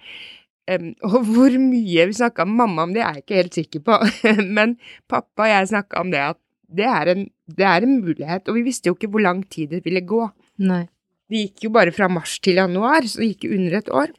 Em, 0.66 0.94
og 1.04 1.18
hvor 1.28 1.52
mye 1.60 2.06
vi 2.08 2.16
snakka 2.16 2.46
med 2.48 2.56
mamma 2.62 2.86
om 2.86 2.94
det, 2.96 3.02
er 3.04 3.18
jeg 3.18 3.24
ikke 3.24 3.40
helt 3.42 3.58
sikker 3.60 3.84
på, 3.84 3.98
men 4.56 4.76
pappa 5.10 5.44
og 5.44 5.52
jeg 5.52 5.70
snakka 5.74 6.00
om 6.00 6.10
det 6.14 6.22
at 6.32 6.38
det 6.74 6.86
er, 6.88 7.10
en, 7.12 7.26
det 7.54 7.66
er 7.68 7.84
en 7.86 7.98
mulighet, 8.02 8.48
og 8.48 8.56
vi 8.56 8.62
visste 8.66 8.88
jo 8.90 8.94
ikke 8.96 9.10
hvor 9.12 9.22
lang 9.22 9.44
tid 9.52 9.70
det 9.70 9.82
ville 9.84 10.00
gå. 10.08 10.24
Nei. 10.64 10.86
Det 11.30 11.42
gikk 11.44 11.66
jo 11.68 11.70
bare 11.76 11.92
fra 11.94 12.08
mars 12.10 12.38
til 12.42 12.56
januar, 12.58 13.04
så 13.06 13.20
det 13.22 13.28
gikk 13.34 13.44
under 13.54 13.76
et 13.78 13.90
år. 13.94 14.10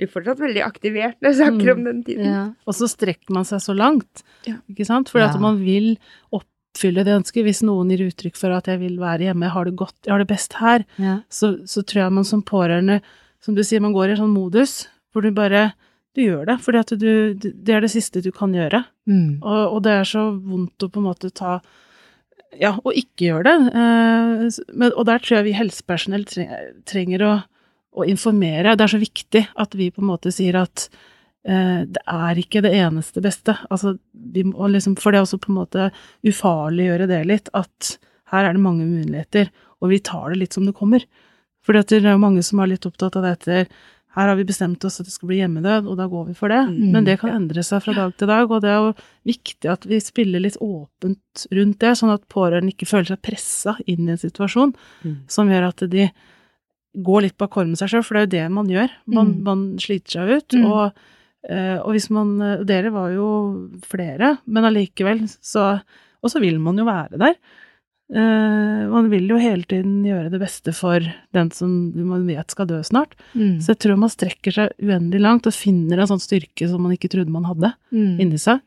Blir 0.00 0.08
fortsatt 0.12 0.38
veldig 0.40 0.62
aktivert 0.64 1.18
når 1.20 1.32
jeg 1.32 1.38
snakker 1.40 1.72
om 1.74 1.82
den 1.88 1.98
tiden. 2.06 2.28
Ja. 2.30 2.44
Og 2.68 2.76
så 2.78 2.86
strekker 2.88 3.34
man 3.36 3.44
seg 3.48 3.60
så 3.64 3.74
langt, 3.76 4.22
Ja. 4.46 4.54
ikke 4.70 4.86
sant? 4.88 5.10
for 5.12 5.20
Ja. 5.20 5.26
at 5.32 5.40
man 5.42 5.58
vil 5.64 5.96
oppfylle 6.32 7.02
det 7.04 7.16
ønsket. 7.18 7.44
Hvis 7.44 7.60
noen 7.66 7.90
gir 7.92 8.06
uttrykk 8.06 8.36
for 8.38 8.54
at 8.56 8.70
jeg 8.70 8.78
vil 8.80 8.96
være 9.00 9.26
hjemme, 9.28 9.44
jeg 9.48 9.54
har 9.56 9.64
det 9.68 9.74
godt, 9.76 9.96
jeg 10.06 10.12
har 10.14 10.22
det 10.22 10.28
best 10.30 10.52
her, 10.60 10.84
Ja. 10.98 11.18
så, 11.28 11.52
så 11.66 11.82
tror 11.82 12.04
jeg 12.04 12.12
man 12.20 12.24
som 12.24 12.42
pårørende, 12.42 13.00
som 13.40 13.54
du 13.58 13.62
sier, 13.66 13.80
man 13.82 13.92
går 13.96 14.08
i 14.08 14.10
en 14.14 14.22
sånn 14.24 14.34
modus 14.36 14.86
hvor 15.12 15.26
du 15.26 15.32
bare 15.34 15.70
du 16.16 16.24
gjør 16.24 16.48
det, 16.48 16.56
fordi 16.64 16.80
at 16.80 16.92
du, 16.98 17.10
det 17.38 17.74
er 17.74 17.84
det 17.84 17.92
siste 17.92 18.22
du 18.24 18.32
kan 18.34 18.54
gjøre. 18.54 18.82
Mm. 19.06 19.38
Og, 19.38 19.76
og 19.76 19.78
det 19.86 19.92
er 19.94 20.08
så 20.08 20.26
vondt 20.34 20.82
å 20.82 20.90
på 20.90 21.02
en 21.02 21.06
måte 21.06 21.30
ta 21.34 21.60
Ja, 22.58 22.72
og 22.82 22.96
ikke 22.98 23.28
gjøre 23.28 23.46
det. 23.46 23.76
Eh, 23.78 24.58
men, 24.74 24.90
og 24.90 25.06
der 25.06 25.22
tror 25.22 25.38
jeg 25.38 25.46
vi 25.46 25.54
helsepersonell 25.54 26.26
trenger, 26.26 26.72
trenger 26.88 27.22
å, 27.22 27.30
å 27.94 28.06
informere. 28.10 28.74
Det 28.74 28.86
er 28.86 28.94
så 28.96 28.98
viktig 29.02 29.44
at 29.54 29.76
vi 29.78 29.92
på 29.94 30.02
en 30.02 30.10
måte 30.10 30.32
sier 30.34 30.58
at 30.58 30.88
eh, 31.46 31.86
det 31.86 32.02
er 32.02 32.42
ikke 32.42 32.64
det 32.66 32.74
eneste 32.80 33.22
beste. 33.22 33.54
Altså, 33.70 33.94
vi 34.10 34.42
må 34.50 34.66
liksom, 34.74 34.98
for 34.98 35.14
det 35.14 35.20
er 35.20 35.28
også 35.28 35.38
på 35.44 35.52
en 35.54 35.60
måte 35.60 35.92
ufarliggjøre 36.26 37.06
det 37.12 37.22
litt, 37.30 37.54
at 37.54 37.94
her 38.34 38.48
er 38.48 38.58
det 38.58 38.66
mange 38.66 38.86
muligheter, 38.86 39.54
og 39.78 39.94
vi 39.94 40.02
tar 40.10 40.32
det 40.32 40.42
litt 40.42 40.58
som 40.58 40.66
det 40.66 40.74
kommer. 40.74 41.06
For 41.62 41.76
det 41.76 42.00
er 42.00 42.10
jo 42.10 42.18
mange 42.18 42.42
som 42.42 42.58
er 42.62 42.72
litt 42.72 42.86
opptatt 42.88 43.14
av 43.20 43.30
dette 43.30 43.62
her 44.16 44.26
har 44.26 44.36
vi 44.36 44.44
bestemt 44.44 44.82
oss 44.84 44.98
at 45.00 45.06
det 45.06 45.12
skal 45.14 45.28
bli 45.30 45.36
hjemmedød, 45.38 45.86
og 45.86 45.96
da 46.00 46.06
går 46.10 46.24
vi 46.26 46.34
for 46.34 46.48
det. 46.50 46.64
Mm. 46.66 46.90
Men 46.92 47.04
det 47.06 47.18
kan 47.20 47.30
endre 47.30 47.62
seg 47.62 47.82
fra 47.84 47.92
dag 47.94 48.16
til 48.18 48.26
dag, 48.26 48.50
og 48.50 48.60
det 48.64 48.70
er 48.72 48.80
jo 48.88 48.94
viktig 49.30 49.70
at 49.70 49.86
vi 49.86 50.00
spiller 50.02 50.42
litt 50.42 50.56
åpent 50.60 51.44
rundt 51.54 51.78
det, 51.78 51.92
sånn 52.00 52.10
at 52.14 52.24
pårørende 52.28 52.72
ikke 52.74 52.88
føler 52.90 53.06
seg 53.12 53.22
pressa 53.22 53.76
inn 53.86 54.08
i 54.08 54.12
en 54.16 54.18
situasjon 54.18 54.74
Mm. 55.04 55.16
som 55.30 55.48
gjør 55.48 55.68
at 55.68 55.84
de 55.90 56.10
går 57.06 57.22
litt 57.22 57.38
bak 57.38 57.54
med 57.62 57.78
seg 57.78 57.88
sjøl, 57.88 58.02
for 58.04 58.14
det 58.14 58.20
er 58.20 58.26
jo 58.26 58.48
det 58.48 58.52
man 58.56 58.66
gjør. 58.66 58.90
Man, 59.06 59.26
Mm. 59.34 59.42
man 59.44 59.76
sliter 59.78 60.10
seg 60.10 60.28
ut. 60.36 60.48
Mm. 60.58 60.66
Og, 60.66 60.92
eh, 61.48 61.78
og 61.78 61.92
hvis 61.94 62.10
man 62.10 62.66
Dere 62.66 62.90
var 62.90 63.10
jo 63.14 63.70
flere, 63.86 64.38
men 64.46 64.64
allikevel 64.64 65.22
så 65.40 65.80
Og 66.22 66.28
så 66.30 66.38
vil 66.38 66.58
man 66.60 66.76
jo 66.76 66.84
være 66.84 67.16
der. 67.16 67.34
Eh, 68.10 68.80
man 68.90 69.06
vil 69.12 69.28
jo 69.30 69.36
hele 69.38 69.62
tiden 69.70 70.00
gjøre 70.02 70.30
det 70.32 70.40
beste 70.42 70.72
for 70.74 70.98
den 71.36 71.50
som 71.54 71.92
man 72.08 72.24
vet 72.26 72.50
skal 72.50 72.66
dø 72.66 72.80
snart. 72.82 73.12
Mm. 73.34 73.60
Så 73.62 73.70
jeg 73.74 73.78
tror 73.84 74.00
man 74.02 74.10
strekker 74.10 74.56
seg 74.56 74.72
uendelig 74.82 75.20
langt 75.22 75.46
og 75.46 75.54
finner 75.54 76.00
en 76.02 76.10
sånn 76.10 76.22
styrke 76.22 76.66
som 76.68 76.82
man 76.82 76.96
ikke 76.96 77.10
trodde 77.12 77.30
man 77.30 77.44
hadde 77.46 77.72
Mm. 77.92 78.18
inni 78.20 78.38
seg. 78.38 78.60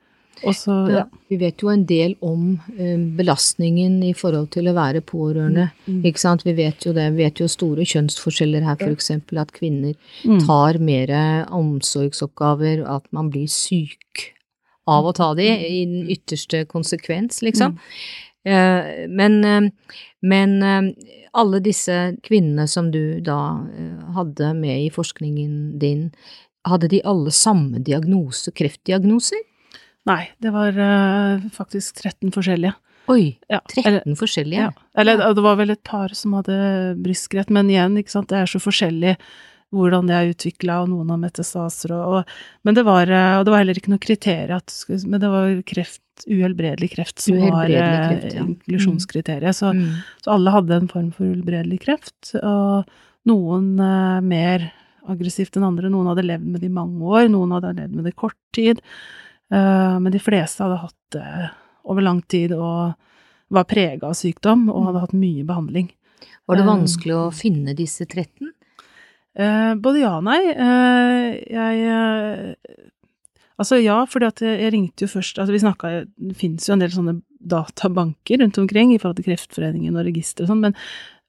Og 0.43 0.55
så, 0.57 0.73
ja. 0.91 1.03
Vi 1.29 1.37
vet 1.37 1.61
jo 1.61 1.69
en 1.69 1.85
del 1.85 2.15
om 2.21 2.59
eh, 2.77 2.97
belastningen 3.15 4.01
i 4.03 4.13
forhold 4.13 4.49
til 4.51 4.65
å 4.67 4.73
være 4.75 4.99
pårørende. 5.05 5.69
Mm. 5.87 6.01
Ikke 6.03 6.19
sant? 6.19 6.43
Vi 6.43 6.53
vet 6.57 6.83
jo 6.83 6.91
det. 6.91 7.05
Vi 7.13 7.23
vet 7.23 7.39
jo 7.39 7.47
store 7.47 7.85
kjønnsforskjeller 7.85 8.63
her, 8.65 8.75
eksempel 8.91 9.39
at 9.39 9.51
kvinner 9.53 9.93
Mm. 10.25 10.39
tar 10.45 10.79
mer 10.79 11.07
omsorgsoppgaver, 11.51 12.83
at 12.87 13.05
man 13.11 13.29
blir 13.29 13.47
syk 13.47 14.33
av 14.87 15.05
å 15.05 15.13
ta 15.15 15.33
de, 15.33 15.47
i 15.47 15.85
den 15.85 16.07
ytterste 16.11 16.65
konsekvens, 16.67 17.41
liksom. 17.45 17.77
Eh, 18.45 19.07
Men, 19.09 19.43
eh, 19.45 19.69
men 20.21 20.63
eh, 20.63 20.93
alle 21.33 21.59
disse 21.63 22.17
kvinnene 22.23 22.67
som 22.67 22.91
du 22.91 23.19
da 23.21 23.37
hadde 24.15 24.53
med 24.55 24.85
i 24.85 24.89
forskningen 24.93 25.79
din, 25.79 26.11
hadde 26.67 26.87
de 26.91 27.01
alle 27.03 27.31
samme 27.31 27.79
diagnose, 27.83 28.51
kreftdiagnoser? 28.51 29.41
Nei, 30.05 30.29
det 30.43 30.51
var 30.51 30.75
faktisk 31.55 32.01
13 32.03 32.31
forskjellige. 32.35 32.73
Oi, 33.07 33.37
Ja, 33.49 33.59
13 33.67 33.85
eller- 33.85 34.15
forskjellige? 34.15 34.59
Ja. 34.59 34.71
Eller 34.95 35.17
det 35.33 35.41
var 35.43 35.55
vel 35.55 35.71
et 35.71 35.83
par 35.83 36.09
som 36.13 36.33
hadde 36.33 36.95
brystkreft, 37.01 37.49
men 37.49 37.67
igjen, 37.69 37.97
ikke 37.97 38.11
sant, 38.11 38.27
det 38.29 38.37
er 38.37 38.45
så 38.45 38.59
forskjellig 38.59 39.17
hvordan 39.73 40.07
det 40.09 40.15
er 40.15 40.31
utvikla, 40.33 40.81
og 40.83 40.91
noen 40.91 41.09
har 41.13 41.19
metastaser 41.21 41.93
og, 41.97 42.03
og 42.19 42.33
Men 42.63 42.77
det 42.77 42.83
var, 42.87 43.09
eh, 43.09 43.37
og 43.39 43.45
det 43.45 43.53
var 43.53 43.63
heller 43.63 43.79
ikke 43.79 43.93
noe 43.93 44.03
kriterium, 44.03 44.61
at, 44.61 44.75
men 45.07 45.19
det 45.23 45.31
var 45.33 45.55
kreft, 45.69 46.01
uhelbredelig 46.29 46.91
kreft 46.93 47.19
som 47.23 47.39
var 47.39 47.49
Uhelbredelig 47.49 47.79
var 47.81 48.11
kreft, 48.13 48.35
ja. 48.37 48.43
inklusjonskriteriet. 48.45 49.55
Så, 49.57 49.73
Mm. 49.73 49.89
så 50.23 50.31
alle 50.35 50.53
hadde 50.53 50.75
en 50.77 50.87
form 50.91 51.09
for 51.11 51.25
uhelbredelig 51.25 51.81
kreft, 51.81 52.35
og 52.43 52.85
noen 53.25 53.73
eh, 53.79 54.21
mer 54.21 54.69
aggressivt 55.09 55.57
enn 55.57 55.65
andre. 55.67 55.89
Noen 55.91 56.07
hadde 56.13 56.23
levd 56.27 56.45
med 56.47 56.61
det 56.61 56.69
i 56.69 56.73
mange 56.77 57.01
år, 57.03 57.27
noen 57.33 57.51
hadde 57.57 57.73
levd 57.75 57.95
med 57.97 58.05
det 58.07 58.13
i 58.13 58.19
kort 58.23 58.37
tid. 58.55 58.79
Eh, 59.51 59.97
men 59.99 60.11
de 60.13 60.21
fleste 60.23 60.63
hadde 60.63 60.79
hatt 60.85 61.17
det 61.17 61.49
over 61.83 62.01
lang 62.05 62.21
tid 62.31 62.53
og 62.55 62.93
var 63.53 63.65
prega 63.69 64.07
av 64.09 64.15
sykdom 64.17 64.69
og 64.71 64.87
hadde 64.87 65.01
hatt 65.03 65.13
mye 65.17 65.43
behandling. 65.45 65.89
Var 66.47 66.55
det 66.57 66.63
Eh, 66.63 66.69
vanskelig 66.71 67.15
å 67.17 67.33
finne 67.35 67.75
disse 67.75 68.05
13? 68.07 68.51
Eh, 69.33 69.73
både 69.81 70.03
ja 70.03 70.17
og 70.19 70.25
nei. 70.27 70.41
Eh, 70.51 71.29
jeg 71.49 71.85
eh, 71.89 72.81
Altså 73.61 73.77
ja, 73.77 73.99
fordi 74.09 74.27
at 74.29 74.41
jeg, 74.41 74.71
ringte 74.73 75.05
jo 75.05 75.11
først 75.11 75.37
Altså 75.37 75.53
vi 75.53 75.61
snakka 75.61 75.89
Det 76.09 76.33
fins 76.37 76.65
jo 76.65 76.73
en 76.73 76.81
del 76.81 76.89
sånne 76.93 77.19
databanker 77.53 78.41
rundt 78.41 78.57
omkring 78.57 78.93
i 78.93 78.97
forhold 79.01 79.19
til 79.19 79.27
Kreftforeningen 79.27 79.97
og 79.97 80.07
registre 80.07 80.45
og 80.45 80.49
sånn, 80.49 80.61
men, 80.63 80.75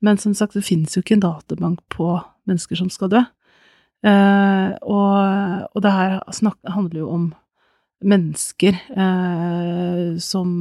men 0.04 0.20
som 0.22 0.32
sagt, 0.36 0.54
det 0.54 0.62
fins 0.62 0.94
jo 0.94 1.02
ikke 1.02 1.16
en 1.16 1.24
databank 1.24 1.80
på 1.90 2.06
mennesker 2.46 2.78
som 2.78 2.86
skal 2.92 3.10
dø. 3.10 3.22
Og, 4.06 5.16
og 5.74 5.82
det 5.82 5.94
her 5.96 6.14
snak, 6.38 6.54
handler 6.70 7.00
jo 7.00 7.08
om 7.10 7.24
mennesker 8.06 8.78
som 10.22 10.54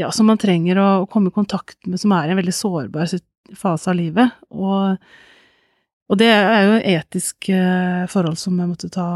ja, 0.00 0.08
som 0.08 0.32
man 0.32 0.40
trenger 0.40 0.80
å 0.80 0.88
komme 1.12 1.28
i 1.28 1.36
kontakt 1.36 1.76
med, 1.84 2.00
som 2.00 2.16
er 2.16 2.30
i 2.30 2.32
en 2.32 2.40
veldig 2.40 2.56
sårbar 2.56 3.12
fase 3.52 3.92
av 3.92 4.00
livet. 4.00 4.40
Og, 4.48 4.96
og 6.08 6.16
det 6.20 6.28
er 6.32 6.62
jo 6.64 6.76
etisk 6.94 7.50
eh, 7.52 8.06
forhold 8.08 8.38
som 8.40 8.56
jeg 8.56 8.70
måtte 8.70 8.88
ta 8.92 9.08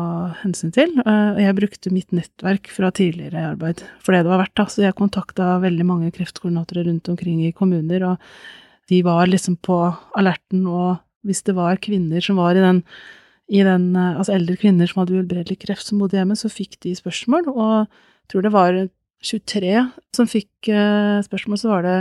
hensyn 0.42 0.74
til. 0.74 0.92
Eh, 1.00 1.30
og 1.32 1.40
jeg 1.40 1.56
brukte 1.56 1.94
mitt 1.94 2.12
nettverk 2.12 2.68
fra 2.72 2.90
tidligere 2.94 3.46
arbeid 3.54 3.80
for 4.02 4.12
det 4.12 4.24
det 4.26 4.32
var 4.32 4.42
verdt. 4.44 4.56
Da. 4.60 4.66
Så 4.68 4.84
jeg 4.84 4.98
kontakta 4.98 5.54
veldig 5.62 5.86
mange 5.88 6.12
kreftkoordinatorer 6.14 6.90
rundt 6.90 7.08
omkring 7.12 7.40
i 7.46 7.54
kommuner, 7.56 8.04
og 8.10 8.92
de 8.92 9.00
var 9.06 9.30
liksom 9.30 9.56
på 9.64 9.78
alerten, 10.20 10.66
og 10.68 11.00
hvis 11.24 11.44
det 11.46 11.56
var 11.56 11.80
kvinner 11.80 12.24
som 12.24 12.40
var 12.42 12.58
i 12.58 12.64
den 12.64 12.84
i 13.52 13.60
den, 13.66 13.90
eh, 13.96 14.16
altså 14.16 14.36
eldre 14.36 14.56
kvinner 14.60 14.88
som 14.88 15.02
hadde 15.02 15.16
uhelbredelig 15.18 15.58
kreft 15.64 15.84
som 15.84 16.00
bodde 16.00 16.16
hjemme, 16.16 16.36
så 16.38 16.48
fikk 16.52 16.78
de 16.84 16.94
spørsmål, 16.96 17.50
og 17.52 17.72
jeg 17.84 18.32
tror 18.32 18.46
det 18.46 18.52
var 18.54 18.78
23 19.22 19.72
som 20.16 20.28
fikk 20.30 20.70
eh, 20.72 21.18
spørsmål, 21.26 21.60
så 21.60 21.72
var 21.72 21.86
det 21.86 21.96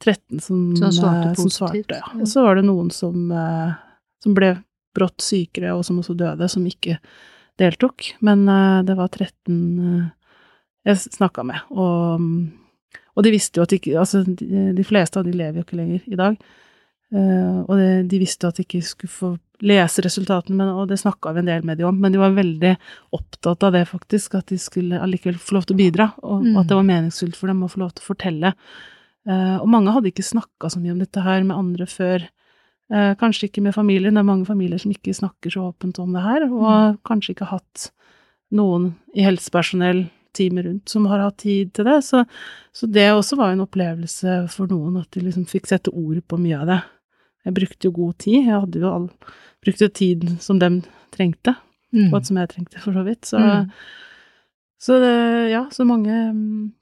13 0.00 0.40
som, 0.40 0.58
Som 0.78 0.92
svarte 0.96 1.28
eh, 1.28 1.38
som 1.38 1.52
svarte. 1.52 2.00
Ja. 2.00 2.10
Og 2.16 2.28
så 2.30 2.44
var 2.46 2.58
det 2.58 2.66
noen 2.68 2.90
som, 2.94 3.30
eh, 3.32 3.72
som 4.22 4.36
ble 4.36 4.54
brått 4.96 5.22
sykere, 5.22 5.74
og 5.76 5.84
som 5.86 6.00
også 6.02 6.16
døde, 6.18 6.48
som 6.50 6.64
ikke 6.66 6.98
deltok. 7.60 8.14
Men 8.24 8.46
eh, 8.48 8.80
det 8.88 8.96
var 8.98 9.10
13 9.12 9.60
eh, 9.90 10.08
jeg 10.88 11.02
snakka 11.18 11.44
med, 11.44 11.60
og, 11.76 12.22
og 13.12 13.24
de 13.26 13.34
visste 13.34 13.60
jo 13.60 13.66
at 13.66 13.74
ikke 13.76 13.98
Altså, 14.00 14.22
de, 14.24 14.84
fleste 14.88 15.20
av 15.20 15.26
de 15.26 15.34
lever 15.36 15.60
jo 15.60 15.64
ikke 15.66 15.76
lenger 15.76 16.06
i 16.08 16.16
dag. 16.16 16.38
Eh, 17.12 17.58
og 17.66 17.74
det, 17.76 17.90
de 18.08 18.20
visste 18.22 18.48
at 18.48 18.56
de 18.56 18.64
ikke 18.64 18.80
skulle 18.86 19.12
få 19.12 19.30
lese 19.60 20.00
resultatene, 20.00 20.56
men, 20.56 20.70
og 20.72 20.88
det 20.88 20.96
snakka 21.02 21.34
vi 21.36 21.42
en 21.42 21.50
del 21.50 21.66
med 21.68 21.76
de 21.76 21.84
om, 21.84 21.98
men 22.00 22.14
de 22.14 22.22
var 22.22 22.32
veldig 22.32 22.72
opptatt 23.12 23.66
av 23.68 23.74
det, 23.76 23.84
faktisk, 23.90 24.38
at 24.38 24.48
de 24.48 24.56
skulle 24.56 25.02
allikevel 25.04 25.36
få 25.36 25.58
lov 25.58 25.68
til 25.68 25.76
å 25.76 25.82
bidra, 25.82 26.06
og, 26.24 26.46
Mm. 26.46 26.54
og 26.54 26.62
at 26.62 26.70
det 26.70 26.78
var 26.78 26.88
meningsfullt 26.88 27.36
for 27.36 27.52
dem 27.52 27.60
å 27.66 27.68
få 27.68 27.82
lov 27.82 27.92
til 27.92 28.06
å 28.06 28.08
fortelle. 28.08 28.54
Og 29.28 29.66
mange 29.68 29.92
hadde 29.92 30.08
ikke 30.08 30.24
snakka 30.24 30.70
så 30.72 30.80
mye 30.80 30.94
om 30.94 31.02
dette 31.02 31.20
her 31.20 31.44
med 31.44 31.52
andre 31.52 31.84
før. 31.84 32.24
Eh, 32.90 33.12
kanskje 33.20 33.46
ikke 33.48 33.62
med 33.62 33.74
familien, 33.76 34.14
det 34.16 34.22
er 34.24 34.26
mange 34.26 34.46
familier 34.48 34.78
som 34.82 34.90
ikke 34.90 35.14
snakker 35.14 35.52
så 35.54 35.68
åpent 35.70 35.98
om 36.02 36.12
det 36.16 36.22
her, 36.24 36.46
og 36.50 36.98
kanskje 37.06 37.34
ikke 37.36 37.46
hatt 37.52 37.90
noen 38.50 38.94
i 39.14 39.22
helsepersonell 39.22 40.08
teamet 40.34 40.64
rundt 40.66 40.88
som 40.90 41.06
har 41.10 41.22
hatt 41.22 41.38
tid 41.42 41.72
til 41.74 41.84
det. 41.86 42.00
Så, 42.06 42.24
så 42.74 42.86
det 42.90 43.08
også 43.14 43.36
var 43.38 43.52
en 43.54 43.62
opplevelse 43.62 44.40
for 44.50 44.66
noen, 44.70 44.96
at 45.02 45.10
de 45.14 45.20
liksom 45.26 45.46
fikk 45.50 45.66
sette 45.70 45.90
ord 45.94 46.18
på 46.26 46.38
mye 46.38 46.58
av 46.58 46.66
det. 46.70 46.80
Jeg 47.46 47.54
brukte 47.56 47.86
jo 47.88 47.94
god 47.96 48.18
tid, 48.18 48.40
jeg 48.44 48.58
hadde 48.60 48.82
jo 48.82 48.90
all, 48.90 49.06
brukte 49.64 49.88
tid 49.94 50.26
som 50.42 50.58
dem 50.62 50.82
trengte, 51.14 51.56
Mm. 51.90 52.12
og 52.14 52.22
som 52.22 52.36
jeg 52.38 52.48
trengte, 52.52 52.78
for 52.78 52.92
så 52.94 53.02
vidt. 53.02 53.24
Så, 53.26 53.38
Mm. 53.40 53.70
så 54.78 54.98
det, 55.02 55.50
ja, 55.50 55.64
så 55.74 55.82
mange 55.84 56.10
mm, 56.32 56.72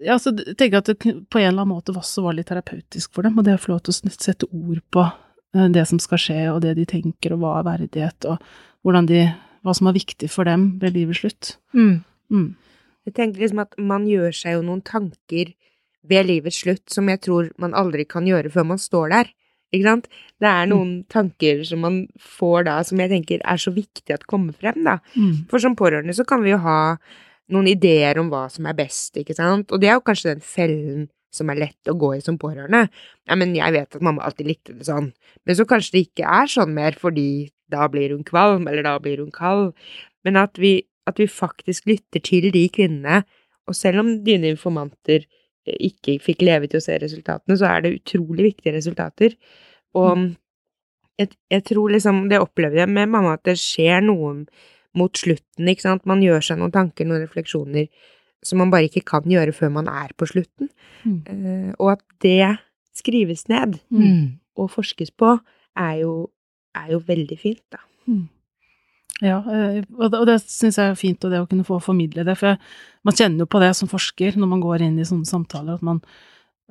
Ja, 0.00 0.14
så 0.16 0.30
tenker 0.32 0.70
jeg 0.72 0.74
at 0.78 0.84
det 0.86 0.98
på 1.28 1.38
en 1.40 1.48
eller 1.50 1.62
annen 1.66 1.74
måte 1.74 1.92
også 1.92 2.22
var 2.22 2.32
litt 2.32 2.46
terapeutisk 2.48 3.12
for 3.12 3.22
dem, 3.26 3.36
og 3.36 3.44
det 3.44 3.56
å 3.58 3.60
få 3.60 3.72
lov 3.74 3.82
til 3.82 3.92
å 3.92 4.10
sette 4.14 4.46
ord 4.48 4.80
på 4.90 5.04
det 5.52 5.84
som 5.88 6.00
skal 6.02 6.20
skje, 6.20 6.40
og 6.52 6.62
det 6.64 6.74
de 6.76 6.84
tenker, 6.88 7.32
og 7.34 7.42
hva 7.42 7.58
er 7.58 7.68
verdighet, 7.68 8.28
og 8.28 8.42
hvordan 8.84 9.08
de 9.08 9.22
hva 9.64 9.74
som 9.76 9.90
er 9.90 9.96
viktig 9.96 10.30
for 10.32 10.48
dem 10.48 10.70
ved 10.82 10.96
livets 10.96 11.22
slutt. 11.22 11.54
Mm. 11.76 12.04
Mm. 12.32 12.48
Jeg 13.08 13.16
tenker 13.16 13.42
liksom 13.42 13.62
at 13.64 13.74
man 13.80 14.06
gjør 14.08 14.34
seg 14.36 14.58
jo 14.58 14.64
noen 14.66 14.84
tanker 14.86 15.54
ved 16.08 16.28
livets 16.28 16.62
slutt 16.62 16.86
som 16.92 17.08
jeg 17.10 17.20
tror 17.24 17.50
man 17.60 17.76
aldri 17.76 18.06
kan 18.08 18.26
gjøre 18.28 18.52
før 18.54 18.68
man 18.72 18.80
står 18.80 19.12
der. 19.14 19.32
Ikke 19.74 19.84
sant? 19.84 20.06
Det 20.40 20.48
er 20.48 20.68
noen 20.70 20.92
tanker 21.12 21.60
som 21.68 21.82
man 21.84 21.98
får 22.16 22.68
da, 22.70 22.78
som 22.88 23.00
jeg 23.02 23.12
tenker 23.12 23.42
er 23.44 23.60
så 23.60 23.72
viktig 23.74 24.14
at 24.14 24.24
kommer 24.30 24.56
frem, 24.56 24.80
da. 24.86 24.96
Mm. 25.12 25.48
For 25.50 25.60
som 25.60 25.76
pårørende 25.76 26.16
så 26.16 26.24
kan 26.28 26.40
vi 26.44 26.54
jo 26.54 26.60
ha 26.64 26.78
noen 27.52 27.68
ideer 27.68 28.20
om 28.20 28.30
hva 28.32 28.46
som 28.52 28.68
er 28.68 28.76
best, 28.78 29.16
ikke 29.20 29.36
sant? 29.36 29.72
Og 29.72 29.80
det 29.80 29.90
er 29.90 29.98
jo 29.98 30.06
kanskje 30.06 30.34
den 30.34 30.44
fellen 30.44 31.08
som 31.34 31.50
er 31.52 31.60
lett 31.60 31.90
å 31.90 31.96
gå 31.98 32.14
i 32.16 32.22
som 32.24 32.38
pårørende. 32.40 32.86
Ja, 33.28 33.36
men 33.38 33.54
jeg 33.56 33.74
vet 33.74 33.96
at 33.96 34.04
mamma 34.04 34.24
alltid 34.26 34.48
likte 34.48 34.76
det 34.76 34.88
sånn. 34.88 35.10
Men 35.46 35.58
så 35.58 35.66
kanskje 35.68 35.96
det 35.96 36.04
ikke 36.06 36.36
er 36.40 36.50
sånn 36.50 36.74
mer 36.76 36.96
fordi 36.98 37.50
da 37.72 37.88
blir 37.92 38.14
hun 38.14 38.24
kvalm, 38.26 38.68
eller 38.68 38.86
da 38.86 38.96
blir 39.02 39.20
hun 39.20 39.32
kald. 39.34 39.74
Men 40.24 40.40
at 40.40 40.58
vi, 40.60 40.80
at 41.08 41.20
vi 41.20 41.28
faktisk 41.28 41.88
lytter 41.90 42.22
til 42.24 42.48
de 42.54 42.64
kvinnene, 42.72 43.22
og 43.68 43.76
selv 43.76 44.02
om 44.02 44.12
dine 44.24 44.48
informanter 44.54 45.20
eh, 45.20 45.76
ikke 45.90 46.16
fikk 46.24 46.44
leve 46.48 46.70
til 46.70 46.80
å 46.80 46.84
se 46.84 46.96
resultatene, 47.02 47.58
så 47.60 47.68
er 47.68 47.84
det 47.84 47.96
utrolig 47.98 48.54
viktige 48.54 48.76
resultater. 48.78 49.36
Og 49.98 50.30
jeg, 51.20 51.34
jeg 51.52 51.64
tror 51.68 51.92
liksom, 51.92 52.26
det 52.32 52.40
opplever 52.40 52.84
jeg 52.84 52.92
med 52.92 53.12
mamma, 53.12 53.36
at 53.36 53.44
det 53.48 53.58
skjer 53.60 54.00
noe 54.06 54.32
mot 54.96 55.20
slutten, 55.20 55.68
ikke 55.68 55.84
sant. 55.84 56.06
Man 56.08 56.24
gjør 56.24 56.44
seg 56.44 56.60
noen 56.60 56.74
tanker, 56.74 57.08
noen 57.08 57.26
refleksjoner 57.26 57.88
som 58.44 58.60
man 58.62 58.70
bare 58.70 58.88
ikke 58.88 59.04
kan 59.08 59.26
gjøre 59.28 59.54
før 59.56 59.72
man 59.74 59.88
er 59.90 60.14
på 60.16 60.28
slutten. 60.30 60.70
Mm. 61.04 61.20
Uh, 61.28 61.70
og 61.78 61.92
at 61.96 62.04
det 62.24 62.56
skrives 62.98 63.46
ned 63.48 63.78
Mm. 63.90 64.38
og 64.58 64.70
forskes 64.70 65.10
på, 65.14 65.38
er 65.76 65.94
jo, 66.02 66.30
er 66.74 66.92
jo 66.92 66.98
veldig 67.06 67.38
fint, 67.38 67.62
da. 67.70 67.78
Ja, 69.22 69.38
eh, 69.50 69.82
og 69.98 70.12
det, 70.12 70.18
og 70.20 70.42
syns 70.46 70.78
jeg 70.78 70.92
er 70.92 70.98
fint, 70.98 71.24
og 71.24 71.30
det 71.30 71.40
å 71.42 71.46
kunne 71.50 71.66
få 71.66 71.80
formidle 71.82 72.24
det. 72.26 72.36
For 72.38 72.52
jeg, 72.52 72.58
man 73.06 73.14
kjenner 73.18 73.42
jo 73.42 73.50
på 73.50 73.60
det 73.62 73.72
som 73.74 73.90
forsker 73.90 74.38
når 74.38 74.50
man 74.50 74.62
går 74.62 74.84
inn 74.86 74.98
i 74.98 75.06
sånne 75.06 75.26
samtaler, 75.26 75.78
at 75.78 75.86
man 75.86 76.02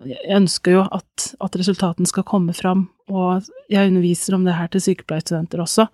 jeg 0.06 0.20
ønsker 0.38 0.76
jo 0.76 0.84
at, 0.94 1.24
at 1.42 1.56
resultatene 1.58 2.06
skal 2.06 2.26
komme 2.28 2.54
fram, 2.54 2.84
og 3.10 3.48
jeg 3.72 3.90
underviser 3.90 4.36
om 4.38 4.44
det 4.46 4.54
her 4.54 4.70
til 4.70 4.84
sykepleierstudenter 4.84 5.64
også. 5.64 5.88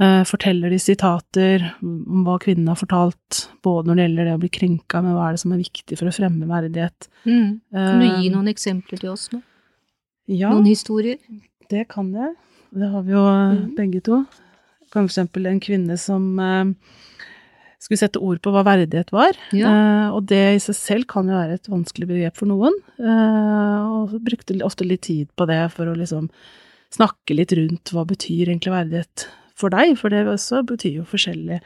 Eh, 0.00 0.22
forteller 0.24 0.70
de 0.72 0.78
sitater 0.80 1.64
om 1.82 2.22
hva 2.24 2.38
kvinnen 2.40 2.68
har 2.72 2.78
fortalt, 2.80 3.42
både 3.62 3.90
når 3.90 3.96
det 3.98 4.04
gjelder 4.06 4.24
det 4.30 4.34
å 4.38 4.40
bli 4.40 4.48
krenka, 4.48 5.02
men 5.04 5.12
hva 5.12 5.26
er 5.28 5.32
det 5.36 5.40
som 5.42 5.52
er 5.52 5.60
viktig 5.60 5.98
for 6.00 6.08
å 6.08 6.14
fremme 6.16 6.46
verdighet. 6.48 7.08
Mm. 7.26 7.60
Kan 7.74 8.00
du 8.00 8.06
gi 8.06 8.28
Eh, 8.30 8.32
noen 8.32 8.48
eksempler 8.48 8.98
til 9.02 9.10
oss 9.12 9.28
nå? 9.34 9.42
Ja, 10.26 10.50
Noen 10.54 10.64
historier? 10.70 11.18
det 11.68 11.88
kan 11.88 12.12
jeg. 12.14 12.34
Det 12.72 12.88
har 12.90 13.02
vi 13.02 13.12
jo 13.12 13.26
eh, 13.28 13.54
Mhm. 13.60 13.74
begge 13.76 14.00
to. 14.02 14.24
For 14.90 15.04
eksempel 15.04 15.46
en 15.46 15.60
kvinne 15.60 15.98
som 15.98 16.38
skulle 17.80 17.98
sette 17.98 18.20
ord 18.20 18.40
på 18.42 18.50
hva 18.52 18.62
verdighet 18.64 19.10
var. 19.12 19.32
Ja. 19.52 19.68
Eh, 19.70 20.10
og 20.14 20.26
det 20.26 20.40
i 20.54 20.58
seg 20.58 20.74
selv 20.76 21.06
kan 21.06 21.26
jo 21.28 21.32
være 21.36 21.54
et 21.54 21.68
vanskelig 21.68 22.08
begrep 22.08 22.36
for 22.36 22.46
noen. 22.46 22.72
Eh, 22.98 23.80
og 23.88 24.16
brukte 24.24 24.58
ofte 24.62 24.84
litt 24.86 25.02
tid 25.02 25.28
på 25.36 25.46
det 25.46 25.70
for 25.72 25.86
å 25.86 25.96
liksom 25.96 26.28
snakke 26.92 27.36
litt 27.36 27.52
rundt 27.52 27.92
hva 27.94 28.04
betyr 28.06 28.48
egentlig 28.48 28.72
verdighet 28.74 29.26
for 29.60 29.72
deg, 29.74 29.96
for 30.00 30.12
det 30.12 30.24
også 30.28 30.64
betyr 30.68 31.00
jo 31.02 31.08
forskjellig. 31.08 31.60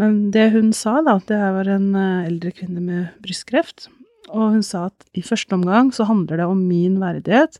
Men 0.00 0.30
det 0.34 0.48
hun 0.54 0.72
sa, 0.76 1.00
da, 1.04 1.18
det 1.28 1.38
her 1.38 1.56
var 1.58 1.68
en 1.70 1.90
eh, 1.98 2.28
eldre 2.30 2.52
kvinne 2.56 2.82
med 2.82 3.24
brystkreft, 3.24 3.90
og 4.30 4.54
hun 4.56 4.62
sa 4.64 4.86
at 4.88 5.08
i 5.18 5.24
første 5.24 5.54
omgang 5.56 5.90
så 5.94 6.06
handler 6.08 6.40
det 6.40 6.46
om 6.48 6.62
min 6.68 7.00
verdighet, 7.02 7.58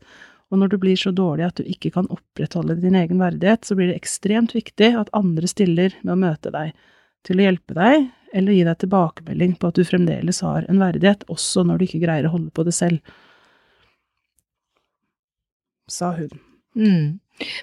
og 0.52 0.60
når 0.60 0.72
du 0.72 0.78
blir 0.80 0.98
så 1.00 1.10
dårlig 1.16 1.46
at 1.46 1.60
du 1.60 1.68
ikke 1.68 1.90
kan 1.94 2.08
opprettholde 2.12 2.76
din 2.80 2.96
egen 2.98 3.20
verdighet, 3.20 3.64
så 3.64 3.76
blir 3.76 3.88
det 3.88 4.00
ekstremt 4.00 4.52
viktig 4.52 4.90
at 5.00 5.12
andre 5.16 5.48
stiller 5.48 5.94
med 6.02 6.12
å 6.14 6.20
møte 6.26 6.52
deg, 6.52 6.74
til 7.24 7.40
å 7.40 7.46
hjelpe 7.46 7.76
deg, 7.78 8.08
eller 8.36 8.56
gi 8.56 8.64
deg 8.66 8.80
tilbakemelding 8.82 9.56
på 9.60 9.70
at 9.70 9.78
du 9.78 9.84
fremdeles 9.88 10.40
har 10.44 10.66
en 10.68 10.80
verdighet, 10.80 11.24
også 11.32 11.64
når 11.68 11.80
du 11.80 11.86
ikke 11.86 12.02
greier 12.04 12.28
å 12.28 12.34
holde 12.34 12.52
på 12.52 12.64
det 12.68 12.74
selv. 12.76 13.00
Sa 15.92 16.12
hun. 16.16 16.32
Mm. 16.76 17.20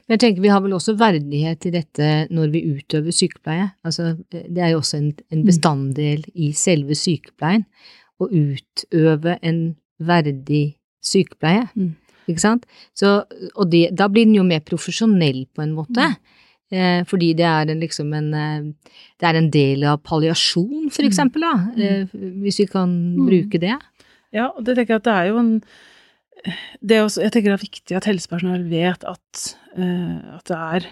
Men 0.08 0.16
jeg 0.18 0.20
tenker 0.24 0.42
vi 0.42 0.52
har 0.54 0.62
vel 0.62 0.74
også 0.78 0.96
verdighet 1.00 1.66
i 1.66 1.72
dette 1.72 2.10
når 2.32 2.52
vi 2.54 2.62
utøver 2.78 3.12
sykepleie. 3.16 3.72
Altså, 3.86 4.18
det 4.32 4.58
er 4.58 4.70
jo 4.74 4.80
også 4.82 4.98
en, 4.98 5.14
en 5.32 5.40
Mm. 5.44 5.46
bestanddel 5.46 6.24
i 6.36 6.52
selve 6.54 6.96
sykepleien 6.96 7.66
å 8.20 8.28
utøve 8.30 9.38
en 9.42 9.76
verdig 10.00 10.76
sykepleie. 11.04 11.68
Mm. 11.76 11.96
Ikke 12.30 12.44
sant? 12.44 12.66
Så, 12.94 13.24
og 13.56 13.70
det, 13.72 13.90
da 13.98 14.08
blir 14.12 14.26
den 14.28 14.36
jo 14.38 14.44
mer 14.46 14.60
profesjonell 14.62 15.46
på 15.56 15.64
en 15.64 15.74
måte. 15.78 16.16
Eh, 16.72 17.02
fordi 17.10 17.32
det 17.34 17.46
er 17.50 17.72
en, 17.74 17.80
liksom 17.82 18.12
en 18.14 18.28
eh, 18.38 18.92
Det 19.20 19.26
er 19.28 19.36
en 19.40 19.50
del 19.50 19.84
av 19.90 20.04
palliasjon, 20.06 20.90
for 20.92 21.02
Mm. 21.04 21.08
eksempel, 21.10 21.42
da. 21.42 21.54
Eh, 21.82 22.06
hvis 22.44 22.60
vi 22.60 22.66
kan 22.68 22.90
Mm. 23.16 23.26
bruke 23.26 23.60
det. 23.60 23.74
Ja, 24.32 24.50
og 24.56 24.64
det 24.64 24.76
tenker 24.78 24.94
jeg 24.94 25.02
at 25.02 25.04
det 25.04 25.14
er 25.14 25.28
jo 25.32 25.38
en 25.40 25.64
det 26.82 27.02
også, 27.04 27.22
Jeg 27.22 27.32
tenker 27.34 27.52
det 27.52 27.58
er 27.60 27.66
viktig 27.68 27.96
at 27.98 28.06
helsepersonell 28.10 28.64
vet 28.70 29.04
at, 29.04 29.56
uh, 29.78 30.38
at 30.38 30.46
det 30.46 30.58
er 30.58 30.88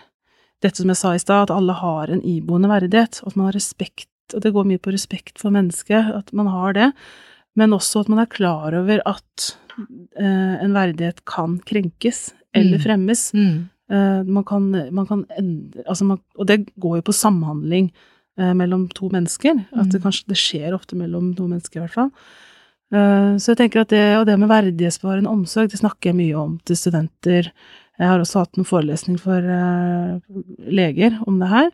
dette 0.66 0.82
som 0.82 0.90
jeg 0.90 0.98
sa 0.98 1.14
i 1.14 1.22
stad, 1.22 1.44
at 1.48 1.54
alle 1.56 1.74
har 1.78 2.10
en 2.10 2.22
iboende 2.26 2.68
verdighet, 2.72 3.22
at 3.26 3.36
man 3.38 3.46
har 3.52 3.54
respekt, 3.60 4.10
og 4.34 4.42
det 4.44 4.54
går 4.56 4.66
mye 4.68 4.82
på 4.82 4.92
respekt 4.92 5.38
for 5.40 5.54
mennesket, 5.54 6.10
at 6.18 6.34
man 6.34 6.48
har 6.52 6.74
det, 6.74 6.92
men 7.56 7.72
også 7.78 8.02
at 8.04 8.10
man 8.10 8.20
er 8.20 8.26
klar 8.32 8.74
over 8.76 9.00
at 9.06 9.48
uh, 9.78 10.56
en 10.64 10.74
verdighet 10.74 11.24
kan 11.26 11.60
krenkes 11.66 12.34
eller 12.58 12.78
Mm. 12.80 12.84
fremmes. 12.84 13.34
Mm. 13.34 13.70
Uh, 13.92 14.24
man 14.26 14.44
kan, 14.44 14.72
man 14.92 15.06
kan 15.08 15.26
endre 15.38 15.84
altså 15.88 16.04
man, 16.06 16.20
Og 16.36 16.48
det 16.48 16.66
går 16.80 16.98
jo 16.98 17.02
på 17.02 17.14
samhandling 17.14 17.92
mellom 18.38 18.88
to 18.94 19.10
mennesker. 19.10 19.66
At 19.74 19.90
det 19.90 19.98
Mm. 20.02 20.04
kanskje 20.04 20.28
det 20.28 20.38
skjer 20.38 20.74
ofte 20.74 20.96
mellom 20.96 21.36
to 21.36 21.48
mennesker, 21.48 21.80
i 21.80 21.86
hvert 21.88 21.94
fall. 21.96 22.12
Eh, 22.94 23.34
så 23.42 23.52
jeg 23.52 23.60
tenker 23.64 23.84
at 23.84 23.92
det, 23.92 24.04
og 24.20 24.28
det 24.30 24.38
med 24.40 24.52
verdighetsbevarende 24.52 25.32
omsorg, 25.32 25.72
det 25.72 25.82
snakker 25.82 26.12
jeg 26.12 26.20
mye 26.22 26.38
om 26.40 26.56
til 26.68 26.80
studenter. 26.80 27.52
Jeg 27.98 28.12
har 28.12 28.22
også 28.22 28.46
hatt 28.46 28.60
noen 28.60 28.70
forelesning 28.70 29.18
for 29.20 29.44
eh, 29.44 30.38
leger 30.72 31.18
om 31.28 31.42
det 31.42 31.52
her, 31.52 31.70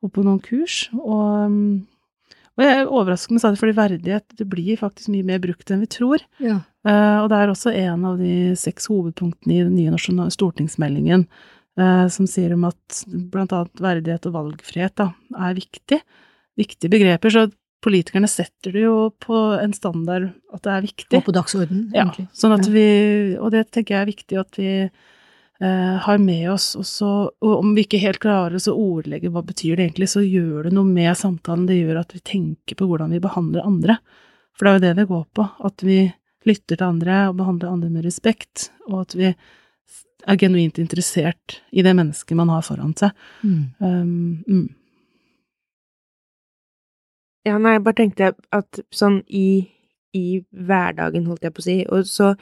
og 0.00 0.12
på 0.16 0.24
noen 0.26 0.40
kurs. 0.42 0.82
Og, 0.96 1.52
mm, 1.52 2.34
og 2.56 2.64
jeg 2.64 2.80
er 2.80 2.90
overraskende 2.90 3.42
stadig, 3.42 3.60
fordi 3.60 3.76
verdighet 3.78 4.40
det 4.40 4.48
blir 4.50 4.80
faktisk 4.80 5.12
mye 5.12 5.28
mer 5.28 5.40
brukt 5.42 5.70
enn 5.70 5.84
vi 5.84 5.92
tror. 5.92 6.24
Ja. 6.42 6.58
Eh, 6.88 7.16
og 7.20 7.30
det 7.30 7.38
er 7.38 7.52
også 7.54 7.76
en 7.76 8.08
av 8.08 8.18
de 8.18 8.34
seks 8.58 8.90
hovedpunktene 8.90 9.56
i 9.56 9.64
den 9.68 9.78
nye 9.78 10.28
stortingsmeldingen 10.34 11.28
som 11.80 12.26
sier 12.28 12.50
om 12.52 12.66
at 12.68 12.96
annet 13.08 13.80
verdighet 13.80 14.26
og 14.28 14.34
valgfrihet 14.34 14.92
da, 15.00 15.06
er 15.46 15.54
viktig. 15.56 15.96
Viktige 16.60 16.90
begreper. 16.92 17.32
Så 17.32 17.44
politikerne 17.84 18.28
setter 18.28 18.74
det 18.76 18.82
jo 18.84 18.96
på 19.22 19.36
en 19.60 19.72
standard 19.76 20.30
at 20.52 20.64
det 20.66 20.72
er 20.74 20.84
viktig. 20.84 21.16
Og 21.16 21.24
på 21.28 21.34
dagsorden, 21.34 21.86
Ja, 21.94 22.04
egentlig. 22.04 22.28
sånn 22.36 22.56
at 22.56 22.68
vi, 22.68 22.86
og 23.40 23.50
det 23.54 23.70
tenker 23.72 23.96
jeg 23.96 24.02
er 24.02 24.10
viktig 24.10 24.40
at 24.40 24.58
vi 24.60 24.72
eh, 24.84 25.96
har 26.04 26.18
med 26.18 26.50
oss 26.52 26.74
også, 26.76 27.10
og 27.40 27.54
om 27.54 27.74
vi 27.76 27.86
ikke 27.86 28.02
helt 28.02 28.20
klarer 28.22 28.60
å 28.60 28.76
ordlegge 28.76 29.32
hva 29.32 29.42
betyr 29.46 29.76
det 29.76 29.88
egentlig, 29.88 30.10
så 30.12 30.24
gjør 30.24 30.68
det 30.68 30.74
noe 30.76 30.88
med 30.88 31.16
samtalen, 31.16 31.68
det 31.68 31.80
gjør 31.80 32.02
at 32.02 32.16
vi 32.16 32.20
tenker 32.20 32.76
på 32.76 32.88
hvordan 32.90 33.14
vi 33.16 33.22
behandler 33.22 33.66
andre. 33.66 34.00
For 34.56 34.66
det 34.66 34.72
er 34.72 34.76
jo 34.76 34.86
det 34.86 34.96
det 35.00 35.10
går 35.12 35.24
på, 35.36 35.48
at 35.70 35.86
vi 35.86 36.02
lytter 36.48 36.76
til 36.76 36.86
andre 36.86 37.22
og 37.30 37.38
behandler 37.40 37.72
andre 37.72 37.90
med 37.92 38.04
respekt, 38.04 38.70
og 38.88 39.06
at 39.06 39.16
vi 39.16 39.32
er 40.28 40.36
genuint 40.36 40.78
interessert 40.80 41.60
i 41.72 41.84
det 41.84 41.94
mennesket 41.96 42.36
man 42.36 42.52
har 42.52 42.64
foran 42.64 42.92
seg. 42.98 43.16
Mm. 43.40 43.62
Um, 43.80 44.44
mm. 44.44 44.68
Ja, 47.48 47.56
nei, 47.56 47.78
jeg 47.78 47.84
bare 47.86 47.96
tenkte 47.96 48.32
at 48.52 48.80
sånn 48.92 49.22
i, 49.32 49.64
i 50.16 50.24
hverdagen, 50.52 51.24
holdt 51.30 51.46
jeg 51.46 51.54
på 51.56 51.62
å 51.62 51.64
si, 51.64 51.76
og 51.88 52.08
så 52.08 52.34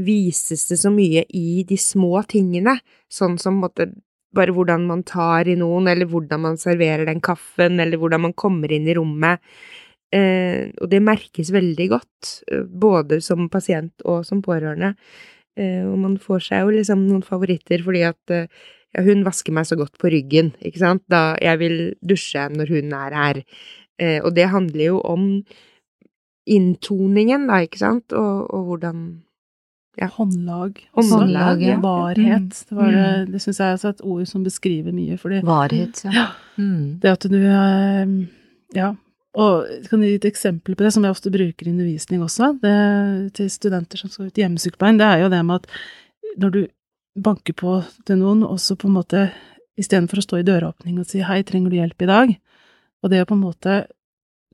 vises 0.00 0.64
det 0.70 0.78
så 0.80 0.90
mye 0.90 1.22
i 1.36 1.62
de 1.68 1.78
små 1.78 2.24
tingene, 2.30 2.80
sånn 3.12 3.36
som 3.38 3.60
måtte 3.62 3.92
bare 4.34 4.54
hvordan 4.54 4.86
man 4.88 5.04
tar 5.06 5.48
i 5.50 5.56
noen, 5.58 5.86
eller 5.90 6.10
hvordan 6.10 6.42
man 6.48 6.58
serverer 6.58 7.06
den 7.06 7.22
kaffen, 7.22 7.78
eller 7.82 7.98
hvordan 7.98 8.24
man 8.26 8.34
kommer 8.38 8.72
inn 8.74 8.88
i 8.90 8.94
rommet. 8.98 9.42
Eh, 10.14 10.70
og 10.82 10.90
det 10.90 10.98
merkes 11.06 11.52
veldig 11.54 11.86
godt, 11.92 12.32
eh, 12.50 12.66
både 12.66 13.20
som 13.22 13.46
pasient 13.50 14.02
og 14.02 14.24
som 14.26 14.42
pårørende. 14.42 14.96
Eh, 15.58 15.82
og 15.86 15.96
man 15.98 16.18
får 16.18 16.46
seg 16.46 16.64
jo 16.64 16.74
liksom 16.74 17.06
noen 17.06 17.22
favoritter 17.26 17.82
fordi 17.86 18.02
at 18.06 18.34
eh, 18.34 18.46
ja, 18.94 19.04
hun 19.06 19.22
vasker 19.26 19.54
meg 19.54 19.66
så 19.68 19.78
godt 19.78 19.98
på 20.00 20.10
ryggen, 20.10 20.52
ikke 20.62 20.82
sant, 20.82 21.04
da 21.10 21.36
jeg 21.42 21.60
vil 21.62 21.76
dusje 22.02 22.46
når 22.54 22.74
hun 22.74 22.94
er 22.98 23.16
her. 23.18 23.42
Eh, 24.00 24.18
og 24.24 24.32
det 24.34 24.48
handler 24.48 24.84
jo 24.86 25.00
om 25.04 25.26
inntoningen, 26.50 27.44
da, 27.50 27.60
ikke 27.66 27.82
sant, 27.82 28.14
og, 28.16 28.46
og 28.54 28.70
hvordan 28.70 29.02
Ja. 29.98 30.06
Håndlag. 30.14 30.78
Håndlag, 30.96 31.60
ja. 31.60 31.76
Varhet. 31.82 32.54
Det, 32.68 32.72
var 32.76 32.90
det, 32.94 33.26
Mm. 33.26 33.32
det 33.32 33.40
syns 33.42 33.58
jeg 33.58 33.74
er 33.74 33.88
et 33.90 34.00
ord 34.06 34.26
som 34.26 34.44
beskriver 34.44 34.94
mye, 34.94 35.18
fordi 35.18 35.42
Varhet, 35.44 36.04
ja. 36.06 36.10
Ja. 36.14 36.26
Mm. 36.56 37.00
Det 37.02 37.10
at 37.10 37.26
du 37.28 37.36
eh, 37.36 38.26
Ja. 38.74 38.94
Og 39.34 39.66
jeg 39.68 39.88
kan 39.90 40.00
gi 40.02 40.14
et 40.14 40.24
eksempel 40.24 40.74
på 40.74 40.82
det, 40.82 40.92
som 40.92 41.04
jeg 41.04 41.10
ofte 41.10 41.30
bruker 41.30 41.66
i 41.66 41.70
undervisning 41.70 42.22
også, 42.22 42.58
det, 42.62 43.34
til 43.34 43.50
studenter 43.50 43.98
som 43.98 44.10
skal 44.10 44.26
ut 44.26 44.38
i 44.38 44.42
hjemmesykepleien, 44.42 44.98
det 44.98 45.06
er 45.06 45.18
jo 45.22 45.28
det 45.28 45.44
med 45.46 45.54
at 45.60 45.66
når 46.38 46.50
du 46.50 46.66
banker 47.20 47.52
på 47.52 47.76
til 48.06 48.16
noen, 48.18 48.42
og 48.42 48.58
så 48.58 48.74
på 48.78 48.88
en 48.88 48.94
måte 48.96 49.30
istedenfor 49.78 50.18
å 50.18 50.24
stå 50.24 50.40
i 50.40 50.46
døråpning 50.46 50.98
og 50.98 51.06
si 51.06 51.20
'hei, 51.20 51.42
trenger 51.44 51.70
du 51.70 51.76
hjelp 51.76 52.02
i 52.02 52.06
dag', 52.06 52.36
og 53.02 53.12
det 53.12 53.22
å 53.22 53.28
på 53.28 53.36
en 53.36 53.44
måte 53.44 53.76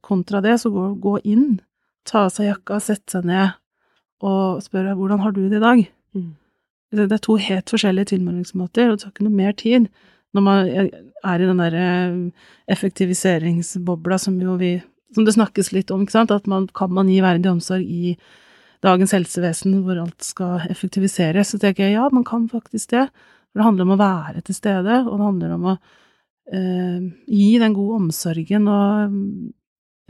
kontra 0.06 0.40
det, 0.44 0.58
så 0.62 0.70
gå, 0.70 0.88
gå 1.02 1.18
inn, 1.24 1.60
ta 2.06 2.26
av 2.26 2.34
seg 2.34 2.50
jakka, 2.50 2.80
sette 2.82 3.16
seg 3.16 3.26
ned 3.26 3.56
og 4.24 4.62
spørre 4.64 4.94
'hvordan 4.96 5.20
har 5.20 5.32
du 5.32 5.48
det 5.48 5.58
i 5.58 5.64
dag'? 5.64 5.88
Mm. 6.14 6.34
Det 6.92 7.08
det 7.10 7.12
er 7.12 7.26
to 7.26 7.36
helt 7.36 7.70
forskjellige 7.70 8.12
tilmeldingsmåter, 8.14 8.88
og 8.88 8.96
det 8.96 9.00
tar 9.02 9.10
ikke 9.10 9.26
noe 9.26 9.40
mer 9.42 9.52
tid 9.52 9.88
når 10.34 10.42
man 10.42 10.68
er 11.24 11.40
i 11.40 11.48
den 11.48 11.58
derre 11.58 11.86
effektiviseringsbobla 12.68 14.18
som 14.18 14.40
jo 14.40 14.56
vi 14.56 14.82
Som 15.14 15.24
det 15.24 15.36
snakkes 15.36 15.70
litt 15.72 15.90
om, 15.94 16.02
ikke 16.02 16.12
sant, 16.12 16.32
at 16.34 16.48
man 16.50 16.66
kan 16.66 16.90
man 16.92 17.06
gi 17.08 17.20
verdig 17.22 17.46
omsorg 17.46 17.86
i 17.86 18.16
dagens 18.82 19.12
helsevesen 19.14 19.84
hvor 19.84 20.00
alt 20.02 20.24
skal 20.24 20.66
effektiviseres, 20.68 21.52
så 21.54 21.60
tenker 21.62 21.84
jeg 21.84 21.94
ja, 21.94 22.08
man 22.12 22.24
kan 22.24 22.48
faktisk 22.50 22.90
det. 22.90 23.06
For 23.52 23.60
det 23.60 23.64
handler 23.64 23.86
om 23.86 23.94
å 23.94 24.00
være 24.02 24.42
til 24.42 24.58
stede, 24.58 24.96
og 25.06 25.14
det 25.14 25.28
handler 25.28 25.54
om 25.54 25.68
å 25.70 25.76
eh, 26.52 27.06
gi 27.26 27.52
den 27.62 27.76
gode 27.76 28.02
omsorgen 28.02 28.68
og 28.70 29.16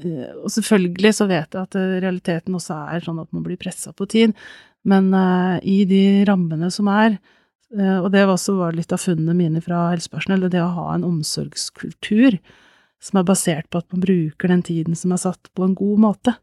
uh, 0.04 0.32
og 0.42 0.50
selvfølgelig 0.52 1.14
så 1.16 1.24
vet 1.30 1.54
jeg 1.56 1.62
at 1.62 1.76
eh, 1.78 1.96
realiteten 2.04 2.56
også 2.58 2.76
er 2.92 3.04
sånn 3.06 3.22
at 3.22 3.30
man 3.32 3.44
blir 3.46 3.56
pressa 3.60 3.94
på 3.96 4.04
tid, 4.12 4.34
men 4.84 5.08
uh, 5.16 5.56
i 5.64 5.84
de 5.88 6.26
rammene 6.28 6.68
som 6.74 6.90
er, 6.92 7.18
og 7.76 8.06
det 8.14 8.20
var 8.22 8.36
også 8.36 8.68
litt 8.76 8.92
av 8.94 9.00
funnene 9.02 9.32
mine 9.34 9.60
fra 9.60 9.88
helsepersonell, 9.90 10.44
det 10.52 10.60
å 10.62 10.68
ha 10.76 10.84
en 10.94 11.02
omsorgskultur 11.04 12.36
som 13.02 13.18
er 13.18 13.26
basert 13.26 13.66
på 13.72 13.80
at 13.82 13.88
man 13.90 14.04
bruker 14.04 14.52
den 14.52 14.62
tiden 14.64 14.94
som 14.96 15.10
er 15.12 15.18
satt, 15.18 15.50
på 15.50 15.64
en 15.66 15.74
god 15.76 15.98
måte. 16.04 16.36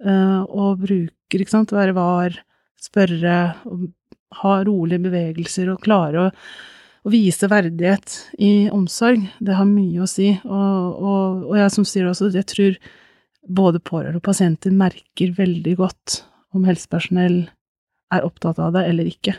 Og 0.00 0.80
bruker, 0.80 1.44
ikke 1.44 1.52
sant, 1.52 1.76
være 1.76 1.92
var, 1.94 2.40
spørre, 2.80 3.36
ha 4.40 4.54
rolige 4.64 5.04
bevegelser 5.04 5.68
og 5.74 5.84
klare 5.84 6.24
å, 6.24 6.32
å 7.08 7.12
vise 7.12 7.48
verdighet 7.48 8.14
i 8.44 8.68
omsorg. 8.74 9.24
Det 9.40 9.56
har 9.56 9.68
mye 9.68 10.04
å 10.04 10.08
si. 10.10 10.34
Og, 10.44 10.98
og, 11.00 11.44
og 11.48 11.54
jeg 11.56 11.74
som 11.74 11.86
sier 11.88 12.08
også, 12.10 12.30
jeg 12.36 12.48
tror 12.52 12.78
både 13.48 13.80
pårørende 13.80 14.20
og 14.20 14.26
pasienter 14.28 14.74
merker 14.76 15.32
veldig 15.36 15.76
godt 15.80 16.22
om 16.56 16.66
helsepersonell 16.68 17.46
er 18.12 18.24
opptatt 18.24 18.60
av 18.60 18.74
det 18.76 18.84
eller 18.90 19.08
ikke. 19.08 19.36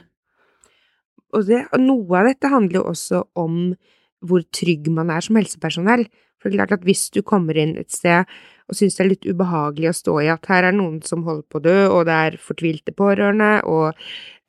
Og 1.37 1.45
det, 1.45 1.61
noe 1.77 2.17
av 2.17 2.31
dette 2.31 2.49
handler 2.49 2.79
jo 2.79 2.87
også 2.89 3.21
om 3.37 3.59
hvor 4.25 4.43
trygg 4.55 4.89
man 4.91 5.11
er 5.13 5.23
som 5.23 5.37
helsepersonell. 5.37 6.07
For 6.39 6.49
det 6.49 6.57
er 6.57 6.63
klart 6.63 6.79
at 6.79 6.87
hvis 6.87 7.05
du 7.13 7.21
kommer 7.25 7.57
inn 7.59 7.75
et 7.77 7.93
sted 7.93 8.25
og 8.69 8.77
synes 8.77 8.95
det 8.97 9.03
er 9.03 9.09
litt 9.09 9.25
ubehagelig 9.27 9.89
å 9.89 9.97
stå 9.97 10.17
i 10.23 10.29
at 10.31 10.45
her 10.51 10.67
er 10.69 10.75
noen 10.77 10.99
som 11.05 11.23
holder 11.25 11.45
på 11.49 11.59
å 11.59 11.63
dø, 11.65 11.77
og 11.89 12.03
det 12.09 12.17
er 12.27 12.37
fortvilte 12.43 12.93
pårørende, 12.93 13.63
og 13.65 13.97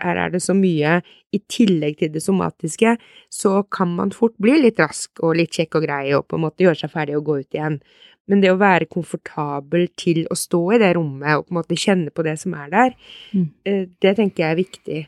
her 0.00 0.16
er 0.16 0.30
det 0.34 0.42
så 0.44 0.54
mye 0.56 0.98
i 1.32 1.40
tillegg 1.48 1.98
til 2.00 2.12
det 2.12 2.22
somatiske, 2.24 2.96
så 3.32 3.62
kan 3.72 3.92
man 3.96 4.12
fort 4.16 4.36
bli 4.42 4.58
litt 4.60 4.80
rask 4.82 5.22
og 5.24 5.36
litt 5.40 5.56
kjekk 5.56 5.78
og 5.80 5.86
grei 5.86 6.04
og 6.16 6.26
på 6.28 6.36
en 6.38 6.44
måte 6.46 6.64
gjøre 6.66 6.82
seg 6.82 6.92
ferdig 6.92 7.16
og 7.18 7.26
gå 7.28 7.38
ut 7.42 7.56
igjen. 7.58 7.80
Men 8.30 8.42
det 8.44 8.52
å 8.52 8.58
være 8.60 8.86
komfortabel 8.86 9.88
til 9.98 10.22
å 10.30 10.36
stå 10.38 10.60
i 10.76 10.80
det 10.82 10.92
rommet 10.96 11.38
og 11.40 11.46
på 11.48 11.54
en 11.54 11.58
måte 11.60 11.78
kjenne 11.80 12.12
på 12.14 12.22
det 12.26 12.36
som 12.38 12.54
er 12.54 12.68
der, 12.70 12.94
Mm. 13.34 13.48
eh, 13.64 13.86
det 14.00 14.16
tenker 14.16 14.44
jeg 14.44 14.50
er 14.50 14.62
viktig. 14.64 15.06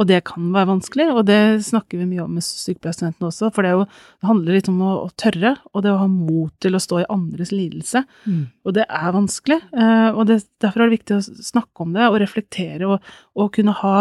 Og 0.00 0.08
det 0.08 0.22
kan 0.28 0.50
være 0.54 0.70
vanskelig, 0.72 1.06
og 1.12 1.24
det 1.28 1.38
snakker 1.66 2.00
vi 2.00 2.08
mye 2.10 2.24
om 2.24 2.32
med 2.36 2.44
sykepleierstudentene 2.46 3.28
også, 3.28 3.50
for 3.54 3.62
det, 3.62 3.70
er 3.72 3.80
jo, 3.80 3.86
det 4.22 4.30
handler 4.30 4.58
litt 4.58 4.70
om 4.72 4.80
å, 4.82 4.92
å 5.04 5.08
tørre, 5.20 5.54
og 5.72 5.84
det 5.84 5.92
å 5.92 6.00
ha 6.02 6.08
mot 6.10 6.52
til 6.64 6.74
å 6.78 6.82
stå 6.82 7.02
i 7.02 7.08
andres 7.12 7.52
lidelse. 7.54 8.04
Mm. 8.26 8.44
Og 8.66 8.76
det 8.78 8.86
er 8.88 9.16
vanskelig, 9.16 9.60
eh, 9.76 10.10
og 10.12 10.26
det, 10.30 10.40
derfor 10.64 10.82
er 10.84 10.90
det 10.92 10.98
viktig 11.00 11.18
å 11.18 11.24
snakke 11.52 11.86
om 11.86 11.92
det 11.96 12.08
og 12.08 12.20
reflektere 12.22 12.88
og, 12.94 13.12
og 13.38 13.52
kunne 13.56 13.74
ha 13.82 13.96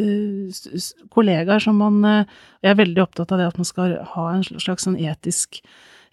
s- 0.00 0.94
kollegaer 1.14 1.62
som 1.62 1.76
man 1.78 2.00
uh, 2.04 2.24
Jeg 2.64 2.72
er 2.72 2.80
veldig 2.80 3.02
opptatt 3.04 3.30
av 3.30 3.38
det 3.38 3.46
at 3.46 3.58
man 3.60 3.68
skal 3.68 3.98
ha 4.14 4.24
en 4.32 4.42
slags 4.42 4.86
sånn 4.88 4.96
etisk 4.98 5.60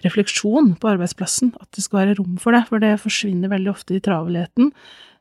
refleksjon 0.06 0.76
på 0.82 0.90
arbeidsplassen, 0.90 1.52
at 1.62 1.70
det 1.78 1.84
skal 1.86 2.00
være 2.02 2.16
rom 2.20 2.38
for 2.42 2.54
det, 2.56 2.64
for 2.70 2.82
det 2.82 2.96
forsvinner 3.02 3.52
veldig 3.52 3.70
ofte 3.70 3.94
i 3.98 4.02
travelheten. 4.02 4.72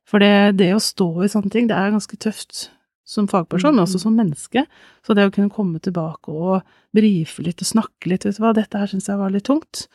For 0.09 0.23
det, 0.25 0.57
det 0.57 0.71
å 0.73 0.81
stå 0.81 1.09
i 1.25 1.29
sånne 1.29 1.53
ting, 1.53 1.67
det 1.69 1.77
er 1.77 1.93
ganske 1.93 2.17
tøft 2.17 2.71
som 3.11 3.27
fagperson, 3.31 3.75
men 3.75 3.83
også 3.85 3.99
som 4.05 4.15
menneske. 4.15 4.63
Så 5.07 5.17
det 5.19 5.25
å 5.27 5.33
kunne 5.35 5.51
komme 5.51 5.81
tilbake 5.83 6.31
og 6.31 6.63
brife 6.95 7.43
litt 7.43 7.61
og 7.65 7.67
snakke 7.73 8.07
litt, 8.13 8.25
vet 8.29 8.39
du 8.39 8.43
hva, 8.45 8.53
dette 8.55 8.79
her 8.79 8.87
syns 8.91 9.09
jeg 9.11 9.19
var 9.19 9.33
litt 9.35 9.49
tungt, 9.49 9.89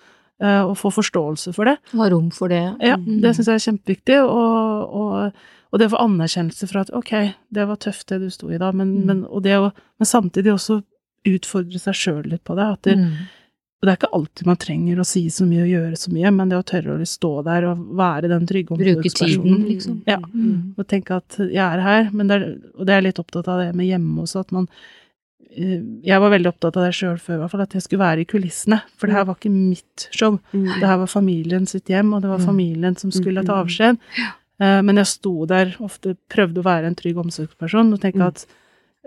eh, 0.43 0.61
og 0.67 0.75
få 0.77 0.91
forståelse 0.91 1.53
for 1.55 1.65
det. 1.71 1.77
Ha 1.95 2.09
rom 2.11 2.27
for 2.35 2.51
det. 2.51 2.63
Ja, 2.83 2.97
Mm. 2.99 3.21
det 3.23 3.35
syns 3.37 3.47
jeg 3.47 3.55
er 3.55 3.65
kjempeviktig, 3.71 4.17
og, 4.27 4.89
og, 4.91 5.31
og 5.71 5.79
det 5.79 5.87
å 5.87 5.93
få 5.95 6.03
anerkjennelse 6.03 6.67
for 6.67 6.79
at 6.83 6.91
ok, 6.93 7.13
det 7.55 7.67
var 7.67 7.77
tøft 7.77 8.07
det 8.11 8.19
du 8.21 8.29
sto 8.29 8.49
i 8.51 8.57
da, 8.59 8.71
men, 8.71 8.93
Mm. 8.99 9.05
men, 9.05 9.25
og 9.31 9.43
det 9.43 9.55
å, 9.59 9.71
men 9.99 10.05
samtidig 10.05 10.51
også 10.53 10.81
utfordre 11.25 11.79
seg 11.81 11.93
sjøl 11.97 12.23
litt 12.29 12.43
på 12.43 12.55
det. 12.55 12.67
At 12.75 12.81
det, 12.83 12.97
Mm. 12.97 13.13
Og 13.75 13.85
det 13.87 13.91
er 13.91 13.97
ikke 13.99 14.13
alltid 14.17 14.47
man 14.47 14.57
trenger 14.57 14.99
å 15.01 15.05
si 15.05 15.25
så 15.29 15.45
mye 15.45 15.61
og 15.65 15.69
gjøre 15.69 15.97
så 15.99 16.11
mye, 16.15 16.31
men 16.33 16.49
det 16.49 16.57
å 16.57 16.63
tørre 16.65 16.95
å 16.95 17.05
stå 17.05 17.31
der 17.45 17.65
og 17.69 17.81
være 17.99 18.29
den 18.31 18.45
trygge 18.47 18.77
Bruke 18.77 18.95
omsorgspersonen. 18.97 19.43
tiden, 19.43 19.65
liksom. 19.69 19.97
Ja. 20.07 20.17
Mm. 20.33 20.73
Og 20.77 20.87
tenke 20.87 21.17
at 21.19 21.37
jeg 21.37 21.59
er 21.65 21.81
her, 21.83 22.09
men 22.13 22.27
det 22.31 22.37
er, 22.41 22.45
og 22.79 22.85
det 22.87 22.95
er 22.95 23.01
litt 23.05 23.19
opptatt 23.19 23.47
av 23.51 23.59
det 23.61 23.75
med 23.75 23.85
hjemme 23.89 24.23
også, 24.23 24.39
at 24.45 24.51
man 24.55 24.67
eh, 25.55 25.81
Jeg 26.03 26.19
var 26.23 26.31
veldig 26.33 26.49
opptatt 26.53 26.77
av 26.79 26.87
det 26.87 26.93
sjøl 26.97 27.19
før, 27.19 27.35
i 27.35 27.41
hvert 27.43 27.51
fall, 27.51 27.61
at 27.67 27.73
jeg 27.77 27.85
skulle 27.85 28.03
være 28.05 28.23
i 28.25 28.25
kulissene. 28.31 28.81
For 28.97 29.07
det 29.07 29.15
her 29.19 29.27
var 29.29 29.35
ikke 29.37 29.51
mitt 29.53 30.07
show. 30.11 30.39
Mm. 30.55 30.65
Det 30.79 30.87
her 30.89 30.97
var 31.03 31.07
familien 31.11 31.67
sitt 31.69 31.87
hjem, 31.91 32.13
og 32.15 32.21
det 32.25 32.29
var 32.31 32.39
Mm. 32.41 32.45
familien 32.49 32.97
som 32.97 33.11
skulle 33.11 33.43
ta 33.45 33.61
avskjed. 33.63 33.97
Eh, 34.59 34.81
Men 34.81 34.95
jeg 34.95 35.05
sto 35.07 35.45
der, 35.45 35.75
ofte 35.79 36.15
prøvde 36.29 36.59
å 36.63 36.63
være 36.63 36.87
en 36.87 36.95
trygg 36.95 37.17
omsorgsperson, 37.17 37.93
og 37.93 37.99
tenke 38.01 38.19
Mm. 38.23 38.27
at 38.27 38.45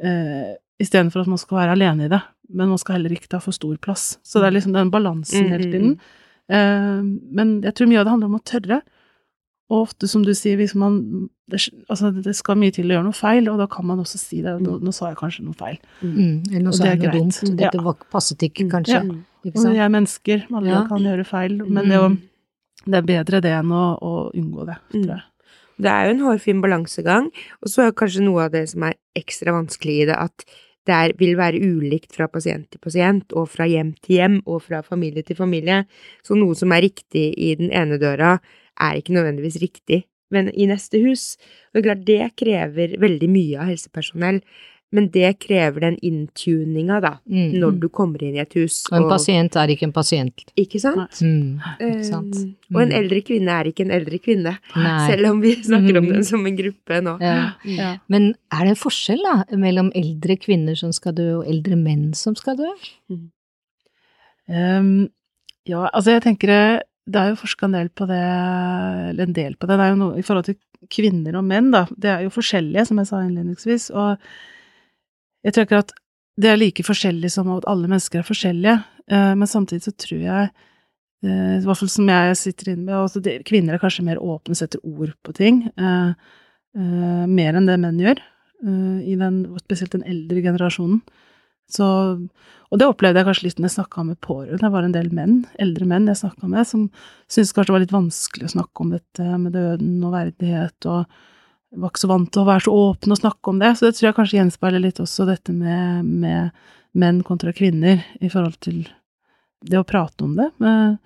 uh, 0.05 0.55
istedenfor 0.79 1.23
at 1.23 1.27
man 1.27 1.39
skal 1.39 1.59
være 1.59 1.73
alene 1.75 2.05
i 2.05 2.09
det, 2.09 2.21
men 2.49 2.69
man 2.69 2.79
skal 2.79 2.97
heller 2.99 3.11
ikke 3.17 3.29
ta 3.29 3.39
for 3.41 3.53
stor 3.53 3.77
plass. 3.77 4.19
Så 4.25 4.41
det 4.41 4.49
er 4.49 4.57
liksom 4.61 4.73
den 4.73 4.91
balansen 4.91 5.45
Mm, 5.45 5.51
hele 5.53 5.65
mm, 5.67 5.73
tiden. 5.73 5.99
Eh, 6.49 7.03
men 7.35 7.61
jeg 7.63 7.75
tror 7.75 7.89
mye 7.89 7.99
av 8.01 8.05
det 8.07 8.11
handler 8.15 8.27
om 8.33 8.39
å 8.41 8.45
tørre. 8.45 8.81
Og 9.71 9.83
ofte, 9.85 10.09
som 10.09 10.23
du 10.25 10.33
sier, 10.33 10.57
hvis 10.57 10.75
man 10.75 11.29
det, 11.51 11.61
Altså, 11.91 12.11
det 12.23 12.35
skal 12.37 12.57
mye 12.57 12.73
til 12.73 12.87
å 12.89 12.95
gjøre 12.97 13.05
noe 13.05 13.13
feil, 13.17 13.49
og 13.49 13.59
da 13.59 13.67
kan 13.67 13.85
man 13.87 13.99
også 14.01 14.19
si 14.19 14.41
det. 14.43 14.55
Nå, 14.61 14.79
nå 14.81 14.93
sa 14.93 15.09
jeg 15.11 15.17
kanskje 15.21 15.45
noe 15.45 15.55
feil. 15.55 15.79
Mm. 16.03 16.43
Eller 16.51 16.65
nå 16.65 16.73
sa 16.75 16.85
det 16.85 16.99
noe 17.03 17.13
dumt. 17.13 17.41
Mm. 17.45 17.57
Dette 17.57 17.77
Ja. 17.85 17.93
passet 18.11 18.39
ikke, 18.39 18.65
Mm. 18.65 18.71
kanskje. 18.71 19.01
Ja. 19.01 19.25
Ikke 19.45 19.59
sant? 19.61 19.73
vi 19.75 19.79
er 19.79 19.89
mennesker, 19.89 20.47
alle 20.55 20.69
Ja. 20.69 20.87
kan 20.87 20.99
gjøre 20.99 21.25
feil, 21.27 21.69
men 21.69 21.89
det, 21.89 21.99
Mm. 22.01 22.19
det 22.87 22.95
er 22.95 23.03
bedre 23.03 23.41
det 23.41 23.53
enn 23.53 23.71
å, 23.71 23.99
å 24.03 24.33
unngå 24.35 24.67
det, 24.67 24.77
Mm. 24.93 25.05
tror 25.05 25.15
jeg. 25.17 25.23
Det 25.81 25.87
er 25.87 26.05
jo 26.07 26.11
en 26.11 26.21
hårfin 26.27 26.61
balansegang, 26.63 27.27
og 27.63 27.69
så 27.69 27.87
er 27.87 27.93
kanskje 27.93 28.23
noe 28.25 28.45
av 28.47 28.51
det 28.53 28.69
som 28.69 28.83
er 28.83 28.95
ekstra 29.15 29.53
vanskelig 29.53 30.03
i 30.03 30.07
det, 30.07 30.17
at 30.19 30.45
det 30.89 30.97
er, 30.97 31.17
vil 31.21 31.37
være 31.39 31.61
ulikt 31.61 32.17
fra 32.17 32.29
pasient 32.33 32.71
til 32.73 32.83
pasient, 32.83 33.33
og 33.37 33.51
fra 33.53 33.69
hjem 33.69 33.95
til 34.03 34.19
hjem, 34.19 34.39
og 34.49 34.65
fra 34.67 34.83
familie 34.87 35.23
til 35.27 35.39
familie. 35.39 35.83
Så 36.25 36.37
noe 36.39 36.57
som 36.59 36.73
er 36.73 36.87
riktig 36.89 37.31
i 37.37 37.55
den 37.61 37.71
ene 37.71 38.01
døra, 38.01 38.39
er 38.81 38.99
ikke 38.99 39.17
nødvendigvis 39.17 39.61
riktig 39.63 40.07
men 40.35 40.51
i 40.53 40.69
neste 40.69 41.01
hus. 41.03 41.37
Og 41.73 41.79
det 41.79 41.81
er 41.81 41.87
klart, 41.89 42.07
det 42.09 42.33
krever 42.41 42.97
veldig 43.01 43.31
mye 43.33 43.61
av 43.63 43.71
helsepersonell, 43.73 44.43
men 44.91 45.09
det 45.13 45.39
krever 45.41 45.81
den 45.81 45.97
inntuninga, 46.03 47.01
da, 47.03 47.11
Mm. 47.29 47.59
når 47.61 47.79
du 47.81 47.89
kommer 47.89 48.23
inn 48.23 48.37
i 48.37 48.41
et 48.41 48.55
hus. 48.55 48.87
Og 48.91 48.97
en 49.03 49.09
pasient 49.11 49.55
er 49.57 49.69
ikke 49.69 49.83
en 49.85 49.93
pasient. 49.93 50.45
Ikke 50.57 50.81
sant? 50.81 51.11
Mm. 51.21 51.61
Ikke 51.79 52.05
sant. 52.05 52.35
Eh, 52.37 52.75
Og 52.75 52.81
en 52.83 52.89
Mm. 52.89 52.97
eldre 53.01 53.21
kvinne 53.23 53.49
er 53.49 53.65
ikke 53.69 53.81
en 53.85 53.91
eldre 53.91 54.19
kvinne, 54.19 54.59
Nei. 54.77 55.09
selv 55.11 55.31
om 55.31 55.41
vi 55.43 55.55
snakker 55.57 55.99
om 55.99 56.05
Mm. 56.07 56.13
den 56.15 56.25
som 56.25 56.47
en 56.47 56.57
gruppe 56.57 57.03
nå. 57.03 57.21
Ja. 57.21 57.53
Ja. 57.65 57.97
Men 58.09 58.35
er 58.53 58.65
det 58.65 58.69
en 58.69 58.75
forskjell 58.77 59.23
da, 59.23 59.45
mellom 59.57 59.91
eldre 59.95 60.37
kvinner 60.39 60.77
som 60.77 60.91
skal 60.93 61.13
dø, 61.13 61.39
og 61.41 61.47
eldre 61.47 61.77
menn 61.77 62.15
som 62.15 62.35
skal 62.35 62.57
dø? 62.57 62.71
Ehm, 64.49 65.09
ja, 65.69 65.89
altså 65.93 66.15
jeg 66.17 66.23
tenker 66.25 66.47
det, 66.53 66.83
det 67.09 67.21
er 67.21 67.29
jo 67.33 67.41
forska 67.43 67.65
en 67.69 67.73
del 67.77 67.89
på 67.91 68.07
det, 68.09 68.21
eller 69.13 69.27
en 69.29 69.33
del 69.37 69.55
på 69.57 69.67
det, 69.69 69.77
det 69.79 69.85
er 69.87 69.93
jo 69.95 70.01
noe 70.03 70.19
i 70.19 70.23
forhold 70.25 70.49
til 70.49 70.57
kvinner 70.89 71.37
og 71.41 71.45
menn, 71.49 71.71
da. 71.75 71.87
Det 71.99 72.11
er 72.13 72.23
jo 72.25 72.31
forskjellige, 72.33 72.87
som 72.87 73.01
jeg 73.03 73.07
sa 73.11 73.17
innledningsvis, 73.25 73.91
og 73.95 74.19
jeg 75.45 75.67
ikke 75.67 75.83
at 75.85 75.95
det 76.39 76.53
er 76.53 76.59
like 76.61 76.85
forskjellig 76.87 77.31
som 77.35 77.51
at 77.57 77.67
alle 77.71 77.91
mennesker 77.91 78.21
er 78.21 78.27
forskjellige, 78.27 78.79
eh, 79.11 79.35
men 79.35 79.51
samtidig 79.51 79.89
så 79.89 79.95
tror 79.99 80.21
jeg, 80.23 80.51
eh, 81.25 81.55
i 81.59 81.65
hvert 81.67 81.81
fall 81.81 81.91
som 81.91 82.11
jeg 82.11 82.37
sitter 82.39 82.73
inne 82.73 82.85
med, 82.87 82.95
altså 82.95 83.23
kvinner 83.47 83.75
er 83.75 83.83
kanskje 83.83 84.07
mer 84.07 84.23
åpne, 84.23 84.59
setter 84.59 84.83
ord 84.85 85.15
på 85.27 85.35
ting, 85.35 85.65
eh, 85.77 86.13
mer 86.79 87.59
enn 87.59 87.67
det 87.67 87.79
menn 87.81 87.99
gjør, 87.99 88.21
i 88.59 89.15
den, 89.19 89.43
spesielt 89.63 89.93
den 89.95 90.05
eldre 90.07 90.43
generasjonen. 90.43 91.01
Så, 91.71 91.87
og 92.71 92.81
det 92.81 92.87
opplevde 92.87 93.21
jeg 93.21 93.27
kanskje 93.29 93.47
litt 93.47 93.59
når 93.59 93.69
jeg 93.69 93.75
snakka 93.77 94.05
med 94.07 94.19
pårørende. 94.25 94.63
Det 94.63 94.71
var 94.73 94.87
en 94.87 94.95
del 94.95 95.11
menn, 95.15 95.35
eldre 95.59 95.87
menn 95.91 96.07
jeg 96.11 96.21
snakka 96.23 96.49
med, 96.51 96.67
som 96.67 96.87
syntes 97.27 97.53
kanskje 97.55 97.71
det 97.71 97.75
var 97.77 97.85
litt 97.85 97.97
vanskelig 97.97 98.49
å 98.49 98.55
snakke 98.55 98.85
om 98.85 98.95
dette 98.95 99.41
med 99.43 99.55
døden 99.55 100.07
og 100.07 100.15
verdighet, 100.15 100.89
og 100.91 101.05
var 101.77 101.93
ikke 101.93 102.03
så 102.05 102.11
vant 102.11 102.31
til 102.33 102.43
å 102.43 102.49
være 102.49 102.65
så 102.65 102.75
åpen 102.75 103.15
og 103.15 103.21
snakke 103.21 103.53
om 103.53 103.59
det. 103.61 103.75
Så 103.77 103.89
det 103.89 103.97
tror 103.99 104.09
jeg 104.09 104.17
kanskje 104.17 104.39
gjenspeiler 104.41 104.83
litt 104.83 105.01
også 105.03 105.27
dette 105.29 105.55
med, 105.55 106.07
med 106.09 106.63
menn 106.99 107.21
kontra 107.27 107.53
kvinner 107.57 108.01
i 108.21 108.31
forhold 108.33 108.57
til 108.65 108.87
det 109.69 109.81
å 109.81 109.87
prate 109.87 110.25
om 110.25 110.37
det. 110.39 110.49
Men, 110.63 110.97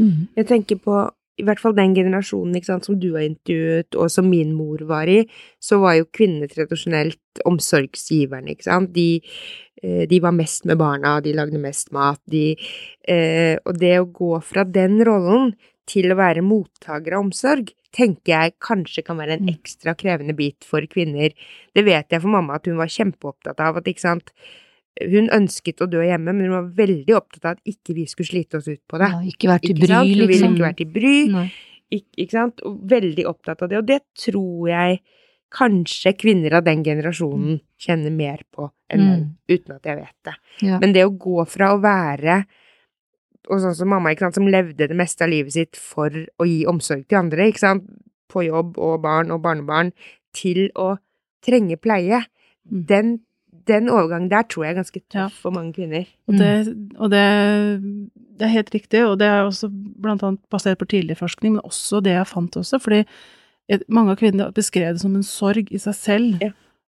mm. 0.00 0.18
Jeg 0.40 0.50
tenker 0.50 0.82
på 0.82 1.04
i 1.38 1.44
hvert 1.46 1.60
fall 1.62 1.76
den 1.76 1.94
generasjonen 1.94 2.56
ikke 2.58 2.72
sant, 2.72 2.88
som 2.88 2.98
du 2.98 3.12
har 3.14 3.22
intervjuet, 3.22 3.94
og 3.94 4.10
som 4.10 4.26
min 4.26 4.50
mor 4.56 4.82
var 4.88 5.06
i, 5.10 5.20
så 5.62 5.78
var 5.82 5.94
jo 5.98 6.08
kvinnene 6.10 6.50
tradisjonelt 6.50 7.42
omsorgsgiverne, 7.46 8.56
ikke 8.56 8.66
sant. 8.66 8.90
De, 8.96 9.20
eh, 9.82 10.02
de 10.10 10.18
var 10.24 10.34
mest 10.34 10.66
med 10.66 10.80
barna, 10.80 11.20
de 11.22 11.36
lagde 11.36 11.60
mest 11.62 11.92
mat, 11.94 12.20
de 12.26 12.56
eh, 13.06 13.54
Og 13.64 13.78
det 13.78 13.94
å 14.00 14.10
gå 14.10 14.40
fra 14.42 14.64
den 14.66 14.98
rollen 15.06 15.54
til 15.88 16.12
å 16.12 16.18
være 16.18 16.44
mottaker 16.44 17.16
av 17.16 17.24
omsorg, 17.26 17.72
tenker 17.96 18.34
jeg 18.34 18.54
kanskje 18.60 19.02
kan 19.06 19.16
være 19.16 19.38
en 19.38 19.46
Mm. 19.48 19.54
ekstra 19.56 19.94
krevende 19.96 20.36
bit 20.36 20.62
for 20.64 20.80
kvinner. 20.86 21.32
Det 21.74 21.84
vet 21.84 22.08
jeg 22.12 22.20
for 22.20 22.28
mamma 22.28 22.54
at 22.60 22.66
hun 22.68 22.76
var 22.76 22.86
kjempeopptatt 22.92 23.58
av, 23.64 23.78
at 23.80 23.84
ikke 23.88 24.00
sant 24.04 24.32
hun 25.00 25.28
ønsket 25.30 25.78
å 25.80 25.86
dø 25.88 26.02
hjemme, 26.02 26.32
men 26.34 26.50
hun 26.50 26.56
var 26.58 26.70
veldig 26.86 27.14
opptatt 27.16 27.44
av 27.44 27.50
at 27.56 27.64
ikke 27.64 27.94
vi 27.94 28.04
skulle 28.10 28.26
slite 28.28 28.58
oss 28.58 28.66
ut 28.68 28.80
på 28.90 28.98
det. 28.98 29.08
Ja, 29.08 29.20
ikke 29.30 29.48
vært 29.48 29.70
i 29.70 29.74
bry, 29.78 29.86
sant? 29.86 30.08
Hun 30.08 30.12
ville 30.18 30.26
liksom. 30.26 30.54
ikke 30.56 30.66
vært 30.66 30.80
i 30.80 30.88
bry, 30.96 31.50
ikke, 31.90 32.12
ikke 32.18 32.30
sant? 32.32 32.60
Og 32.66 32.80
veldig 32.90 33.24
opptatt 33.30 33.62
av 33.62 33.68
det, 33.70 33.78
og 33.78 33.86
det 33.86 34.00
tror 34.18 34.68
jeg 34.68 35.00
kanskje 35.54 36.12
kvinner 36.18 36.58
av 36.58 36.64
den 36.66 36.82
generasjonen 36.84 37.60
kjenner 37.80 38.12
mer 38.12 38.42
på 38.52 38.70
enn 38.90 39.00
Mm. 39.00 39.36
uten 39.48 39.76
at 39.76 39.82
jeg 39.82 39.96
vet 39.96 40.16
det. 40.24 40.34
Ja. 40.60 40.78
Men 40.78 40.92
det 40.92 41.04
å 41.06 41.16
gå 41.16 41.46
fra 41.48 41.72
å 41.72 41.80
være 41.80 42.44
og 43.50 43.60
sånn 43.62 43.74
som 43.74 43.88
mamma, 43.88 44.10
ikke 44.12 44.26
sant, 44.26 44.34
som 44.38 44.46
levde 44.50 44.88
det 44.88 44.96
meste 44.96 45.24
av 45.24 45.30
livet 45.32 45.52
sitt 45.54 45.76
for 45.76 46.08
å 46.10 46.46
gi 46.46 46.64
omsorg 46.68 47.06
til 47.08 47.18
andre, 47.18 47.48
ikke 47.50 47.58
sant, 47.64 47.84
på 48.28 48.42
jobb 48.46 48.76
og 48.78 49.00
barn 49.02 49.30
og 49.32 49.40
barnebarn, 49.42 49.92
til 50.36 50.68
å 50.76 50.98
trenge 51.44 51.76
pleie, 51.80 52.24
Mm. 52.68 52.82
den, 52.86 53.20
den 53.64 53.86
overgangen 53.88 54.28
der 54.28 54.42
tror 54.44 54.64
jeg 54.66 54.74
er 54.74 54.82
ganske 54.82 55.00
tøff 55.08 55.14
Ja. 55.14 55.28
for 55.40 55.50
mange 55.50 55.72
kvinner. 55.72 56.04
Og, 56.28 56.34
det, 56.36 56.50
og 56.98 57.08
det, 57.10 57.22
det 58.36 58.44
er 58.44 58.52
helt 58.52 58.70
riktig, 58.74 59.00
og 59.08 59.18
det 59.18 59.26
er 59.26 59.46
også 59.46 59.70
blant 59.72 60.22
annet 60.22 60.40
basert 60.52 60.76
på 60.78 60.84
tidligere 60.90 61.16
forskning, 61.16 61.54
men 61.54 61.62
også 61.64 62.02
det 62.04 62.12
jeg 62.12 62.26
fant 62.28 62.58
også, 62.60 62.78
fordi 62.78 63.04
mange 63.88 64.10
av 64.12 64.18
kvinnene 64.20 64.52
beskrev 64.52 64.92
det 64.92 65.00
som 65.00 65.16
en 65.16 65.22
sorg 65.24 65.72
i 65.72 65.78
seg 65.80 65.94
selv. 65.96 66.42
Ja. 66.44 66.50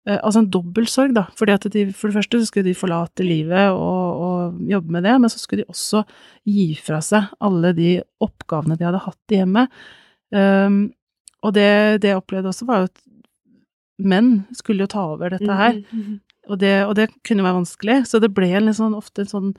Eh, 0.06 0.18
altså 0.20 0.42
en 0.42 0.50
dobbel 0.52 0.86
sorg, 0.90 1.14
da. 1.16 1.26
Fordi 1.38 1.54
at 1.56 1.66
de, 1.72 1.86
for 1.96 2.10
det 2.10 2.18
første 2.18 2.40
så 2.42 2.48
skulle 2.50 2.68
de 2.68 2.76
forlate 2.76 3.24
livet 3.24 3.70
og, 3.72 4.24
og 4.26 4.58
jobbe 4.68 4.92
med 4.98 5.06
det, 5.08 5.14
men 5.22 5.32
så 5.32 5.40
skulle 5.40 5.64
de 5.64 5.72
også 5.72 6.02
gi 6.48 6.68
fra 6.76 7.00
seg 7.04 7.30
alle 7.44 7.72
de 7.76 7.94
oppgavene 8.24 8.76
de 8.80 8.84
hadde 8.88 9.04
hatt 9.06 9.32
i 9.34 9.40
hjemmet. 9.40 9.80
Um, 10.34 10.78
og 11.44 11.54
det, 11.56 11.68
det 12.02 12.10
jeg 12.12 12.20
opplevde 12.20 12.50
også, 12.50 12.66
var 12.68 12.82
jo 12.82 12.90
at 12.90 13.02
menn 14.04 14.30
skulle 14.56 14.84
jo 14.84 14.90
ta 14.90 15.06
over 15.14 15.30
dette 15.36 15.56
her. 15.60 15.80
Mm, 15.94 16.20
Og 16.50 16.58
det, 16.60 16.74
og 16.84 16.94
det 16.98 17.08
kunne 17.24 17.44
være 17.46 17.56
vanskelig, 17.62 17.98
så 18.10 18.18
det 18.20 18.32
ble 18.36 18.50
en 18.58 18.68
sånn, 18.76 18.96
ofte 18.98 19.22
en 19.24 19.30
sånn 19.30 19.50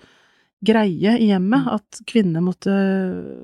greie 0.66 1.16
i 1.22 1.30
hjemmet 1.30 1.68
at 1.72 2.00
kvinner 2.10 2.44
måtte 2.44 2.74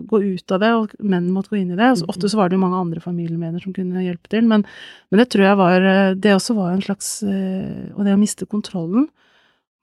gå 0.10 0.22
ut 0.24 0.54
av 0.56 0.62
det, 0.64 0.72
og 0.78 0.96
menn 1.00 1.30
måtte 1.34 1.54
gå 1.54 1.60
inn 1.62 1.74
i 1.74 1.78
det. 1.78 1.92
Altså, 1.94 2.08
ofte 2.12 2.30
så 2.32 2.40
var 2.40 2.50
det 2.50 2.58
jo 2.58 2.64
mange 2.64 2.80
andre 2.82 3.04
familiemedlemmer 3.04 3.64
som 3.64 3.76
kunne 3.76 4.06
hjelpe 4.06 4.32
til, 4.34 4.48
men, 4.50 4.66
men 5.10 5.22
det 5.22 5.28
tror 5.34 5.46
jeg 5.48 5.60
var 5.60 5.90
eh, 5.92 6.16
Det 6.22 6.34
også 6.36 6.56
var 6.58 6.74
en 6.74 6.84
slags 6.86 7.12
eh, 7.28 7.92
Og 7.96 8.04
det 8.06 8.16
å 8.16 8.22
miste 8.22 8.48
kontrollen. 8.50 9.08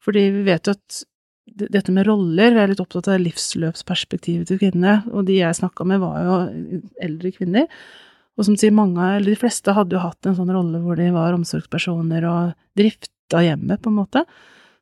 Fordi 0.04 0.24
vi 0.34 0.44
vet 0.46 0.68
jo 0.68 0.76
at 0.76 1.04
dette 1.48 1.92
med 1.94 2.06
roller 2.06 2.54
Vi 2.54 2.62
er 2.62 2.70
litt 2.70 2.82
opptatt 2.82 3.08
av 3.10 3.22
livsløpsperspektivet 3.22 4.50
til 4.50 4.60
kvinnene, 4.60 5.00
og 5.12 5.26
de 5.28 5.40
jeg 5.40 5.58
snakka 5.58 5.86
med, 5.88 6.02
var 6.02 6.20
jo 6.26 6.82
eldre 7.02 7.32
kvinner. 7.34 7.66
Og 8.38 8.46
som 8.46 8.54
sier, 8.58 8.74
mange, 8.74 9.02
eller 9.16 9.32
de 9.32 9.40
fleste 9.40 9.74
hadde 9.74 9.96
jo 9.96 10.04
hatt 10.04 10.28
en 10.28 10.36
sånn 10.38 10.52
rolle 10.54 10.78
hvor 10.84 10.98
de 10.98 11.08
var 11.14 11.34
omsorgspersoner 11.34 12.26
og 12.28 12.52
drifta 12.78 13.42
hjemmet, 13.42 13.82
på 13.82 13.90
en 13.90 13.98
måte. 13.98 14.22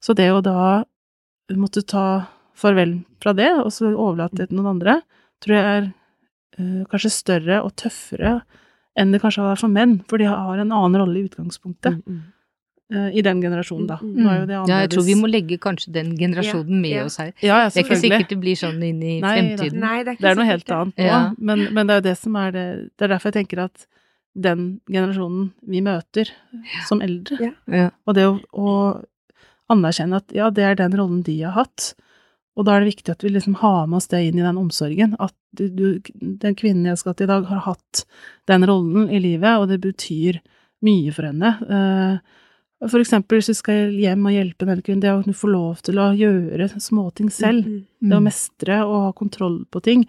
Så 0.05 0.13
det 0.19 0.29
å 0.33 0.43
da 0.45 0.85
måtte 1.57 1.87
ta 1.87 2.07
farvel 2.57 2.99
fra 3.23 3.35
det, 3.37 3.51
og 3.63 3.73
så 3.75 3.93
overlate 3.93 4.43
det 4.43 4.51
til 4.51 4.61
noen 4.61 4.75
andre, 4.77 5.01
tror 5.45 5.57
jeg 5.59 5.73
er 5.73 5.91
uh, 6.61 6.85
kanskje 6.93 7.13
større 7.13 7.61
og 7.65 7.75
tøffere 7.81 8.41
enn 8.97 9.13
det 9.13 9.21
kanskje 9.21 9.45
var 9.45 9.59
for 9.61 9.69
menn, 9.73 9.99
for 10.09 10.21
de 10.21 10.29
har 10.31 10.57
en 10.57 10.73
annen 10.73 10.97
rolle 11.03 11.21
i 11.21 11.27
utgangspunktet, 11.29 11.99
mm, 12.01 12.21
eh, 12.95 13.09
i 13.21 13.25
den 13.25 13.43
generasjonen, 13.45 13.85
da. 13.91 13.99
Mm, 14.01 14.15
Nå 14.17 14.31
er 14.33 14.39
jo 14.39 14.47
det 14.49 14.55
Ja, 14.57 14.79
jeg 14.87 14.91
tror 14.95 15.05
vi 15.05 15.17
må 15.21 15.29
legge 15.29 15.59
kanskje 15.61 15.93
den 15.93 16.15
generasjonen 16.17 16.79
med 16.81 16.95
Ja, 16.95 17.03
ja. 17.03 17.11
oss 17.11 17.19
her. 17.21 17.33
Ja, 17.43 17.59
ja, 17.61 17.67
Det 17.69 17.83
er 17.83 17.85
ikke 17.85 17.99
sikkert 18.01 18.33
det 18.33 18.39
blir 18.41 18.57
sånn 18.57 18.81
inn 18.81 19.03
i 19.03 19.19
Nei 19.21 19.35
fremtiden. 19.35 19.83
Nei, 19.85 19.99
det 20.01 20.09
er 20.09 20.17
ikke 20.17 20.25
Det 20.25 20.31
er 20.31 20.41
noe 20.41 20.49
helt 20.49 20.73
annet 20.79 21.05
Ja. 21.05 21.19
men, 21.37 21.67
men 21.77 21.87
det 21.87 21.93
er 21.93 22.01
jo 22.01 22.07
det 22.09 22.17
som 22.23 22.41
er 22.41 22.57
det 22.57 22.67
Det 22.97 23.05
er 23.05 23.13
derfor 23.13 23.29
jeg 23.29 23.37
tenker 23.43 23.65
at 23.67 23.87
den 24.37 24.81
generasjonen 24.89 25.53
vi 25.65 25.81
møter 25.85 26.33
som 26.89 27.01
eldre, 27.01 27.53
og 28.07 28.15
det 28.17 28.27
å, 28.29 28.35
å 28.53 28.73
anerkjenne 29.73 30.21
at 30.21 30.35
ja, 30.37 30.51
det 30.53 30.65
er 30.65 30.77
den 30.77 30.97
rollen 30.97 31.23
de 31.25 31.39
har 31.43 31.55
hatt, 31.57 31.95
og 32.57 32.65
da 32.65 32.73
er 32.77 32.81
det 32.85 32.95
viktig 32.95 33.13
at 33.13 33.23
vi 33.23 33.29
liksom 33.35 33.55
har 33.61 33.87
med 33.87 33.99
oss 33.99 34.09
det 34.09 34.23
inn 34.31 34.39
i 34.41 34.45
den 34.47 34.57
omsorgen, 34.57 35.15
at 35.21 35.35
du, 35.53 35.69
du, 35.69 36.01
den 36.41 36.55
kvinnen 36.57 36.87
jeg 36.89 36.99
skal 36.99 37.15
til 37.15 37.25
i 37.29 37.33
dag, 37.35 37.45
har 37.51 37.61
hatt 37.67 38.05
den 38.49 38.65
rollen 38.67 39.11
i 39.13 39.21
livet, 39.21 39.59
og 39.61 39.69
det 39.69 39.81
betyr 39.85 40.39
mye 40.87 41.13
for 41.13 41.29
henne. 41.29 41.55
Eh, 41.69 42.19
For 42.89 43.01
eksempel 43.01 43.39
hvis 43.39 43.49
du 43.49 43.55
skal 43.57 43.93
hjem 43.97 44.27
og 44.29 44.35
hjelpe 44.35 44.67
den 44.69 44.83
kvinnen, 44.85 45.01
det 45.01 45.09
å 45.13 45.35
få 45.37 45.49
lov 45.49 45.79
til 45.83 45.97
å 45.97 46.11
gjøre 46.17 46.69
småting 46.81 47.31
selv, 47.33 47.65
Mm, 47.65 48.11
det 48.11 48.17
å 48.19 48.23
mestre 48.23 48.81
og 48.85 48.97
ha 49.07 49.13
kontroll 49.17 49.65
på 49.73 49.81
ting, 49.83 50.03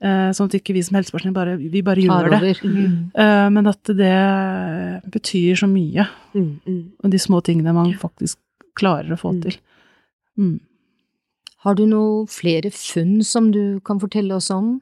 eh, 0.00 0.30
sånn 0.30 0.46
at 0.46 0.54
ikke 0.54 0.72
vi 0.74 0.82
som 0.86 0.94
helsepersonell 1.00 1.34
bare, 1.34 1.56
vi 1.58 1.82
bare 1.82 1.98
gjør 2.06 2.30
det. 2.40 2.60
Mm. 2.62 3.10
Eh, 3.14 3.48
Men 3.50 3.66
at 3.66 3.82
det 3.90 5.10
betyr 5.10 5.54
så 5.58 5.66
mye, 5.70 6.06
mm, 6.34 6.60
mm. 6.66 6.82
og 7.04 7.10
de 7.10 7.18
små 7.18 7.42
tingene 7.42 7.74
man 7.74 7.92
faktisk 7.98 8.38
klarer 8.78 9.10
å 9.14 9.18
få 9.18 9.32
Mm. 9.34 9.42
til. 9.42 9.58
Mm. 10.38 10.60
Har 11.66 11.74
du 11.74 11.82
noen 11.90 12.28
flere 12.30 12.70
funn 12.70 13.16
som 13.26 13.48
du 13.50 13.80
kan 13.86 13.98
fortelle 13.98 14.36
oss 14.38 14.52
om, 14.54 14.76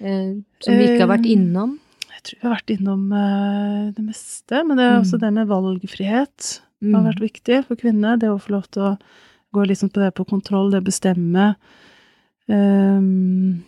eh, 0.00 0.34
som 0.64 0.74
vi 0.74 0.88
ikke 0.88 1.04
har 1.06 1.12
vært 1.16 1.26
Eh, 1.28 1.36
innom? 1.36 1.76
Jeg 2.10 2.22
tror 2.24 2.40
vi 2.40 2.48
har 2.48 2.56
vært 2.56 2.72
innom 2.74 3.12
eh, 3.14 3.92
det 3.94 4.04
meste, 4.04 4.64
men 4.66 4.76
det 4.76 4.84
er 4.88 4.98
også 4.98 5.14
Mm. 5.18 5.20
det 5.22 5.32
med 5.32 5.46
valgfrihet 5.48 6.60
Det 6.80 6.94
har 6.94 7.02
vært 7.12 7.20
viktig 7.22 7.64
for 7.66 7.74
kvinner. 7.76 8.18
Det 8.18 8.28
å 8.30 8.38
få 8.40 8.50
lov 8.50 8.66
til 8.70 8.82
å 8.82 8.98
gå 9.54 9.64
sånn 9.74 9.90
på 9.92 9.98
det 10.02 10.14
på 10.14 10.26
kontroll, 10.26 10.70
det 10.70 10.80
å 10.82 10.86
bestemme. 10.86 11.56
Um, 12.48 13.64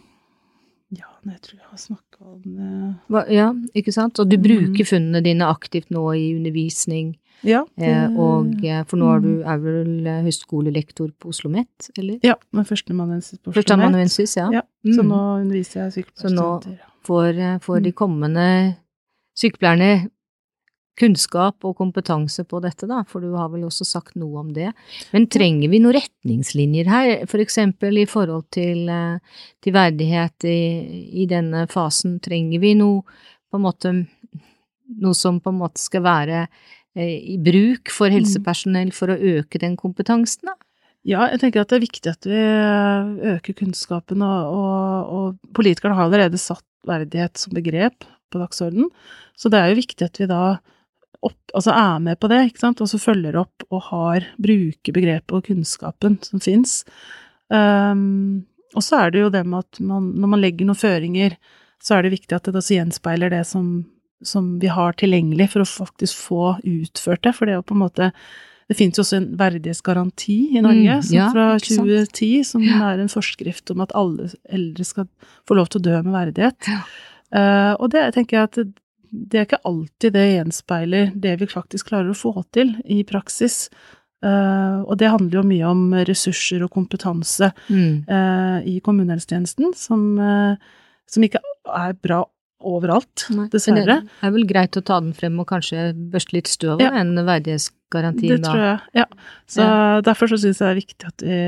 ja, 0.94 1.06
jeg 1.26 1.40
tror 1.42 1.56
jeg 1.58 1.68
har 1.70 1.78
snakka 1.78 2.20
om 2.22 2.42
det 2.42 2.96
Hva- 3.10 3.28
Ja, 3.30 3.52
ikke 3.74 3.92
sant? 3.92 4.18
Og 4.18 4.28
du 4.28 4.36
Mm. 4.38 4.42
bruker 4.42 4.84
funnene 4.86 5.22
dine 5.22 5.42
aktivt 5.42 5.90
nå 5.90 6.10
i 6.16 6.34
undervisning, 6.36 7.16
Ja. 7.42 7.64
eh, 7.78 8.08
og 8.20 8.64
eh, 8.64 8.82
for 8.84 8.96
nå 9.00 9.08
er 9.16 9.20
du 9.24 9.30
er 9.42 9.58
vel 9.62 10.06
eh, 10.06 10.22
høyskolelektor 10.26 11.10
på 11.18 11.28
Oslo 11.32 11.48
Met, 11.50 11.90
eller? 11.98 12.18
Ja, 12.26 12.34
med 12.52 12.66
førsteamanuensis 12.68 13.38
på 13.38 13.48
Oslo 13.48 13.54
Met. 13.54 13.58
Førsteamanuensis, 13.64 14.36
ja. 14.36 14.50
Ja, 14.52 14.62
Mm. 14.84 14.94
Så 14.96 15.02
nå 15.04 15.16
underviser 15.42 15.90
jeg 15.92 16.06
Så 16.16 16.28
nå- 16.32 16.78
får, 17.04 17.36
eh, 17.38 17.58
får 17.58 17.82
de 17.82 17.90
Mm. 17.90 17.94
kommende 17.94 18.76
sykepleierne 19.36 20.08
kunnskap 21.00 21.64
og 21.64 21.76
kompetanse 21.78 22.44
på 22.44 22.60
dette, 22.60 22.86
da, 22.86 23.02
for 23.08 23.20
du 23.20 23.30
har 23.34 23.48
vel 23.48 23.62
også 23.64 23.86
sagt 23.88 24.16
noe 24.16 24.38
om 24.40 24.52
det. 24.52 24.72
Men 25.14 25.26
trenger 25.26 25.70
vi 25.70 25.78
noen 25.80 25.96
retningslinjer 25.96 26.86
her, 26.86 27.26
for 27.26 27.38
eksempel 27.38 27.96
i 28.02 28.04
forhold 28.04 28.44
til, 28.52 28.86
til 29.62 29.72
verdighet 29.72 30.44
i, 30.44 31.22
i 31.22 31.26
denne 31.30 31.66
fasen? 31.72 32.18
Trenger 32.20 32.60
vi 32.60 32.74
noe, 32.74 33.02
på 33.50 33.56
en 33.56 33.62
måte, 33.64 33.94
noe 35.00 35.14
som 35.14 35.40
på 35.40 35.48
en 35.54 35.58
måte 35.62 35.78
skal 35.80 36.02
være 36.02 36.48
i 36.98 37.36
bruk 37.38 37.90
for 37.94 38.10
Mm. 38.10 38.16
helsepersonell 38.18 38.90
for 38.92 39.12
å 39.12 39.18
øke 39.18 39.60
den 39.62 39.76
kompetansen, 39.76 40.50
da? 40.50 40.56
Ja, 41.06 41.28
jeg 41.30 41.40
tenker 41.40 41.62
at 41.62 41.68
det 41.70 41.78
er 41.78 41.86
viktig 41.86 42.10
at 42.10 42.26
vi 42.28 42.36
eh, 42.36 43.36
øker 43.36 43.54
kunnskapen, 43.56 44.20
og, 44.20 44.50
og, 44.52 45.14
og 45.14 45.54
politikerne 45.54 45.94
har 45.96 46.08
allerede 46.08 46.36
satt 46.38 46.64
verdighet 46.86 47.38
som 47.38 47.54
begrep 47.54 48.04
på 48.30 48.38
dagsordenen, 48.42 48.90
så 49.36 49.48
det 49.48 49.60
er 49.60 49.70
jo 49.70 49.80
viktig 49.80 50.04
at 50.04 50.20
vi 50.20 50.26
da 50.26 50.58
opp, 51.22 51.38
altså 51.54 51.72
er 51.76 51.98
med 52.00 52.18
på 52.20 52.28
det, 52.28 52.42
ikke 52.48 52.62
sant, 52.62 52.80
og 52.80 52.88
så 52.88 52.98
følger 53.00 53.36
opp 53.36 53.64
og 53.70 53.82
har, 53.90 54.26
bruker 54.40 54.92
begrepet 54.92 55.34
og 55.36 55.44
kunnskapen 55.44 56.18
som 56.24 56.40
fins. 56.40 56.84
Um, 57.48 58.46
og 58.74 58.84
så 58.86 59.02
er 59.02 59.10
det 59.10 59.20
jo 59.24 59.32
det 59.34 59.42
med 59.44 59.66
at 59.66 59.80
man, 59.84 60.12
når 60.16 60.30
man 60.32 60.40
legger 60.40 60.68
noen 60.68 60.78
føringer, 60.78 61.36
så 61.82 61.96
er 61.96 62.06
det 62.06 62.14
viktig 62.14 62.36
at 62.36 62.44
det 62.48 62.56
også 62.60 62.76
gjenspeiler 62.76 63.32
det 63.32 63.42
som, 63.48 63.84
som 64.26 64.58
vi 64.60 64.70
har 64.72 64.96
tilgjengelig 65.00 65.50
for 65.54 65.64
å 65.64 65.68
faktisk 65.68 66.22
få 66.28 66.44
utført 66.66 67.22
det, 67.24 67.34
for 67.36 67.46
det 67.46 67.54
er 67.54 67.60
jo 67.60 67.68
på 67.70 67.76
en 67.76 67.84
måte 67.86 68.12
det 68.70 68.76
finnes 68.78 68.94
jo 68.94 69.02
også 69.02 69.16
en 69.18 69.30
verdighetsgaranti 69.34 70.34
i 70.54 70.60
Norge 70.62 71.00
Mm, 71.00 71.06
ja, 71.10 71.24
fra 71.34 71.46
2010, 71.58 72.44
som 72.46 72.62
er 72.62 73.00
en 73.02 73.10
forskrift 73.10 73.72
om 73.74 73.80
at 73.82 73.90
alle 73.98 74.28
eldre 74.46 74.86
skal 74.86 75.08
få 75.48 75.56
lov 75.58 75.72
til 75.72 75.80
å 75.80 75.86
dø 75.88 75.96
med 76.04 76.14
verdighet. 76.14 76.68
Eh, 77.34 77.72
og 77.74 77.90
det 77.90 78.04
tenker 78.14 78.36
jeg 78.36 78.46
at 78.46 78.60
det, 78.60 78.68
det 79.10 79.40
er 79.40 79.48
ikke 79.48 79.64
alltid 79.66 80.14
det 80.14 80.26
gjenspeiler 80.28 81.10
det 81.18 81.34
vi 81.40 81.50
faktisk 81.50 81.90
klarer 81.90 82.12
å 82.12 82.18
få 82.18 82.44
til 82.54 82.76
i 82.86 83.02
praksis. 83.02 83.68
Uh, 84.20 84.84
og 84.84 84.98
det 85.00 85.08
handler 85.08 85.38
jo 85.38 85.48
mye 85.48 85.68
om 85.70 85.94
ressurser 86.04 86.60
og 86.62 86.74
kompetanse 86.74 87.50
Mm. 87.72 88.04
uh, 88.04 88.60
i 88.68 88.78
kommunehelsetjenesten, 88.84 89.72
som, 89.74 90.18
uh, 90.20 90.60
som 91.08 91.24
ikke 91.24 91.40
er 91.72 91.94
bra 91.96 92.26
overalt, 92.60 93.26
Nei, 93.32 93.46
dessverre. 93.52 94.00
Det 94.04 94.26
er 94.28 94.32
vel 94.34 94.46
greit 94.46 94.76
å 94.76 94.82
ta 94.84 94.98
den 95.00 95.12
frem 95.16 95.38
og 95.40 95.46
kanskje 95.48 95.90
børste 96.12 96.32
litt 96.36 96.46
støv 96.50 96.74
av 96.76 96.80
Ja. 96.84 96.90
en 97.00 97.14
verdighetsgaranti, 97.16 98.28
da. 98.28 98.36
Det 98.36 98.44
tror 98.44 98.62
jeg, 98.64 98.80
ja. 98.94 99.06
Så 99.48 99.62
derfor 100.04 100.28
så 100.28 100.38
syns 100.38 100.58
jeg 100.60 100.66
det 100.66 100.72
er 100.74 100.80
viktig 100.80 101.06
at 101.08 101.22
vi, 101.24 101.38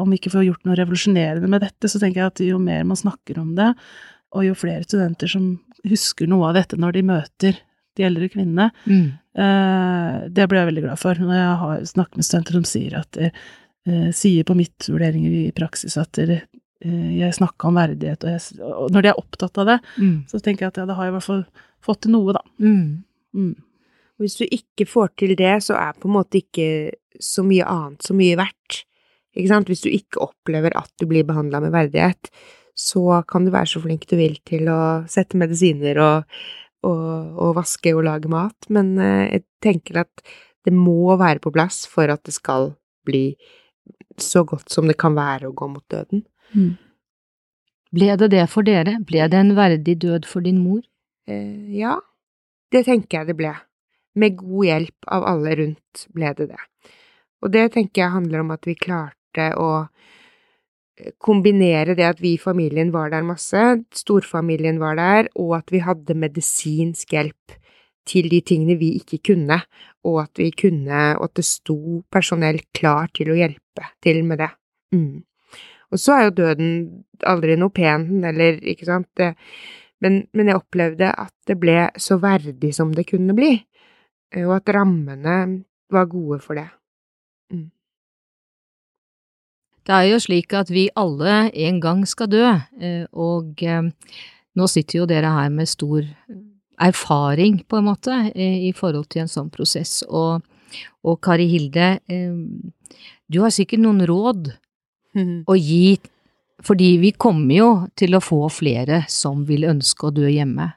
om 0.00 0.10
vi 0.10 0.18
ikke 0.18 0.32
får 0.32 0.46
gjort 0.48 0.64
noe 0.64 0.76
revolusjonerende 0.80 1.48
med 1.48 1.60
dette, 1.60 1.88
så 1.92 2.00
tenker 2.00 2.22
jeg 2.22 2.26
at 2.32 2.40
jo 2.46 2.58
mer 2.58 2.84
man 2.84 2.96
snakker 2.96 3.38
om 3.38 3.54
det, 3.54 3.74
og 4.32 4.44
jo 4.46 4.54
flere 4.54 4.82
studenter 4.84 5.28
som 5.28 5.60
husker 5.84 6.26
noe 6.30 6.48
av 6.48 6.54
dette 6.54 6.78
når 6.80 6.92
de 6.92 7.02
møter 7.02 7.58
de 7.96 8.04
eldre 8.08 8.28
kvinnene, 8.32 8.70
Mm. 8.88 9.18
eh, 9.36 10.28
det 10.28 10.48
blir 10.48 10.62
jeg 10.64 10.68
veldig 10.72 10.84
glad 10.86 10.98
for. 10.98 11.14
Når 11.14 11.34
jeg 11.36 11.58
har 11.62 11.80
snakket 11.90 12.16
med 12.16 12.24
studenter 12.24 12.52
som 12.52 12.64
sier 12.64 12.98
at 12.98 13.10
de 13.12 13.30
eh, 13.84 14.10
sier 14.14 14.44
på 14.44 14.54
mitt 14.56 14.78
vurderinger 14.88 15.48
i 15.48 15.52
praksis 15.52 15.96
at 16.00 16.12
dere, 16.12 16.42
eh, 16.42 16.51
jeg 16.82 17.34
snakka 17.38 17.68
om 17.68 17.76
verdighet, 17.78 18.24
og, 18.24 18.30
jeg, 18.34 18.62
og 18.66 18.94
når 18.94 19.02
de 19.04 19.10
er 19.12 19.20
opptatt 19.20 19.58
av 19.62 19.68
det, 19.70 19.78
Mm. 19.98 20.16
så 20.28 20.40
tenker 20.42 20.66
jeg 20.66 20.72
at 20.72 20.80
ja, 20.82 20.86
da 20.86 20.94
har 20.98 21.06
jeg 21.06 21.12
i 21.12 21.16
hvert 21.18 21.28
fall 21.28 21.44
fått 21.82 22.00
til 22.02 22.14
noe, 22.14 22.32
da. 22.36 22.42
Mm. 22.58 23.04
Mm. 23.34 23.52
Hvis 24.22 24.36
du 24.38 24.44
ikke 24.46 24.86
får 24.86 25.12
til 25.18 25.36
det, 25.38 25.54
så 25.64 25.74
er 25.78 25.94
på 25.98 26.08
en 26.10 26.16
måte 26.16 26.40
ikke 26.42 26.92
så 27.22 27.44
mye 27.46 27.66
annet 27.66 28.02
så 28.02 28.14
mye 28.14 28.36
verdt. 28.38 28.82
Ikke 29.34 29.48
sant? 29.48 29.70
Hvis 29.70 29.82
du 29.84 29.88
ikke 29.90 30.20
opplever 30.22 30.74
at 30.76 30.90
du 31.00 31.06
blir 31.08 31.24
behandla 31.24 31.60
med 31.64 31.72
verdighet, 31.72 32.30
så 32.74 33.22
kan 33.28 33.44
du 33.46 33.52
være 33.52 33.68
så 33.72 33.82
flink 33.82 34.06
du 34.10 34.16
vil 34.16 34.36
til 34.48 34.68
å 34.72 35.04
sette 35.10 35.38
medisiner 35.40 35.98
og, 36.02 36.36
og, 36.88 37.02
og 37.40 37.56
vaske 37.58 37.92
og 37.94 38.04
lage 38.08 38.30
mat, 38.32 38.68
men 38.72 38.94
eh, 38.98 39.28
jeg 39.38 39.44
tenker 39.64 40.02
at 40.04 40.22
det 40.64 40.72
må 40.72 41.16
være 41.18 41.42
på 41.42 41.52
plass 41.52 41.82
for 41.90 42.08
at 42.12 42.22
det 42.24 42.34
skal 42.36 42.72
bli 43.06 43.34
så 44.20 44.44
godt 44.46 44.70
som 44.70 44.86
det 44.86 44.96
kan 45.00 45.16
være 45.16 45.48
å 45.50 45.56
gå 45.56 45.68
mot 45.72 45.84
døden. 45.90 46.22
Mm. 46.54 46.72
Ble 47.92 48.16
det 48.20 48.30
det 48.32 48.46
for 48.48 48.64
dere? 48.64 48.96
Ble 49.04 49.28
det 49.28 49.38
en 49.38 49.54
verdig 49.56 49.98
død 50.00 50.28
for 50.28 50.44
din 50.44 50.62
mor? 50.64 50.80
Eh, 51.28 51.76
ja, 51.76 51.98
det 52.72 52.86
tenker 52.88 53.20
jeg 53.20 53.32
det 53.32 53.38
ble. 53.38 53.52
Med 54.16 54.36
god 54.40 54.68
hjelp 54.68 55.08
av 55.12 55.26
alle 55.28 55.56
rundt 55.60 56.06
ble 56.16 56.32
det 56.38 56.48
det. 56.52 56.62
Og 57.42 57.52
det 57.52 57.66
tenker 57.74 58.04
jeg 58.04 58.14
handler 58.14 58.44
om 58.44 58.52
at 58.54 58.68
vi 58.68 58.76
klarte 58.78 59.48
å 59.60 59.70
eh, 59.82 61.12
kombinere 61.20 61.96
det 61.98 62.06
at 62.08 62.22
vi 62.22 62.36
i 62.36 62.40
familien 62.40 62.92
var 62.94 63.12
der 63.12 63.26
masse, 63.26 63.82
storfamilien 63.96 64.80
var 64.80 64.96
der, 65.00 65.28
og 65.36 65.58
at 65.60 65.74
vi 65.74 65.82
hadde 65.84 66.16
medisinsk 66.16 67.12
hjelp 67.16 67.58
til 68.08 68.28
de 68.32 68.40
tingene 68.42 68.78
vi 68.80 68.94
ikke 68.98 69.20
kunne, 69.32 69.60
og 70.08 70.22
at 70.24 70.40
vi 70.40 70.50
kunne, 70.50 71.02
og 71.18 71.28
at 71.28 71.36
det 71.38 71.46
sto 71.46 72.02
personell 72.10 72.58
klar 72.74 73.12
til 73.14 73.30
å 73.30 73.38
hjelpe 73.38 73.92
til 74.02 74.24
med 74.26 74.42
det. 74.42 74.50
Mm. 74.96 75.22
Og 75.92 76.00
så 76.00 76.16
er 76.16 76.26
jo 76.26 76.36
døden 76.40 76.70
aldri 77.28 77.56
noe 77.60 77.72
pen, 77.74 78.24
eller, 78.24 78.58
ikke 78.64 78.88
sant, 78.88 79.08
det, 79.20 79.34
men, 80.02 80.22
men 80.32 80.48
jeg 80.48 80.58
opplevde 80.58 81.12
at 81.12 81.34
det 81.46 81.58
ble 81.60 81.90
så 82.00 82.18
verdig 82.22 82.72
som 82.74 82.94
det 82.96 83.06
kunne 83.10 83.36
bli. 83.36 83.54
eh, 84.32 84.46
og 84.46 84.56
at 84.60 84.72
rammene 84.74 85.42
var 85.92 86.08
gode 86.08 86.40
for 86.40 86.56
det. 86.56 86.70
Det 89.82 89.94
er 89.96 90.06
jo 90.12 90.20
slik 90.22 90.52
at 90.54 90.70
vi 90.70 90.86
alle 90.98 91.48
en 91.66 91.80
gang 91.82 92.04
skal 92.06 92.30
dø, 92.30 92.46
eh, 92.78 93.04
og 93.12 93.62
eh, 93.66 93.88
nå 94.54 94.68
sitter 94.70 95.00
jo 95.00 95.06
dere 95.10 95.32
her 95.34 95.50
med 95.50 95.70
stor 95.70 96.06
erfaring, 96.82 97.62
på 97.66 97.80
en 97.80 97.88
måte, 97.88 98.14
eh, 98.30 98.68
i 98.68 98.72
forhold 98.76 99.08
til 99.10 99.24
en 99.24 99.32
sånn 99.32 99.50
prosess, 99.50 100.04
og, 100.06 100.46
og 101.02 101.18
Kari 101.22 101.48
Hilde, 101.50 101.96
du 103.28 103.40
har 103.42 103.52
sikkert 103.52 103.82
noen 103.82 104.06
råd 104.08 104.52
å 105.46 105.56
gi, 105.58 105.98
fordi 106.62 106.96
vi 107.02 107.12
kommer 107.12 107.54
jo 107.56 107.70
til 107.98 108.16
å 108.16 108.22
få 108.22 108.46
flere 108.52 109.02
som 109.10 109.44
vil 109.48 109.66
ønske 109.68 110.08
å 110.08 110.14
dø 110.14 110.28
hjemme. 110.30 110.70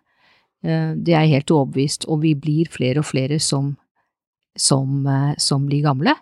Det 0.66 1.14
er 1.14 1.30
helt 1.30 1.52
overbevist, 1.54 2.08
og 2.10 2.24
vi 2.24 2.34
blir 2.34 2.72
flere 2.74 3.04
og 3.04 3.06
flere 3.06 3.38
som, 3.44 3.76
som, 4.58 5.06
som 5.38 5.68
blir 5.70 5.86
gamle. 5.86 6.16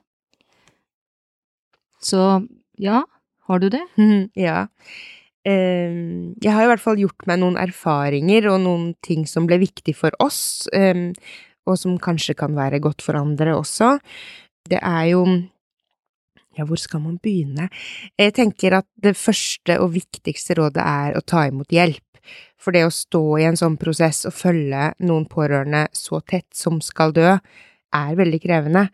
Så 2.04 2.20
ja, 2.82 3.06
har 3.48 3.60
du 3.64 3.70
det? 3.72 3.84
ja. 4.48 4.68
Um, 5.44 6.36
jeg 6.40 6.54
har 6.56 6.64
i 6.64 6.70
hvert 6.72 6.84
fall 6.84 7.02
gjort 7.02 7.26
meg 7.28 7.42
noen 7.42 7.58
erfaringer 7.60 8.46
og 8.54 8.62
noen 8.64 8.86
ting 9.04 9.26
som 9.28 9.48
ble 9.50 9.58
viktig 9.60 9.96
for 10.00 10.16
oss, 10.24 10.70
um, 10.72 11.10
og 11.68 11.80
som 11.80 11.98
kanskje 12.00 12.36
kan 12.40 12.56
være 12.56 12.80
godt 12.84 13.04
for 13.04 13.20
andre 13.20 13.58
også. 13.58 13.98
Det 14.72 14.80
er 14.80 15.10
jo 15.12 15.26
ja, 16.58 16.66
hvor 16.70 16.80
skal 16.80 17.04
man 17.04 17.20
begynne? 17.24 17.70
Jeg 18.20 18.36
tenker 18.38 18.80
at 18.80 18.88
det 18.96 19.16
første 19.18 19.80
og 19.82 19.94
viktigste 19.96 20.58
rådet 20.60 20.84
er 20.84 21.18
å 21.18 21.26
ta 21.26 21.48
imot 21.50 21.74
hjelp. 21.74 22.04
For 22.62 22.76
det 22.76 22.86
å 22.88 22.94
stå 22.94 23.24
i 23.42 23.48
en 23.50 23.60
sånn 23.60 23.76
prosess 23.80 24.24
og 24.30 24.36
følge 24.38 24.94
noen 25.04 25.26
pårørende 25.30 25.88
så 25.98 26.22
tett 26.24 26.48
som 26.56 26.80
skal 26.84 27.12
dø, 27.16 27.36
er 27.94 28.18
veldig 28.18 28.40
krevende. 28.42 28.88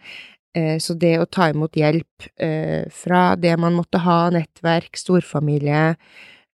Eh, 0.58 0.78
så 0.82 0.96
det 0.98 1.14
å 1.22 1.28
ta 1.30 1.50
imot 1.52 1.78
hjelp 1.78 2.26
eh, 2.42 2.88
fra 2.94 3.36
det 3.38 3.54
man 3.62 3.78
måtte 3.78 4.02
ha, 4.02 4.32
nettverk, 4.34 4.98
storfamilie, 4.98 5.94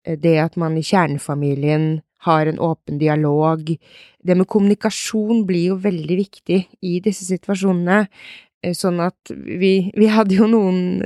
eh, 0.07 0.17
det 0.19 0.39
at 0.41 0.57
man 0.61 0.79
i 0.81 0.87
kjernefamilien 0.87 2.01
har 2.25 2.47
en 2.47 2.61
åpen 2.63 3.01
dialog, 3.03 3.75
det 4.23 4.37
med 4.39 4.49
kommunikasjon 4.49 5.43
blir 5.47 5.73
jo 5.73 5.81
veldig 5.83 6.19
viktig 6.23 6.61
i 6.87 6.99
disse 7.05 7.27
situasjonene. 7.27 8.07
Sånn 8.63 9.01
at 9.03 9.33
vi, 9.35 9.91
vi 9.99 10.07
hadde 10.07 10.37
jo 10.37 10.47
noen 10.47 11.01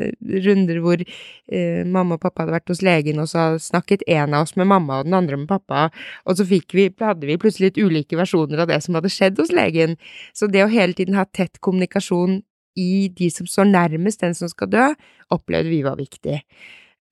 runder 0.44 0.80
hvor 0.84 1.00
eh, 1.00 1.86
mamma 1.88 2.18
og 2.18 2.20
pappa 2.20 2.44
hadde 2.44 2.52
vært 2.52 2.72
hos 2.74 2.82
legen, 2.84 3.22
og 3.22 3.30
så 3.30 3.46
snakket 3.62 4.04
en 4.12 4.36
av 4.36 4.44
oss 4.44 4.58
med 4.60 4.68
mamma 4.68 5.00
og 5.00 5.08
den 5.08 5.16
andre 5.16 5.38
med 5.40 5.48
pappa, 5.48 5.86
og 6.28 6.36
så 6.36 6.44
vi, 6.44 6.60
hadde 7.00 7.30
vi 7.30 7.38
plutselig 7.40 7.70
litt 7.70 7.80
ulike 7.80 8.18
versjoner 8.20 8.60
av 8.60 8.68
det 8.68 8.82
som 8.84 8.98
hadde 8.98 9.12
skjedd 9.14 9.40
hos 9.40 9.54
legen. 9.56 9.96
Så 10.36 10.50
det 10.52 10.66
å 10.66 10.72
hele 10.72 10.96
tiden 10.98 11.16
ha 11.16 11.24
tett 11.24 11.56
kommunikasjon 11.64 12.42
i 12.76 13.08
de 13.16 13.30
som 13.32 13.48
står 13.48 13.70
nærmest 13.72 14.20
den 14.20 14.36
som 14.36 14.52
skal 14.52 14.68
dø, 14.72 14.90
opplevde 15.32 15.72
vi 15.72 15.80
var 15.86 15.96
viktig. 15.96 16.42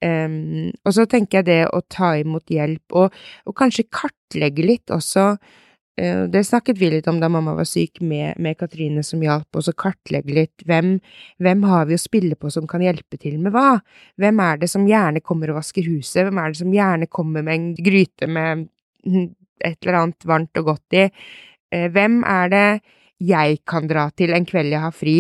Um, 0.05 0.68
og 0.84 0.92
så 0.92 1.07
tenker 1.09 1.40
jeg 1.40 1.49
det 1.49 1.61
å 1.72 1.80
ta 1.88 2.12
imot 2.20 2.53
hjelp, 2.53 2.84
og, 2.92 3.14
og 3.49 3.57
kanskje 3.57 3.88
kartlegge 3.88 4.66
litt 4.66 4.92
også 4.92 5.38
Det 5.95 6.40
snakket 6.42 6.78
vi 6.80 6.88
litt 6.90 7.07
om 7.07 7.20
da 7.22 7.28
mamma 7.30 7.53
var 7.55 7.66
syk, 7.70 8.01
med, 8.03 8.34
med 8.42 8.57
Katrine 8.59 9.05
som 9.07 9.20
hjalp, 9.22 9.47
oss 9.55 9.68
å 9.70 9.76
kartlegge 9.78 10.34
litt 10.34 10.64
hvem, 10.66 10.97
hvem 11.38 11.62
har 11.70 11.84
vi 11.86 11.95
å 11.95 12.03
spille 12.03 12.34
på 12.34 12.51
som 12.51 12.66
kan 12.66 12.82
hjelpe 12.82 13.14
til 13.22 13.36
med 13.38 13.55
hva? 13.55 13.76
Hvem 14.18 14.42
er 14.42 14.59
det 14.59 14.70
som 14.72 14.88
gjerne 14.90 15.22
kommer 15.22 15.53
og 15.53 15.61
vasker 15.61 15.86
huset? 15.86 16.24
Hvem 16.26 16.40
er 16.42 16.51
det 16.51 16.59
som 16.64 16.74
gjerne 16.74 17.07
kommer 17.07 17.47
med 17.47 17.55
en 17.55 17.68
gryte 17.78 18.26
med 18.26 18.66
et 19.07 19.78
eller 19.84 20.01
annet 20.01 20.26
varmt 20.26 20.59
og 20.59 20.72
godt 20.72 20.99
i? 20.99 21.07
Uh, 21.70 21.86
hvem 21.95 22.24
er 22.26 22.51
det 22.51 22.66
jeg 23.22 23.62
kan 23.70 23.86
dra 23.86 24.09
til 24.18 24.34
en 24.34 24.51
kveld 24.51 24.74
jeg 24.74 24.82
har 24.82 24.95
fri, 24.95 25.18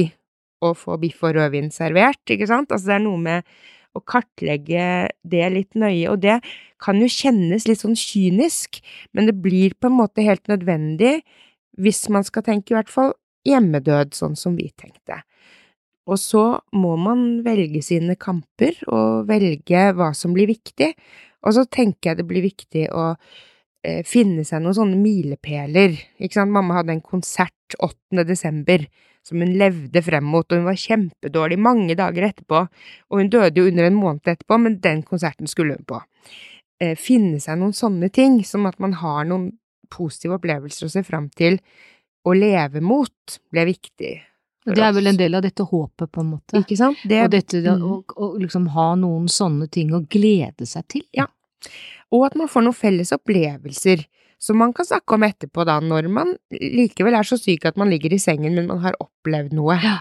og 0.64 0.74
få 0.80 0.98
biff 0.98 1.22
og 1.22 1.36
rødvin 1.36 1.70
servert, 1.70 2.22
ikke 2.30 2.48
sant? 2.50 2.72
Altså 2.72 2.90
det 2.90 2.98
er 2.98 3.06
noe 3.06 3.20
med 3.20 3.54
å 3.94 4.02
kartlegge 4.02 4.86
det 5.22 5.44
litt 5.54 5.78
nøye, 5.78 6.08
og 6.10 6.22
det 6.24 6.40
kan 6.82 6.98
jo 7.00 7.10
kjennes 7.10 7.68
litt 7.68 7.82
sånn 7.82 7.96
kynisk, 7.98 8.80
men 9.14 9.30
det 9.30 9.36
blir 9.42 9.76
på 9.78 9.90
en 9.90 9.98
måte 10.00 10.24
helt 10.26 10.46
nødvendig 10.50 11.20
hvis 11.80 12.04
man 12.12 12.26
skal 12.26 12.44
tenke 12.46 12.74
i 12.74 12.78
hvert 12.78 12.92
fall 12.92 13.14
hjemmedød, 13.46 14.14
sånn 14.16 14.36
som 14.38 14.56
vi 14.58 14.70
tenkte. 14.76 15.22
Og 16.04 16.20
så 16.20 16.44
må 16.76 16.94
man 17.00 17.40
velge 17.44 17.80
sine 17.84 18.16
kamper 18.20 18.76
og 18.92 19.28
velge 19.30 19.88
hva 19.96 20.12
som 20.16 20.34
blir 20.36 20.50
viktig, 20.50 20.92
og 21.44 21.56
så 21.56 21.64
tenker 21.68 22.10
jeg 22.10 22.20
det 22.20 22.28
blir 22.28 22.44
viktig 22.44 22.86
å 22.92 23.06
eh, 23.14 24.02
finne 24.08 24.44
seg 24.44 24.64
noen 24.64 24.76
sånne 24.76 25.00
milepæler, 25.00 25.96
ikke 26.18 26.40
sant, 26.40 26.52
mamma 26.52 26.80
hadde 26.80 26.96
en 26.96 27.04
konsert 27.04 27.53
8. 27.78 28.24
desember, 28.28 28.86
som 29.24 29.40
hun 29.40 29.54
levde 29.58 30.02
frem 30.04 30.26
mot, 30.28 30.46
og 30.50 30.60
hun 30.60 30.68
var 30.68 30.80
kjempedårlig 30.80 31.58
mange 31.60 31.96
dager 31.98 32.28
etterpå, 32.28 32.64
og 33.10 33.20
hun 33.20 33.32
døde 33.32 33.60
jo 33.60 33.70
under 33.70 33.88
en 33.88 33.98
måned 33.98 34.34
etterpå, 34.34 34.58
men 34.60 34.78
den 34.84 35.02
konserten 35.06 35.50
skulle 35.50 35.78
hun 35.78 35.88
på. 35.88 36.00
Eh, 36.82 36.94
finne 36.98 37.40
seg 37.40 37.60
noen 37.60 37.74
sånne 37.76 38.10
ting, 38.12 38.42
som 38.44 38.66
at 38.70 38.80
man 38.82 38.96
har 39.00 39.24
noen 39.28 39.52
positive 39.92 40.38
opplevelser 40.38 40.88
å 40.88 40.92
se 40.92 41.04
fram 41.06 41.28
til 41.36 41.58
å 42.24 42.34
leve 42.36 42.80
mot, 42.84 43.38
ble 43.52 43.68
viktig. 43.68 44.14
Det 44.64 44.80
er 44.80 44.94
vel 44.96 45.10
en 45.10 45.18
del 45.18 45.36
av 45.36 45.42
dette 45.44 45.64
håpet, 45.68 46.08
på 46.08 46.22
en 46.22 46.30
måte. 46.32 46.56
Ikke 46.56 46.76
sant? 46.80 47.00
Det, 47.04 47.20
og 47.26 47.32
dette 47.34 47.60
mm. 47.60 47.82
å, 47.84 47.98
å, 48.16 48.28
liksom 48.40 48.70
ha 48.72 48.94
noen 48.96 49.28
sånne 49.28 49.68
ting 49.72 49.92
å 49.92 50.00
glede 50.08 50.64
seg 50.68 50.86
til. 50.88 51.04
Ja. 51.16 51.28
Og 52.14 52.24
at 52.28 52.36
man 52.38 52.48
får 52.48 52.64
noen 52.64 52.76
felles 52.76 53.12
opplevelser 53.12 54.06
som 54.44 54.58
man 54.60 54.74
kan 54.76 54.86
snakke 54.88 55.16
om 55.16 55.24
etterpå, 55.24 55.64
da, 55.64 55.78
når 55.80 56.08
man 56.12 56.34
likevel 56.52 57.16
er 57.16 57.26
så 57.26 57.38
syk 57.40 57.64
at 57.68 57.78
man 57.80 57.92
ligger 57.92 58.12
i 58.12 58.20
sengen, 58.20 58.56
men 58.56 58.68
man 58.68 58.82
har 58.84 58.98
opplevd 59.00 59.54
noe. 59.56 59.78
Ja. 59.80 60.00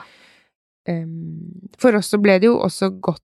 Um, 0.89 1.69
for 1.79 1.95
oss 1.95 2.11
så 2.11 2.19
ble 2.19 2.41
det 2.43 2.49
jo 2.49 2.57
også 2.59 2.89
godt 2.99 3.23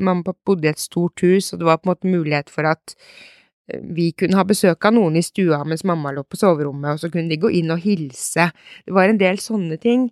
Man 0.00 0.22
bodde 0.24 0.66
i 0.66 0.70
et 0.70 0.80
stort 0.80 1.22
hus, 1.24 1.54
og 1.54 1.60
det 1.60 1.66
var 1.68 1.78
på 1.80 1.88
en 1.88 1.90
måte 1.94 2.10
mulighet 2.12 2.50
for 2.52 2.68
at 2.68 2.92
eh, 3.72 3.80
vi 3.96 4.10
kunne 4.12 4.36
ha 4.36 4.44
besøk 4.44 4.84
av 4.84 4.92
noen 4.92 5.16
i 5.16 5.22
stua 5.24 5.62
mens 5.64 5.86
mamma 5.88 6.12
lå 6.12 6.20
på 6.28 6.36
soverommet, 6.36 6.90
og 6.92 7.00
så 7.00 7.08
kunne 7.08 7.32
de 7.32 7.38
gå 7.40 7.48
inn 7.56 7.72
og 7.72 7.80
hilse. 7.80 8.50
Det 8.84 8.92
var 8.92 9.08
en 9.08 9.20
del 9.22 9.40
sånne 9.40 9.80
ting. 9.80 10.10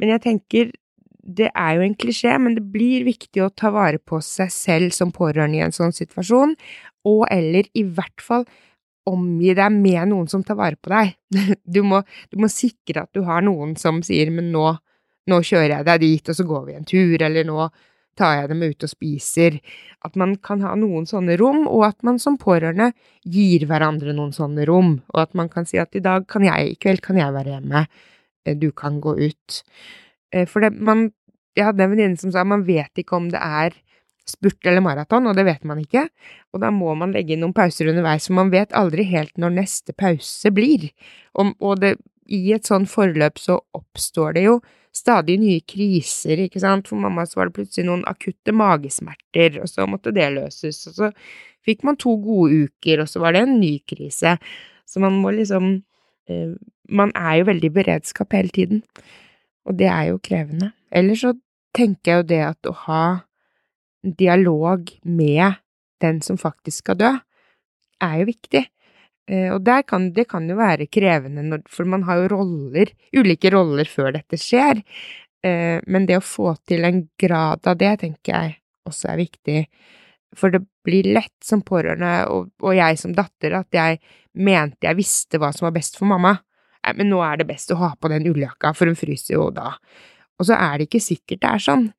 Men 0.00 0.14
jeg 0.14 0.24
tenker 0.24 0.72
det 1.20 1.50
er 1.52 1.76
jo 1.76 1.84
en 1.84 1.98
klisjé, 2.00 2.32
men 2.40 2.56
det 2.56 2.64
blir 2.72 3.04
viktig 3.04 3.44
å 3.44 3.52
ta 3.52 3.68
vare 3.74 4.00
på 4.00 4.22
seg 4.24 4.48
selv 4.54 4.96
som 4.96 5.12
pårørende 5.12 5.60
i 5.60 5.64
en 5.66 5.76
sånn 5.76 5.92
situasjon, 5.92 6.56
og 7.04 7.22
eller 7.28 7.68
i 7.76 7.84
hvert 7.84 8.24
fall 8.24 8.48
omgi 9.10 9.54
deg 9.56 9.74
med 9.74 10.10
noen 10.12 10.28
som 10.30 10.44
tar 10.46 10.58
vare 10.58 10.78
på 10.80 10.92
deg. 10.92 11.16
Du 11.64 11.82
må, 11.86 12.02
du 12.30 12.40
må 12.42 12.50
sikre 12.50 13.04
at 13.04 13.14
du 13.14 13.22
har 13.26 13.44
noen 13.46 13.76
som 13.78 14.00
sier 14.06 14.32
men 14.34 14.50
nå, 14.54 14.66
nå 15.30 15.38
kjører 15.46 15.78
jeg 15.78 15.88
deg 15.88 16.02
dit, 16.02 16.30
og 16.32 16.36
så 16.36 16.46
går 16.48 16.66
vi 16.66 16.76
en 16.78 16.88
tur, 16.88 17.22
eller 17.22 17.46
nå 17.46 17.68
tar 18.18 18.36
jeg 18.40 18.50
dem 18.50 18.64
ut 18.66 18.86
og 18.86 18.90
spiser. 18.90 19.58
At 20.04 20.16
man 20.18 20.34
kan 20.44 20.64
ha 20.64 20.74
noen 20.78 21.06
sånne 21.08 21.36
rom, 21.40 21.66
og 21.68 21.86
at 21.90 22.00
man 22.06 22.20
som 22.22 22.38
pårørende 22.40 22.90
gir 23.22 23.66
hverandre 23.68 24.14
noen 24.16 24.34
sånne 24.36 24.66
rom, 24.68 24.98
og 25.12 25.22
at 25.24 25.36
man 25.38 25.50
kan 25.52 25.68
si 25.68 25.80
at 25.80 25.96
i 25.96 26.04
dag 26.04 26.26
kan 26.30 26.44
jeg, 26.46 26.72
i 26.72 26.78
kveld 26.80 27.04
kan 27.04 27.20
jeg 27.20 27.36
være 27.36 27.56
hjemme, 27.56 27.86
eh, 28.46 28.56
du 28.56 28.70
kan 28.76 29.00
gå 29.04 29.16
ut. 29.20 29.60
Eh, 30.32 30.46
for 30.48 30.64
det, 30.64 30.74
man, 30.76 31.08
jeg 31.56 31.68
hadde 31.70 31.86
en 31.86 31.94
venninne 31.94 32.20
som 32.20 32.32
sa 32.34 32.44
man 32.46 32.66
vet 32.68 33.02
ikke 33.02 33.18
om 33.18 33.30
det 33.32 33.40
er 33.40 33.76
spurt 34.30 34.66
eller 34.66 34.84
maraton, 34.84 35.28
og 35.30 35.36
det 35.38 35.46
vet 35.48 35.66
man 35.68 35.80
ikke, 35.82 36.06
og 36.54 36.62
da 36.62 36.70
må 36.74 36.94
man 36.98 37.14
legge 37.14 37.34
inn 37.34 37.42
noen 37.44 37.56
pauser 37.56 37.90
underveis, 37.90 38.28
for 38.28 38.38
man 38.38 38.52
vet 38.54 38.74
aldri 38.76 39.06
helt 39.10 39.36
når 39.40 39.56
neste 39.58 39.94
pause 39.98 40.52
blir, 40.54 40.88
og, 41.34 41.54
og 41.58 41.82
det, 41.82 41.96
i 42.30 42.52
et 42.54 42.68
sånn 42.68 42.86
forløp 42.90 43.40
så 43.42 43.58
oppstår 43.76 44.38
det 44.38 44.46
jo 44.46 44.60
stadig 44.94 45.36
nye 45.38 45.62
kriser, 45.66 46.44
ikke 46.46 46.62
sant, 46.62 46.88
for 46.90 46.98
mamma 46.98 47.26
så 47.26 47.40
var 47.40 47.50
det 47.50 47.58
plutselig 47.60 47.86
noen 47.86 48.02
akutte 48.10 48.54
magesmerter, 48.54 49.60
og 49.62 49.70
så 49.70 49.86
måtte 49.90 50.14
det 50.14 50.26
løses, 50.34 50.82
og 50.90 50.96
så 50.96 51.10
fikk 51.66 51.84
man 51.86 51.98
to 52.00 52.16
gode 52.22 52.66
uker, 52.66 53.02
og 53.02 53.10
så 53.10 53.22
var 53.22 53.36
det 53.36 53.44
en 53.46 53.58
ny 53.60 53.76
krise, 53.88 54.36
så 54.90 55.02
man 55.02 55.18
må 55.22 55.34
liksom 55.36 55.72
eh, 56.30 56.52
Man 56.90 57.12
er 57.14 57.36
jo 57.38 57.44
veldig 57.46 57.68
i 57.70 57.74
beredskap 57.76 58.32
hele 58.34 58.50
tiden, 58.50 58.80
og 59.62 59.76
det 59.78 59.86
er 59.86 60.08
jo 60.08 60.16
krevende. 60.18 60.72
Ellers 60.90 61.20
så 61.22 61.36
tenker 61.70 62.10
jeg 62.10 62.18
jo 62.18 62.24
det 62.32 62.40
at 62.42 62.66
å 62.66 62.72
ha 62.88 63.04
dialog 64.02 64.90
med 65.02 65.60
den 66.00 66.20
som 66.24 66.38
faktisk 66.40 66.84
skal 66.84 66.98
dø, 67.00 67.14
er 68.00 68.20
jo 68.22 68.28
viktig. 68.30 68.64
Eh, 69.30 69.48
og 69.54 69.68
kan, 69.86 70.10
det 70.16 70.26
kan 70.30 70.48
jo 70.48 70.56
være 70.58 70.88
krevende, 70.90 71.60
for 71.68 71.88
man 71.88 72.04
har 72.08 72.22
jo 72.22 72.30
roller, 72.34 72.92
ulike 73.16 73.52
roller 73.52 73.88
før 73.88 74.14
dette 74.16 74.40
skjer. 74.40 74.82
Eh, 75.44 75.78
men 75.86 76.08
det 76.08 76.18
å 76.18 76.24
få 76.24 76.54
til 76.68 76.84
en 76.88 77.04
grad 77.20 77.66
av 77.68 77.78
det, 77.80 77.98
tenker 78.02 78.34
jeg 78.34 78.56
også 78.88 79.12
er 79.12 79.20
viktig. 79.20 79.58
For 80.36 80.52
det 80.54 80.64
blir 80.86 81.10
lett 81.14 81.36
som 81.44 81.62
pårørende, 81.66 82.14
og, 82.32 82.50
og 82.62 82.76
jeg 82.76 82.98
som 83.00 83.14
datter, 83.14 83.58
at 83.60 83.74
jeg 83.74 84.00
mente 84.40 84.86
jeg 84.86 84.98
visste 84.98 85.40
hva 85.42 85.50
som 85.54 85.68
var 85.68 85.76
best 85.76 85.98
for 85.98 86.08
mamma. 86.10 86.36
Nei, 86.80 86.94
men 86.96 87.10
nå 87.12 87.20
er 87.24 87.40
det 87.40 87.48
best 87.50 87.72
å 87.74 87.80
ha 87.82 87.92
på 88.00 88.08
den 88.12 88.28
ulljakka, 88.30 88.72
for 88.76 88.88
hun 88.88 88.98
fryser 88.98 89.36
jo 89.36 89.50
da. 89.54 89.74
Og 90.40 90.48
så 90.48 90.56
er 90.56 90.78
det 90.78 90.88
ikke 90.88 91.02
sikkert 91.04 91.42
det 91.42 91.50
er 91.50 91.64
sånn. 91.66 91.90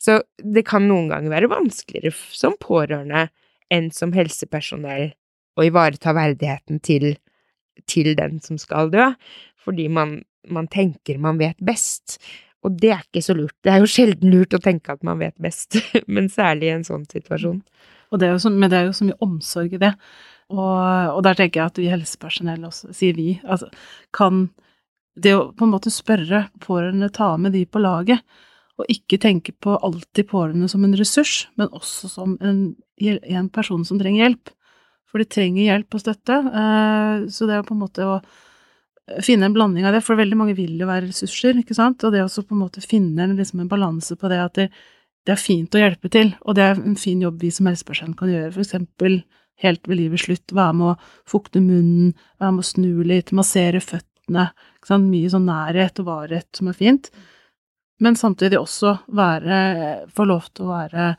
Så 0.00 0.22
det 0.40 0.64
kan 0.68 0.86
noen 0.88 1.10
ganger 1.12 1.34
være 1.34 1.50
vanskeligere 1.52 2.14
som 2.32 2.56
pårørende 2.60 3.26
enn 3.70 3.90
som 3.94 4.14
helsepersonell 4.16 5.10
å 5.60 5.66
ivareta 5.66 6.14
verdigheten 6.16 6.80
til, 6.82 7.12
til 7.90 8.14
den 8.16 8.40
som 8.42 8.58
skal 8.58 8.90
dø, 8.92 9.10
fordi 9.60 9.90
man 9.92 10.20
man 10.48 10.68
tenker 10.68 11.18
man 11.18 11.38
vet 11.38 11.58
best. 11.58 12.18
Og 12.64 12.76
det 12.80 12.92
er 12.92 13.04
ikke 13.04 13.24
så 13.24 13.36
lurt. 13.36 13.56
Det 13.64 13.72
er 13.72 13.80
jo 13.80 13.88
sjelden 13.88 14.32
lurt 14.32 14.56
å 14.56 14.60
tenke 14.62 14.92
at 14.92 15.04
man 15.06 15.20
vet 15.20 15.36
best, 15.40 15.78
men 16.14 16.28
særlig 16.32 16.68
i 16.68 16.74
en 16.74 16.86
sånn 16.86 17.06
situasjon. 17.08 17.62
Det 18.20 18.28
så, 18.42 18.50
men 18.50 18.70
det 18.72 18.80
er 18.80 18.88
jo 18.88 18.96
så 18.96 19.06
mye 19.06 19.22
omsorg 19.22 19.76
i 19.76 19.80
det. 19.80 19.92
Og, 20.50 20.78
og 21.14 21.20
der 21.24 21.38
tenker 21.38 21.60
jeg 21.60 21.70
at 21.70 21.78
vi 21.78 21.90
helsepersonell 21.92 22.64
også, 22.66 22.90
sier 22.96 23.14
vi, 23.14 23.36
altså 23.46 23.68
kan 24.16 24.48
det 25.20 25.36
å 25.36 25.50
på 25.54 25.66
en 25.66 25.72
måte 25.72 25.92
spørre 25.94 26.48
pårørende 26.62 27.10
ta 27.14 27.36
med 27.38 27.54
de 27.54 27.62
på 27.70 27.82
laget, 27.82 28.24
og 28.80 28.92
ikke 28.92 29.20
tenke 29.20 29.52
på 29.52 29.76
alltid 29.76 30.28
pårørende 30.30 30.68
som 30.72 30.84
en 30.86 30.96
ressurs, 30.98 31.44
men 31.60 31.70
også 31.76 32.10
som 32.10 32.36
en, 32.40 32.62
en 33.00 33.50
person 33.52 33.84
som 33.86 34.00
trenger 34.00 34.24
hjelp. 34.24 34.52
For 35.10 35.22
de 35.22 35.26
trenger 35.26 35.66
hjelp 35.66 35.96
og 35.96 36.02
støtte. 36.04 36.36
Eh, 36.62 37.26
så 37.34 37.48
det 37.48 37.56
er 37.56 37.66
på 37.66 37.74
en 37.74 37.82
måte 37.82 38.06
å 38.06 38.20
finne 39.24 39.48
en 39.48 39.54
blanding 39.56 39.86
av 39.88 39.96
det, 39.96 40.04
for 40.06 40.18
veldig 40.18 40.38
mange 40.38 40.54
vil 40.58 40.76
jo 40.78 40.88
være 40.88 41.08
ressurser, 41.08 41.58
ikke 41.58 41.76
sant, 41.76 42.04
og 42.06 42.14
det 42.14 42.22
å 42.22 42.30
på 42.30 42.54
en 42.54 42.62
måte 42.62 42.82
finne 42.84 43.26
liksom 43.32 43.64
en 43.64 43.70
balanse 43.70 44.16
på 44.18 44.30
det 44.30 44.38
at 44.38 44.58
det, 44.58 44.68
det, 45.26 45.34
er 45.34 45.40
fint 45.40 45.74
å 45.74 45.82
hjelpe 45.82 46.10
til, 46.12 46.30
og 46.44 46.54
det 46.58 46.66
er 46.68 46.78
en 46.78 46.98
fin 47.00 47.22
jobb 47.22 47.40
vi 47.42 47.50
som 47.54 47.66
helsepersonell 47.66 48.14
kan 48.18 48.30
gjøre, 48.30 48.54
eksempel 48.62 49.20
helt 49.64 49.90
ved 49.90 49.98
livets 49.98 50.28
slutt, 50.28 50.54
være 50.56 50.76
med 50.78 50.92
å 50.92 51.10
fukte 51.28 51.62
munnen, 51.64 52.14
være 52.40 52.54
med 52.56 52.64
å 52.64 52.70
snu 52.70 53.02
litt, 53.08 53.34
massere 53.36 53.82
føttene, 53.84 54.50
mye 55.02 55.32
sånn 55.32 55.48
nærhet 55.48 56.00
og 56.00 56.08
varhet 56.08 56.48
som 56.56 56.70
er 56.70 56.78
fint, 56.78 57.10
men 58.00 58.16
samtidig 58.16 58.58
også 58.60 58.96
være, 59.06 59.60
få 60.12 60.24
lov 60.28 60.48
til 60.54 60.66
å 60.66 60.74
være 60.74 61.14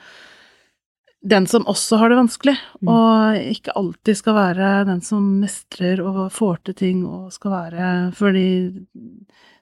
den 1.21 1.45
som 1.47 1.67
også 1.69 1.99
har 2.01 2.09
det 2.09 2.17
vanskelig, 2.17 2.55
mm. 2.81 2.89
og 2.89 3.41
ikke 3.53 3.75
alltid 3.77 4.17
skal 4.17 4.37
være 4.37 4.69
den 4.89 5.01
som 5.05 5.27
mestrer 5.43 6.01
og 6.01 6.23
får 6.33 6.63
til 6.65 6.77
ting 6.79 7.03
og 7.05 7.29
skal 7.33 7.53
være 7.53 7.89
fordi 8.17 8.47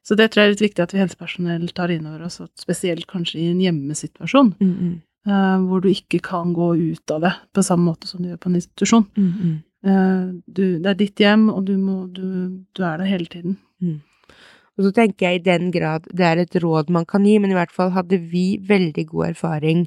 Så 0.03 0.15
det 0.15 0.30
tror 0.32 0.41
jeg 0.41 0.47
er 0.47 0.53
litt 0.55 0.63
viktig 0.63 0.82
at 0.82 0.93
vi 0.95 1.01
helsepersonell 1.01 1.67
tar 1.76 1.91
inn 1.91 2.07
over 2.07 2.24
oss, 2.26 2.39
spesielt 2.57 3.05
kanskje 3.05 3.41
i 3.43 3.49
en 3.51 3.59
hjemmesituasjon, 3.61 4.55
mm 4.57 4.72
-mm. 4.74 4.93
uh, 5.28 5.67
hvor 5.67 5.82
du 5.82 5.89
ikke 5.89 6.20
kan 6.20 6.53
gå 6.53 6.76
ut 6.76 7.11
av 7.11 7.22
det 7.22 7.34
på 7.53 7.63
samme 7.63 7.91
måte 7.91 8.07
som 8.07 8.24
du 8.24 8.30
gjør 8.30 8.38
på 8.38 8.49
en 8.49 8.55
institusjon. 8.55 9.05
Mm 9.17 9.34
-hmm. 9.34 9.55
uh, 9.86 10.41
du, 10.47 10.80
det 10.80 10.89
er 10.89 10.93
ditt 10.93 11.20
hjem, 11.20 11.49
og 11.49 11.65
du, 11.65 11.78
må, 11.78 12.07
du, 12.07 12.63
du 12.74 12.84
er 12.84 12.97
der 12.97 13.05
hele 13.05 13.26
tiden. 13.26 13.57
Mm. 13.82 14.01
Og 14.80 14.88
så 14.88 14.93
tenker 14.95 15.27
jeg 15.27 15.41
i 15.41 15.43
den 15.43 15.73
grad 15.75 16.07
det 16.15 16.23
er 16.23 16.39
et 16.39 16.55
råd 16.63 16.88
man 16.95 17.03
kan 17.05 17.27
gi, 17.27 17.36
men 17.38 17.51
i 17.51 17.57
hvert 17.57 17.73
fall 17.75 17.91
hadde 17.91 18.21
vi 18.32 18.61
veldig 18.63 19.03
god 19.11 19.34
erfaring 19.34 19.84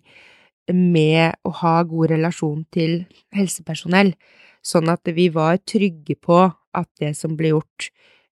med 0.69 1.41
å 1.49 1.53
ha 1.63 1.79
god 1.89 2.13
relasjon 2.13 2.67
til 2.75 3.01
helsepersonell, 3.35 4.13
sånn 4.63 4.93
at 4.93 5.09
vi 5.17 5.31
var 5.33 5.63
trygge 5.65 6.19
på 6.21 6.45
at 6.45 6.89
det 7.01 7.15
som 7.17 7.39
ble 7.41 7.55
gjort, 7.55 7.89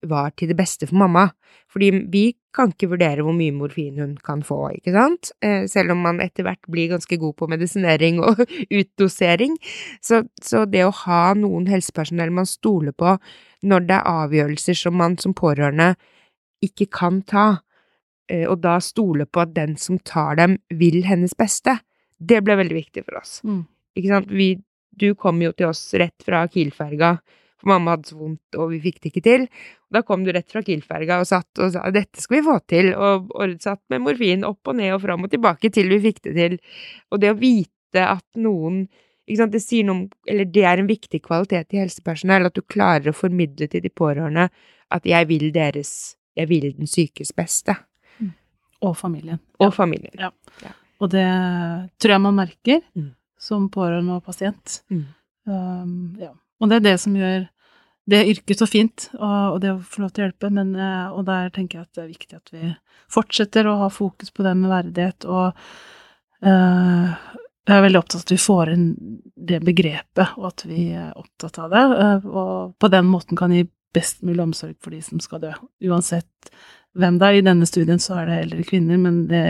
var 0.03 0.33
til 0.35 0.49
det 0.51 0.57
beste 0.59 0.87
for 0.87 0.99
mamma. 0.99 1.29
Fordi 1.71 1.89
vi 2.11 2.23
kan 2.53 2.69
ikke 2.73 2.91
vurdere 2.91 3.23
hvor 3.25 3.33
mye 3.33 3.53
morfin 3.55 3.97
hun 4.01 4.13
kan 4.21 4.43
få, 4.45 4.59
ikke 4.77 4.93
sant, 4.93 5.31
eh, 5.41 5.63
selv 5.71 5.95
om 5.95 6.03
man 6.05 6.19
etter 6.21 6.45
hvert 6.45 6.61
blir 6.69 6.91
ganske 6.91 7.17
god 7.17 7.37
på 7.39 7.47
medisinering 7.49 8.19
og 8.21 8.43
utdosering. 8.79 9.55
Så, 10.03 10.21
så 10.43 10.67
det 10.69 10.83
å 10.85 10.93
ha 11.05 11.23
noen 11.39 11.65
helsepersonell 11.71 12.33
man 12.35 12.49
stoler 12.49 12.93
på 12.93 13.15
når 13.65 13.87
det 13.89 13.97
er 13.97 14.11
avgjørelser 14.27 14.77
som 14.77 14.99
man 14.99 15.17
som 15.21 15.33
pårørende 15.33 15.93
ikke 16.63 16.89
kan 16.93 17.21
ta, 17.27 17.47
eh, 18.31 18.45
og 18.47 18.61
da 18.63 18.79
stole 18.83 19.27
på 19.27 19.43
at 19.43 19.53
den 19.55 19.77
som 19.79 19.99
tar 19.99 20.39
dem, 20.39 20.57
vil 20.69 21.03
hennes 21.07 21.35
beste, 21.37 21.77
det 22.19 22.43
ble 22.45 22.57
veldig 22.59 22.77
viktig 22.77 23.05
for 23.05 23.19
oss. 23.19 23.39
Mm. 23.43 23.63
Ikke 23.99 24.11
sant? 24.15 24.33
Vi, 24.33 24.49
du 24.99 25.13
kom 25.19 25.41
jo 25.43 25.53
til 25.57 25.69
oss 25.69 25.85
rett 25.99 26.25
fra 26.25 26.45
Kiel-ferga, 26.51 27.15
for 27.59 27.71
mamma 27.71 27.95
hadde 27.95 28.11
så 28.11 28.17
vondt, 28.19 28.57
og 28.59 28.73
vi 28.73 28.81
fikk 28.83 28.99
det 29.01 29.11
ikke 29.11 29.25
til. 29.27 29.47
Da 29.93 30.01
kom 30.07 30.25
du 30.25 30.33
rett 30.35 30.51
fra 30.51 30.63
Kiel-ferga 30.65 31.21
og 31.21 31.29
satt 31.29 31.61
og 31.63 31.71
sa 31.75 31.85
dette 31.93 32.21
skal 32.21 32.39
vi 32.39 32.45
få 32.47 32.57
til, 32.69 32.91
og, 32.95 33.31
og 33.37 33.55
satt 33.63 33.83
med 33.93 34.03
morfin 34.03 34.43
opp 34.47 34.71
og 34.71 34.79
ned 34.79 34.95
og 34.95 35.03
fram 35.05 35.23
og 35.27 35.31
tilbake 35.31 35.71
til 35.73 35.91
vi 35.93 36.01
fikk 36.09 36.23
det 36.27 36.35
til. 36.39 36.59
Og 37.11 37.23
det 37.23 37.31
å 37.31 37.39
vite 37.39 38.03
at 38.09 38.25
noen 38.41 38.85
det, 39.23 39.61
sier 39.63 39.85
noe, 39.87 40.09
eller 40.27 40.49
det 40.51 40.65
er 40.67 40.81
en 40.81 40.89
viktig 40.89 41.21
kvalitet 41.23 41.71
i 41.71 41.79
helsepersonell, 41.79 42.49
at 42.49 42.57
du 42.57 42.61
klarer 42.61 43.13
å 43.13 43.15
formidle 43.15 43.69
til 43.71 43.83
de 43.85 43.89
pårørende 43.89 44.49
at 44.93 45.05
jeg 45.07 45.29
vil 45.29 45.51
deres, 45.55 46.17
jeg 46.35 46.49
vil 46.49 46.69
den 46.77 46.89
sykes 46.89 47.33
beste. 47.35 47.75
Mm. 48.19 48.31
Og 48.87 48.95
familien. 48.97 49.41
Og 49.59 49.69
ja. 49.69 49.75
familien. 49.75 50.15
Ja. 50.19 50.31
ja. 50.63 50.73
Og 51.03 51.11
det 51.11 51.27
tror 51.99 52.15
jeg 52.15 52.23
man 52.23 52.37
merker 52.37 52.79
mm. 52.95 53.11
som 53.41 53.67
pårørende 53.71 54.19
og 54.19 54.23
pasient. 54.25 54.81
Mm. 54.93 55.03
Um, 55.49 55.97
ja. 56.21 56.31
Og 56.61 56.71
det 56.71 56.79
er 56.79 56.87
det 56.91 56.99
som 57.03 57.15
gjør 57.17 57.49
det 58.09 58.25
yrket 58.27 58.59
så 58.59 58.67
fint, 58.67 59.05
og, 59.15 59.55
og 59.55 59.59
det 59.63 59.71
å 59.71 59.79
få 59.79 60.03
lov 60.03 60.11
til 60.11 60.23
å 60.23 60.27
hjelpe, 60.27 60.49
men, 60.51 60.73
uh, 60.75 61.13
og 61.15 61.23
der 61.27 61.51
tenker 61.55 61.79
jeg 61.79 61.87
at 61.87 61.95
det 61.95 62.03
er 62.03 62.09
viktig 62.11 62.39
at 62.39 62.51
vi 62.51 62.71
fortsetter 63.11 63.69
å 63.69 63.77
ha 63.79 63.87
fokus 63.93 64.33
på 64.35 64.43
det 64.43 64.51
med 64.59 64.73
verdighet, 64.73 65.27
og 65.27 65.53
uh, 66.43 67.13
jeg 67.63 67.77
er 67.77 67.85
veldig 67.85 68.01
opptatt 68.01 68.19
av 68.19 68.25
at 68.25 68.33
vi 68.33 68.39
får 68.43 68.73
inn 68.73 68.89
det 69.51 69.61
begrepet, 69.63 70.35
og 70.35 70.49
at 70.49 70.65
vi 70.67 70.89
er 70.99 71.13
opptatt 71.19 71.61
av 71.63 71.71
det, 71.71 71.85
uh, 71.95 72.27
og 72.27 72.75
på 72.75 72.91
den 72.91 73.07
måten 73.07 73.39
kan 73.39 73.55
gi 73.55 73.63
best 73.93 74.23
mulig 74.25 74.41
omsorg 74.43 74.77
for 74.81 74.95
de 74.95 75.01
som 75.05 75.21
skal 75.23 75.41
dø, 75.43 75.51
uansett 75.85 76.51
hvem 76.97 77.17
det 77.21 77.29
er. 77.29 77.39
I 77.39 77.47
denne 77.47 77.67
studien 77.69 78.01
så 78.01 78.19
er 78.21 78.29
det 78.29 78.39
eldre 78.43 78.67
kvinner, 78.67 78.99
men 79.01 79.25
det 79.31 79.43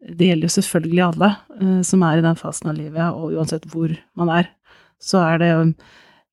det 0.00 0.30
gjelder 0.30 0.48
jo 0.48 0.54
selvfølgelig 0.54 1.02
alle 1.04 1.28
uh, 1.60 1.80
som 1.84 2.04
er 2.06 2.20
i 2.20 2.24
den 2.24 2.38
fasen 2.38 2.70
av 2.72 2.78
livet, 2.78 3.02
og 3.12 3.34
uansett 3.36 3.66
hvor 3.72 3.92
man 4.16 4.32
er, 4.32 4.48
så 5.00 5.20
er 5.26 5.42
det 5.42 5.50
uh, 5.56 5.74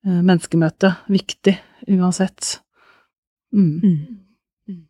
menneskemøte 0.07 0.93
viktig 1.11 1.57
uansett. 1.97 2.61
Mm. 3.51 3.81
Mm. 3.83 3.97
mm. 4.69 4.85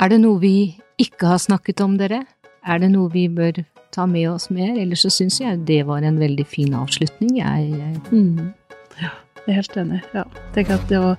Er 0.00 0.12
det 0.12 0.20
noe 0.22 0.38
vi 0.42 0.54
ikke 1.00 1.32
har 1.32 1.42
snakket 1.42 1.82
om, 1.82 1.98
dere? 1.98 2.22
Er 2.62 2.80
det 2.82 2.92
noe 2.92 3.10
vi 3.12 3.26
bør 3.32 3.62
ta 3.94 4.06
med 4.06 4.28
oss 4.30 4.50
mer? 4.54 4.76
Eller 4.78 4.98
så 4.98 5.10
syns 5.12 5.40
jeg 5.40 5.64
det 5.66 5.82
var 5.88 6.06
en 6.06 6.20
veldig 6.20 6.46
fin 6.46 6.74
avslutning, 6.76 7.40
jeg. 7.40 7.98
Mm. 8.12 8.52
Ja, 9.00 9.10
jeg 9.50 9.56
er 9.56 9.62
helt 9.62 9.76
enig. 9.82 10.00
Ja. 10.14 10.24
Tenk 10.54 10.70
at 10.74 10.88
det 10.90 10.98
å 11.02 11.14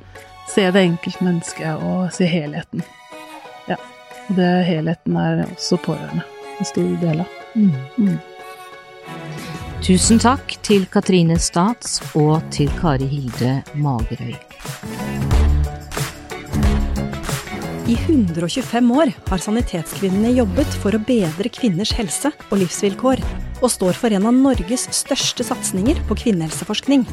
se 0.52 0.66
det 0.72 0.84
enkeltmennesket 0.88 1.84
og 1.84 2.12
se 2.16 2.28
helheten 2.28 2.84
Ja. 3.68 3.78
og 4.30 4.36
det 4.36 4.52
helheten 4.68 5.18
er 5.20 5.46
også 5.46 5.80
pårørende 5.84 6.24
en 6.60 6.66
stor 6.66 6.92
del 7.02 7.24
av. 7.24 7.40
Mm. 7.56 7.72
Mm. 7.98 8.20
Tusen 9.82 10.20
takk 10.22 10.56
til 10.62 10.86
Katrine 10.94 11.40
Stats 11.42 12.00
og 12.16 12.44
til 12.54 12.70
Kari 12.80 13.08
Hilde 13.10 13.64
Magerøy. 13.82 14.36
I 17.92 17.96
125 17.98 18.92
år 18.94 19.10
har 19.28 19.42
Sanitetskvinnene 19.42 20.36
jobbet 20.38 20.70
for 20.80 20.96
å 20.96 21.02
bedre 21.02 21.50
kvinners 21.52 21.92
helse 21.98 22.32
og 22.48 22.62
livsvilkår, 22.62 23.20
og 23.62 23.74
står 23.74 23.98
for 23.98 24.14
en 24.16 24.30
av 24.30 24.38
Norges 24.38 24.86
største 24.96 25.44
satsinger 25.44 26.00
på 26.08 26.16
kvinnehelseforskning. 26.24 27.04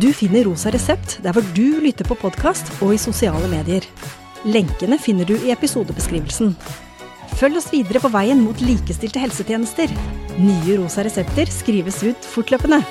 Du 0.00 0.08
finner 0.12 0.42
Rosa 0.48 0.72
resept 0.74 1.20
der 1.22 1.36
hvor 1.36 1.44
du 1.54 1.78
lytter 1.84 2.06
på 2.08 2.16
podkast 2.18 2.72
og 2.82 2.96
i 2.96 2.98
sosiale 2.98 3.46
medier. 3.50 3.84
Lenkene 4.42 4.98
finner 4.98 5.28
du 5.28 5.36
i 5.38 5.52
episodebeskrivelsen. 5.54 6.56
Følg 7.38 7.60
oss 7.60 7.70
videre 7.70 8.02
på 8.02 8.10
veien 8.10 8.42
mot 8.42 8.58
likestilte 8.62 9.22
helsetjenester. 9.22 9.94
Nye 10.34 10.80
rosa 10.82 11.06
resepter 11.06 11.50
skrives 11.50 12.02
ut 12.02 12.26
fortløpende. 12.34 12.82